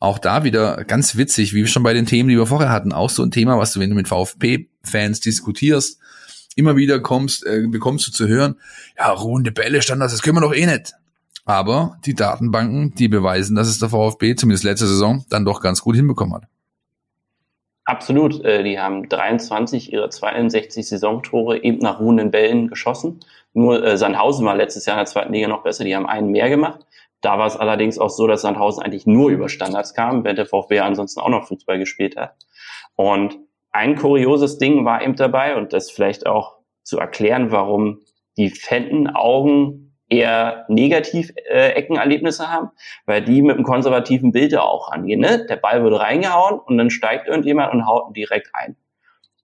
[0.00, 3.10] auch da wieder ganz witzig, wie schon bei den Themen, die wir vorher hatten, auch
[3.10, 6.00] so ein Thema, was du, wenn du mit VfP-Fans diskutierst,
[6.58, 8.56] immer wieder kommst, äh, bekommst du zu hören,
[8.98, 10.94] ja, ruhende Bälle, Standards, das können wir doch eh nicht.
[11.44, 15.80] Aber die Datenbanken, die beweisen, dass es der VfB zumindest letzte Saison dann doch ganz
[15.80, 16.42] gut hinbekommen hat.
[17.84, 18.44] Absolut.
[18.44, 23.20] Äh, die haben 23 ihrer 62 Saisontore eben nach ruhenden Bällen geschossen.
[23.54, 25.84] Nur äh, Sandhausen war letztes Jahr in der zweiten Liga noch besser.
[25.84, 26.80] Die haben einen mehr gemacht.
[27.22, 30.44] Da war es allerdings auch so, dass Sandhausen eigentlich nur über Standards kam, während der
[30.44, 32.34] VfB ansonsten auch noch Fußball gespielt hat.
[32.94, 33.38] Und
[33.70, 38.00] ein kurioses Ding war eben dabei und das vielleicht auch zu erklären, warum
[38.36, 42.70] die Fenton-Augen eher negativ äh, Eckenerlebnisse haben,
[43.04, 45.20] weil die mit einem konservativen Bild auch angehen.
[45.20, 45.44] Ne?
[45.46, 48.76] Der Ball wird reingehauen und dann steigt irgendjemand und haut ihn direkt ein.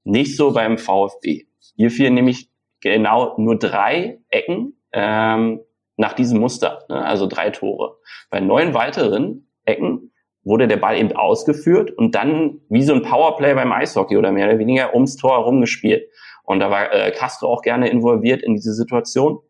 [0.05, 1.47] Nicht so beim VfB.
[1.77, 2.49] Hier fielen nämlich
[2.81, 5.61] genau nur drei Ecken ähm,
[5.97, 7.05] nach diesem Muster, ne?
[7.05, 7.99] also drei Tore.
[8.31, 10.13] Bei neun weiteren Ecken
[10.45, 14.49] wurde der Ball eben ausgeführt und dann wie so ein Powerplay beim Eishockey oder mehr
[14.49, 16.09] oder weniger ums Tor herum gespielt.
[16.45, 19.41] Und da war äh, Castro auch gerne involviert in diese Situation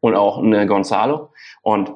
[0.00, 1.32] und auch eine Gonzalo.
[1.62, 1.92] Und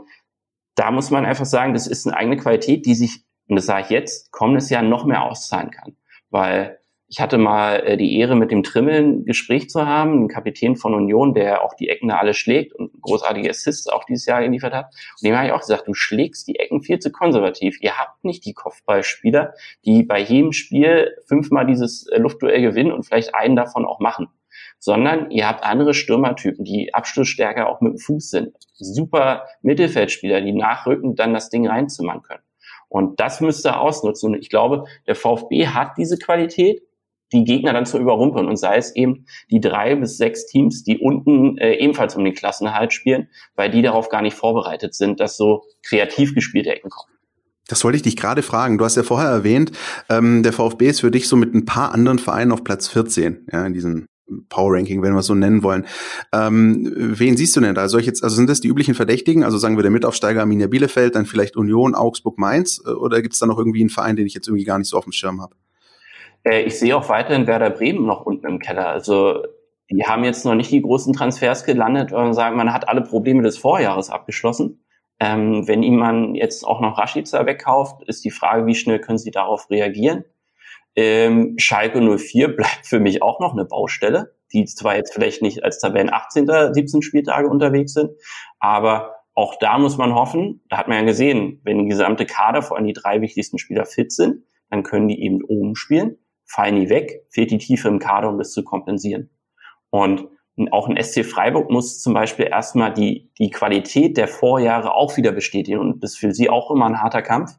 [0.75, 3.83] da muss man einfach sagen, das ist eine eigene Qualität, die sich, und das sage
[3.83, 5.97] ich jetzt, kommendes Jahr noch mehr auszahlen kann.
[6.31, 6.79] Weil
[7.09, 10.95] ich hatte mal äh, die Ehre, mit dem Trimmeln Gespräch zu haben, ein Kapitän von
[10.95, 14.87] Union, der auch die Ecken alle schlägt und großartige Assists auch dieses Jahr geliefert hat.
[14.87, 17.79] Und dem habe ich auch gesagt, du schlägst die Ecken viel zu konservativ.
[17.81, 19.55] Ihr habt nicht die Kopfballspieler,
[19.85, 24.29] die bei jedem Spiel fünfmal dieses äh, Luftduell gewinnen und vielleicht einen davon auch machen.
[24.79, 28.57] Sondern ihr habt andere Stürmertypen, die abschlussstärker auch mit dem Fuß sind.
[28.75, 32.43] Super Mittelfeldspieler, die nachrücken, dann das Ding reinzimmern können.
[32.89, 34.33] Und das müsste er ausnutzen.
[34.33, 36.83] Und ich glaube, der VfB hat diese Qualität
[37.33, 40.99] die Gegner dann zu überrumpeln und sei es eben die drei bis sechs Teams, die
[40.99, 45.37] unten äh, ebenfalls um den Klassenerhalt spielen, weil die darauf gar nicht vorbereitet sind, dass
[45.37, 47.13] so kreativ gespielte Ecken kommen.
[47.69, 48.79] Das wollte ich dich gerade fragen.
[48.79, 49.73] Du hast ja vorher erwähnt,
[50.09, 53.49] ähm, der VfB ist für dich so mit ein paar anderen Vereinen auf Platz 14,
[53.53, 54.07] ja, in diesem
[54.49, 55.87] Power Ranking, wenn wir es so nennen wollen.
[56.33, 57.89] Ähm, wen siehst du denn da?
[57.89, 59.45] Soll ich jetzt, also sind das die üblichen Verdächtigen?
[59.45, 62.83] Also sagen wir der Mitaufsteiger Arminia Bielefeld, dann vielleicht Union, Augsburg, Mainz?
[62.85, 64.89] Äh, oder gibt es da noch irgendwie einen Verein, den ich jetzt irgendwie gar nicht
[64.89, 65.55] so auf dem Schirm habe?
[66.47, 68.89] Äh, ich sehe auch weiterhin Werder Bremen noch unten im Keller.
[68.89, 69.43] Also
[69.91, 73.43] die haben jetzt noch nicht die großen Transfers gelandet und sagen, man hat alle Probleme
[73.43, 74.85] des Vorjahres abgeschlossen.
[75.21, 79.31] Ähm, wenn man jetzt auch noch Rashica wegkauft, ist die Frage, wie schnell können sie
[79.31, 80.25] darauf reagieren?
[80.95, 85.65] Ähm, Schalke 04 bleibt für mich auch noch eine Baustelle, die zwar jetzt vielleicht nicht
[85.65, 86.49] als Tabellen 18.
[86.73, 88.11] 17 Spieltage unterwegs sind,
[88.59, 92.63] aber auch da muss man hoffen, da hat man ja gesehen, wenn die gesamte Kader,
[92.63, 96.17] vor allem die drei wichtigsten Spieler fit sind, dann können die eben oben spielen,
[96.47, 99.31] fallen die weg, fehlt die Tiefe im Kader, um das zu kompensieren.
[99.91, 100.29] Und
[100.71, 105.33] auch ein SC Freiburg muss zum Beispiel erstmal die, die Qualität der Vorjahre auch wieder
[105.33, 105.79] bestätigen.
[105.79, 107.53] Und das ist für sie auch immer ein harter Kampf,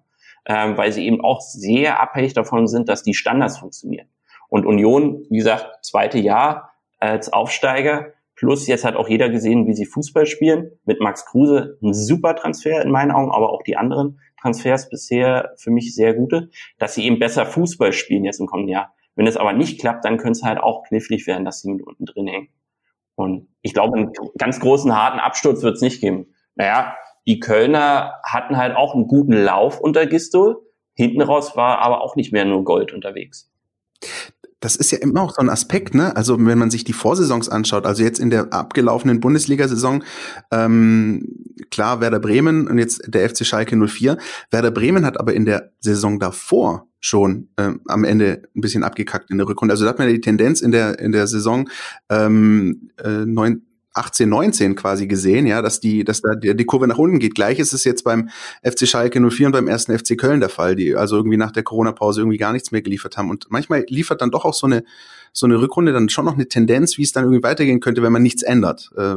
[0.45, 4.07] ähm, weil sie eben auch sehr abhängig davon sind, dass die Standards funktionieren.
[4.49, 9.73] Und Union, wie gesagt, zweite Jahr als Aufsteiger, plus jetzt hat auch jeder gesehen, wie
[9.73, 10.71] sie Fußball spielen.
[10.85, 15.53] Mit Max Kruse ein super Transfer in meinen Augen, aber auch die anderen Transfers bisher
[15.57, 18.93] für mich sehr gute, dass sie eben besser Fußball spielen jetzt im kommenden Jahr.
[19.15, 21.85] Wenn es aber nicht klappt, dann könnte es halt auch knifflig werden, dass sie mit
[21.85, 22.49] unten drin hängen.
[23.15, 26.35] Und ich glaube, einen ganz großen, harten Absturz wird es nicht geben.
[26.55, 26.95] Naja,
[27.25, 30.61] die Kölner hatten halt auch einen guten Lauf unter Gistol.
[30.93, 33.51] Hinten raus war aber auch nicht mehr nur Gold unterwegs
[34.59, 36.15] das ist ja immer auch so ein Aspekt, ne?
[36.15, 40.03] Also wenn man sich die Vorsaisons anschaut, also jetzt in der abgelaufenen Bundesliga-Saison,
[40.51, 41.27] ähm,
[41.69, 44.17] klar Werder Bremen und jetzt der FC Schalke 04.
[44.49, 49.29] Werder Bremen hat aber in der Saison davor schon ähm, am Ende ein bisschen abgekackt
[49.29, 49.73] in der Rückrunde.
[49.73, 51.69] Also da hat man ja die Tendenz in der in der Saison
[52.09, 53.66] ähm, äh, neun,
[53.97, 57.35] 18, 19 quasi gesehen, ja, dass die, dass da die, die Kurve nach unten geht.
[57.35, 58.29] Gleich ist es jetzt beim
[58.63, 61.63] FC Schalke 04 und beim ersten FC Köln der Fall, die also irgendwie nach der
[61.63, 63.29] Corona-Pause irgendwie gar nichts mehr geliefert haben.
[63.29, 64.83] Und manchmal liefert dann doch auch so eine,
[65.33, 68.13] so eine Rückrunde dann schon noch eine Tendenz, wie es dann irgendwie weitergehen könnte, wenn
[68.13, 68.91] man nichts ändert.
[68.97, 69.15] Äh,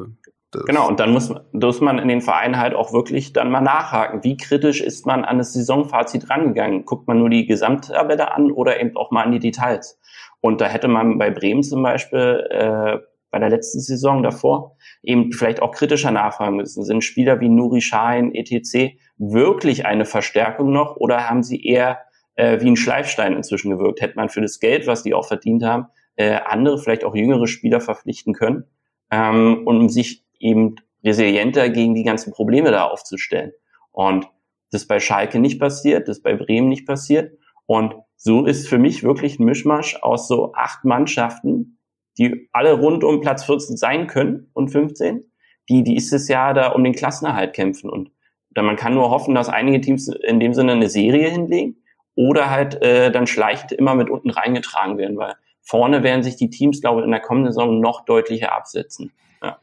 [0.67, 4.25] genau, und dann muss, muss man in den Vereinen halt auch wirklich dann mal nachhaken.
[4.25, 6.85] Wie kritisch ist man an das Saisonfazit rangegangen?
[6.85, 9.99] Guckt man nur die Gesamttabelle an oder eben auch mal an die Details?
[10.41, 12.99] Und da hätte man bei Bremen zum Beispiel äh,
[13.31, 16.85] bei der letzten Saison davor eben vielleicht auch kritischer nachfragen müssen.
[16.85, 18.97] Sind Spieler wie Nuri Sahin, etc.
[19.19, 22.01] wirklich eine Verstärkung noch oder haben sie eher
[22.35, 24.01] äh, wie ein Schleifstein inzwischen gewirkt?
[24.01, 25.87] Hätte man für das Geld, was die auch verdient haben,
[26.17, 28.65] äh, andere, vielleicht auch jüngere Spieler verpflichten können,
[29.11, 33.53] ähm, um sich eben resilienter gegen die ganzen Probleme da aufzustellen.
[33.93, 34.29] Und
[34.71, 37.39] das bei Schalke nicht passiert, das bei Bremen nicht passiert.
[37.67, 41.79] Und so ist für mich wirklich ein Mischmasch aus so acht Mannschaften,
[42.19, 45.25] die alle rund um Platz 14 sein können und 15,
[45.69, 47.91] die die ist es ja da um den Klassenerhalt kämpfen.
[47.91, 48.11] Und
[48.51, 51.77] dann man kann nur hoffen, dass einige Teams in dem Sinne eine Serie hinlegen
[52.15, 56.51] oder halt äh, dann schleichend immer mit unten reingetragen werden, weil vorne werden sich die
[56.51, 59.13] Teams, glaube ich, in der kommenden Saison noch deutlicher absetzen.
[59.43, 59.61] Ja.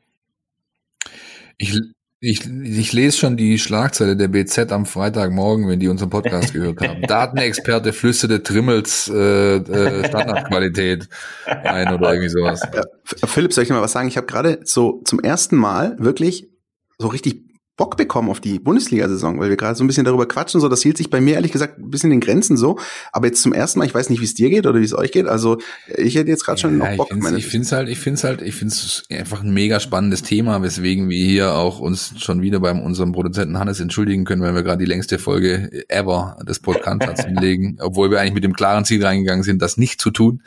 [1.57, 1.77] Ich,
[2.19, 6.81] ich, ich lese schon die Schlagzeile der BZ am Freitagmorgen, wenn die unseren Podcast gehört
[6.81, 7.01] haben.
[7.07, 11.09] Datenexperte flüsterte Trimmels äh, äh, Standardqualität
[11.45, 12.61] ein oder irgendwie sowas.
[13.03, 14.07] Philipp, soll ich mal was sagen?
[14.07, 16.49] Ich habe gerade so zum ersten Mal wirklich
[16.97, 17.46] so richtig
[17.77, 20.59] Bock bekommen auf die Bundesliga-Saison, weil wir gerade so ein bisschen darüber quatschen.
[20.59, 22.79] So, das hielt sich bei mir ehrlich gesagt ein bisschen in den Grenzen so.
[23.11, 24.95] Aber jetzt zum ersten Mal, ich weiß nicht, wie es dir geht oder wie es
[24.95, 25.27] euch geht.
[25.27, 25.59] Also
[25.95, 27.11] ich hätte jetzt gerade schon ja, noch Bock.
[27.37, 30.23] Ich finde es halt, ich finde es halt, ich finde es einfach ein mega spannendes
[30.23, 34.55] Thema, weswegen wir hier auch uns schon wieder beim unserem Produzenten Hannes entschuldigen können, weil
[34.55, 38.85] wir gerade die längste Folge ever des Podcasts hinlegen, obwohl wir eigentlich mit dem klaren
[38.85, 40.41] Ziel reingegangen sind, das nicht zu tun.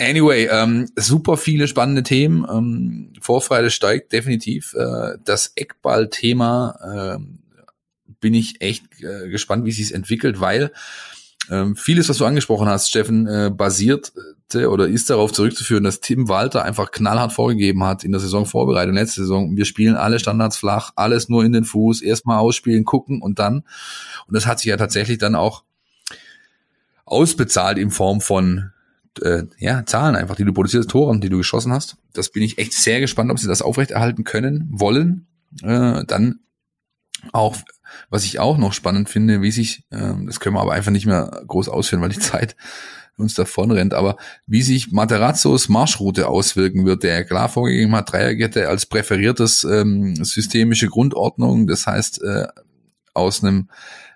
[0.00, 2.46] Anyway, ähm, super viele spannende Themen.
[2.50, 4.72] Ähm, Vorfreude steigt definitiv.
[4.72, 10.72] Äh, das Eckball-Thema äh, bin ich echt äh, gespannt, wie sich entwickelt, weil
[11.50, 16.30] ähm, vieles, was du angesprochen hast, Steffen, äh, basierte oder ist darauf zurückzuführen, dass Tim
[16.30, 19.54] Walter einfach knallhart vorgegeben hat in der Saisonvorbereitung, letzte Saison.
[19.54, 23.64] Wir spielen alle Standards flach, alles nur in den Fuß, erstmal ausspielen, gucken und dann.
[24.26, 25.62] Und das hat sich ja tatsächlich dann auch
[27.04, 28.72] ausbezahlt in Form von
[29.22, 31.96] äh, ja, Zahlen einfach, die du produzierst, Toren, die du geschossen hast.
[32.12, 35.26] Das bin ich echt sehr gespannt, ob sie das aufrechterhalten können, wollen.
[35.62, 36.40] Äh, dann
[37.32, 37.56] auch,
[38.08, 41.06] was ich auch noch spannend finde, wie sich, äh, das können wir aber einfach nicht
[41.06, 42.56] mehr groß ausführen, weil die Zeit
[43.16, 44.16] uns davon rennt, aber
[44.46, 50.88] wie sich Materazzos Marschroute auswirken wird, der klar vorgegeben hat, Dreierkette als präferiertes ähm, systemische
[50.88, 52.46] Grundordnung, das heißt äh,
[53.12, 53.68] aus einem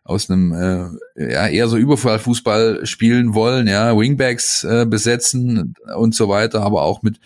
[0.04, 6.28] aus einem äh, ja, eher so Überfallfußball spielen wollen, ja, Wingbacks äh, besetzen und so
[6.28, 7.18] weiter, aber auch mit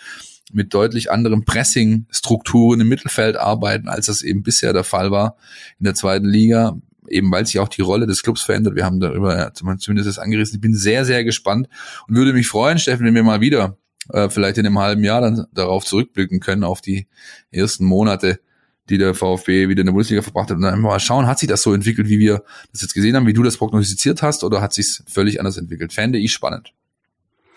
[0.52, 5.36] mit deutlich anderen Pressing-Strukturen im Mittelfeld arbeiten, als das eben bisher der Fall war
[5.78, 6.78] in der zweiten Liga,
[7.08, 8.74] eben weil sich auch die Rolle des Clubs verändert.
[8.74, 10.56] Wir haben darüber ja, zumindest das angerissen.
[10.56, 11.68] Ich bin sehr, sehr gespannt
[12.06, 13.76] und würde mich freuen, Steffen, wenn wir mal wieder
[14.10, 17.08] äh, vielleicht in einem halben Jahr dann darauf zurückblicken können, auf die
[17.50, 18.40] ersten Monate
[18.90, 20.56] die der VfB wieder in der Bundesliga verbracht hat.
[20.56, 22.42] Und dann einfach mal schauen, hat sich das so entwickelt, wie wir
[22.72, 25.92] das jetzt gesehen haben, wie du das prognostiziert hast, oder hat sich völlig anders entwickelt?
[25.92, 26.72] Fände ich spannend.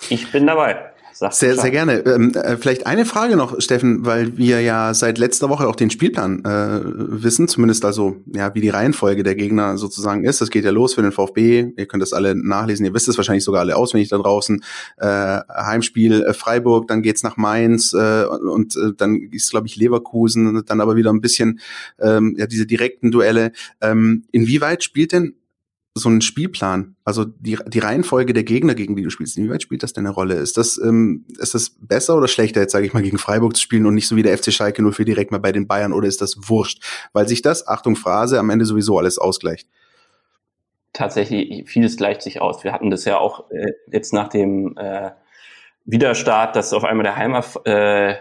[0.09, 0.90] Ich bin dabei.
[1.13, 2.05] Sag sehr, sehr gerne.
[2.05, 5.89] Ähm, äh, vielleicht eine Frage noch, Steffen, weil wir ja seit letzter Woche auch den
[5.89, 10.41] Spielplan äh, wissen, zumindest also ja, wie die Reihenfolge der Gegner sozusagen ist.
[10.41, 11.73] Das geht ja los für den VfB.
[11.75, 12.85] Ihr könnt das alle nachlesen.
[12.85, 14.63] Ihr wisst es wahrscheinlich sogar alle auswendig da draußen.
[14.97, 15.05] Äh,
[15.49, 20.63] Heimspiel äh, Freiburg, dann geht's nach Mainz äh, und äh, dann ist glaube ich Leverkusen,
[20.65, 21.59] dann aber wieder ein bisschen
[21.99, 23.51] ähm, ja diese direkten Duelle.
[23.81, 25.35] Ähm, inwieweit spielt denn
[25.93, 29.83] so ein Spielplan, also die, die Reihenfolge der Gegner, gegen die du spielst, inwieweit spielt
[29.83, 30.35] das denn eine Rolle?
[30.35, 33.61] Ist das, ähm, ist das besser oder schlechter, jetzt sage ich mal, gegen Freiburg zu
[33.61, 35.91] spielen und nicht so wie der FC Schalke nur für direkt mal bei den Bayern
[35.91, 36.81] oder ist das wurscht?
[37.11, 39.67] Weil sich das, Achtung Phrase, am Ende sowieso alles ausgleicht.
[40.93, 42.63] Tatsächlich, vieles gleicht sich aus.
[42.63, 45.11] Wir hatten das ja auch äh, jetzt nach dem äh,
[45.85, 48.15] Widerstart, dass auf einmal der Heimer äh,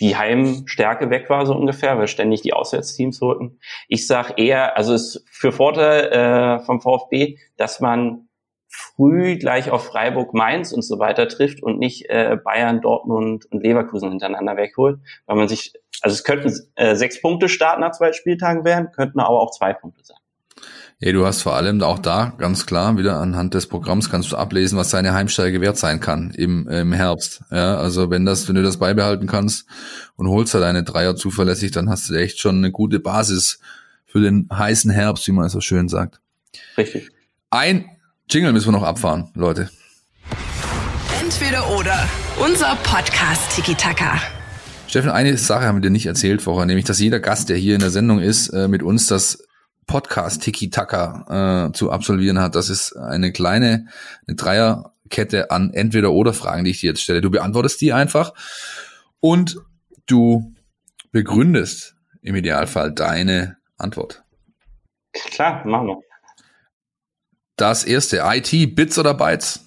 [0.00, 3.58] die Heimstärke weg war, so ungefähr, weil ständig die Auswärtsteams holten.
[3.88, 8.28] Ich sage eher, also es ist für Vorteil äh, vom VfB, dass man
[8.68, 13.62] früh gleich auf Freiburg, Mainz und so weiter trifft und nicht äh, Bayern, Dortmund und
[13.62, 15.72] Leverkusen hintereinander wegholt, weil man sich,
[16.02, 19.72] also es könnten äh, sechs Punkte Start nach zwei Spieltagen werden, könnten aber auch zwei
[19.72, 20.17] Punkte sein.
[21.00, 24.36] Ja, du hast vor allem auch da ganz klar wieder anhand des Programms kannst du
[24.36, 27.42] ablesen, was seine Heimsteige wert sein kann im, im Herbst.
[27.52, 29.66] Ja, also wenn das, wenn du das beibehalten kannst
[30.16, 33.60] und holst da deine Dreier zuverlässig, dann hast du echt schon eine gute Basis
[34.06, 36.20] für den heißen Herbst, wie man so schön sagt.
[36.76, 37.12] Richtig.
[37.50, 37.84] Ein
[38.28, 39.70] Jingle müssen wir noch abfahren, Leute.
[41.22, 42.08] Entweder oder.
[42.44, 44.20] Unser Podcast Tiki Taka.
[44.88, 47.74] Steffen, eine Sache haben wir dir nicht erzählt vorher, nämlich, dass jeder Gast, der hier
[47.74, 49.44] in der Sendung ist, äh, mit uns das
[49.88, 52.54] Podcast Tiki Taka äh, zu absolvieren hat.
[52.54, 53.86] Das ist eine kleine
[54.28, 57.20] eine Dreierkette an entweder oder Fragen, die ich dir jetzt stelle.
[57.20, 58.34] Du beantwortest die einfach
[59.18, 59.56] und
[60.06, 60.54] du
[61.10, 64.22] begründest im Idealfall deine Antwort.
[65.12, 66.00] Klar, machen wir.
[67.56, 69.64] Das erste, IT, Bits oder Bytes?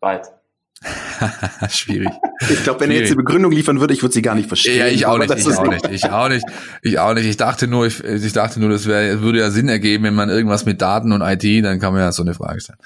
[0.00, 0.37] Bytes.
[1.70, 2.08] Schwierig.
[2.48, 4.78] Ich glaube, wenn er jetzt die Begründung liefern würde, ich würde sie gar nicht verstehen.
[4.78, 6.44] Ja, ich auch nicht, ich auch nicht, ich auch nicht,
[6.82, 7.26] ich auch nicht.
[7.26, 10.28] Ich dachte nur, ich, ich dachte nur, das wäre, würde ja Sinn ergeben, wenn man
[10.28, 12.78] irgendwas mit Daten und IT, dann kann man ja so eine Frage stellen.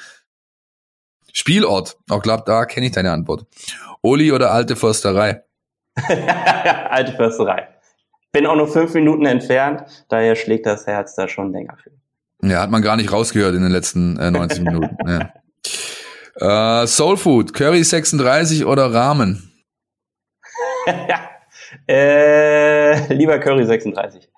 [1.33, 3.47] Spielort, auch glaube, da kenne ich deine Antwort.
[4.03, 5.43] Oli oder alte Försterei?
[6.89, 7.69] alte Försterei.
[8.33, 11.91] Bin auch nur fünf Minuten entfernt, daher schlägt das Herz da schon länger für.
[12.43, 14.97] Ja, hat man gar nicht rausgehört in den letzten äh, 90 Minuten.
[15.07, 15.33] Ja.
[16.37, 19.53] Äh, Soul Food, Curry 36 oder Ramen?
[21.89, 24.29] äh, lieber Curry 36.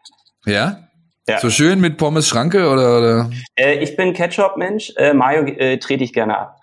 [0.47, 0.89] Ja?
[1.27, 1.41] Ja.
[1.41, 2.99] So schön mit Pommes Schranke oder?
[2.99, 3.31] oder?
[3.57, 4.93] Äh, ich bin Ketchup-Mensch.
[4.97, 6.61] Äh, Mayo äh, trete ich gerne ab.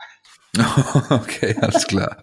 [1.10, 2.18] okay, alles klar.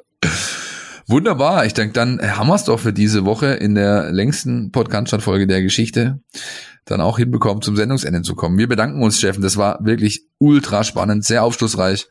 [1.07, 1.65] Wunderbar.
[1.65, 5.63] Ich denke, dann haben wir es doch für diese Woche in der längsten Podcast-Folge der
[5.63, 6.21] Geschichte
[6.85, 8.59] dann auch hinbekommen, zum Sendungsende zu kommen.
[8.59, 9.43] Wir bedanken uns, Steffen.
[9.43, 12.09] Das war wirklich ultra spannend, sehr aufschlussreich.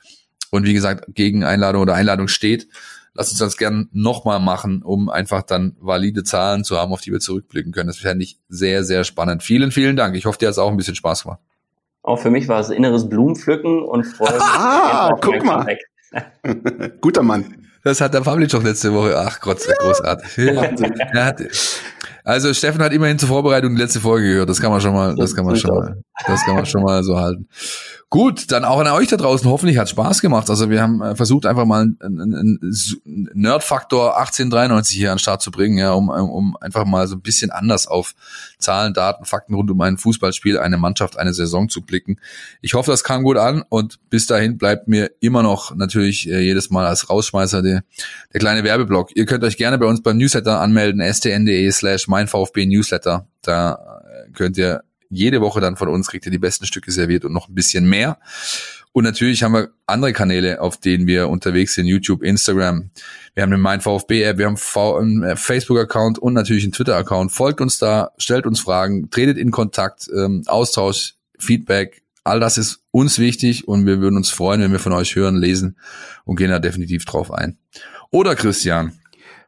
[0.52, 2.68] Und wie gesagt, gegen Einladung oder Einladung steht.
[3.14, 7.12] Lass uns das gern nochmal machen, um einfach dann valide Zahlen zu haben, auf die
[7.12, 7.88] wir zurückblicken können.
[7.88, 9.42] Das fände ich sehr, sehr spannend.
[9.42, 10.16] Vielen, vielen Dank.
[10.16, 11.40] Ich hoffe, dir hat es auch ein bisschen Spaß gemacht.
[12.04, 14.38] Auch für mich war es inneres Blumenpflücken und Freude.
[14.42, 15.78] Ah, guck mal.
[17.02, 17.68] Guter Mann.
[17.84, 19.18] Das hat der Pavlic doch letzte Woche.
[19.18, 19.74] Ach Gott, ja.
[19.80, 20.38] großartig.
[21.14, 21.36] Ja.
[22.24, 24.50] Also Steffen hat immerhin zur Vorbereitung die letzte Folge gehört.
[24.50, 27.02] Das kann man schon mal, das kann man schon mal, das kann man schon mal
[27.04, 27.48] so halten.
[28.10, 29.50] Gut, dann auch an euch da draußen.
[29.50, 30.50] Hoffentlich hat Spaß gemacht.
[30.50, 32.60] Also wir haben äh, versucht einfach mal einen, einen
[33.34, 37.22] Nerd-Faktor 1893 hier an den Start zu bringen, ja, um, um einfach mal so ein
[37.22, 38.16] bisschen anders auf
[38.60, 42.18] Zahlen, Daten, Fakten rund um ein Fußballspiel, eine Mannschaft, eine Saison zu blicken.
[42.62, 46.40] Ich hoffe, das kam gut an und bis dahin bleibt mir immer noch natürlich äh,
[46.40, 47.84] jedes Mal als Rausschmeißer der,
[48.32, 49.18] der kleine Werbeblock.
[49.18, 53.28] Ihr könnt euch gerne bei uns beim Newsletter anmelden, stn.de slash meinvfb Newsletter.
[53.42, 57.26] Da äh, könnt ihr jede Woche dann von uns kriegt ihr die besten Stücke serviert
[57.26, 58.20] und noch ein bisschen mehr.
[58.92, 62.90] Und natürlich haben wir andere Kanäle, auf denen wir unterwegs sind, YouTube, Instagram.
[63.36, 64.58] Wir haben den Mein VfB App, wir haben
[64.98, 67.32] einen äh, Facebook-Account und natürlich einen Twitter-Account.
[67.32, 72.02] Folgt uns da, stellt uns Fragen, tretet in Kontakt, ähm, Austausch, Feedback.
[72.24, 75.36] All das ist uns wichtig und wir würden uns freuen, wenn wir von euch hören,
[75.38, 75.78] lesen
[76.26, 77.58] und gehen da definitiv drauf ein.
[78.10, 78.94] Oder Christian,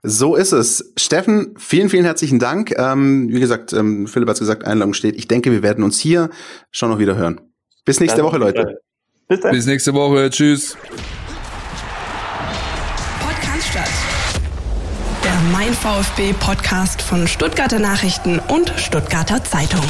[0.02, 0.94] so ist es.
[0.98, 2.74] Steffen, vielen, vielen herzlichen Dank.
[2.78, 5.16] Ähm, wie gesagt, ähm, Philipp hat gesagt, Einladung steht.
[5.16, 6.30] Ich denke, wir werden uns hier
[6.72, 7.42] schon noch wieder hören.
[7.86, 8.82] Bis nächste Woche, Leute.
[9.28, 9.52] Bis, dann.
[9.52, 10.30] Bis nächste Woche.
[10.30, 10.78] Tschüss.
[13.22, 13.90] Podcast statt.
[15.24, 19.86] Der Mein VfB Podcast von Stuttgarter Nachrichten und Stuttgarter Zeitung.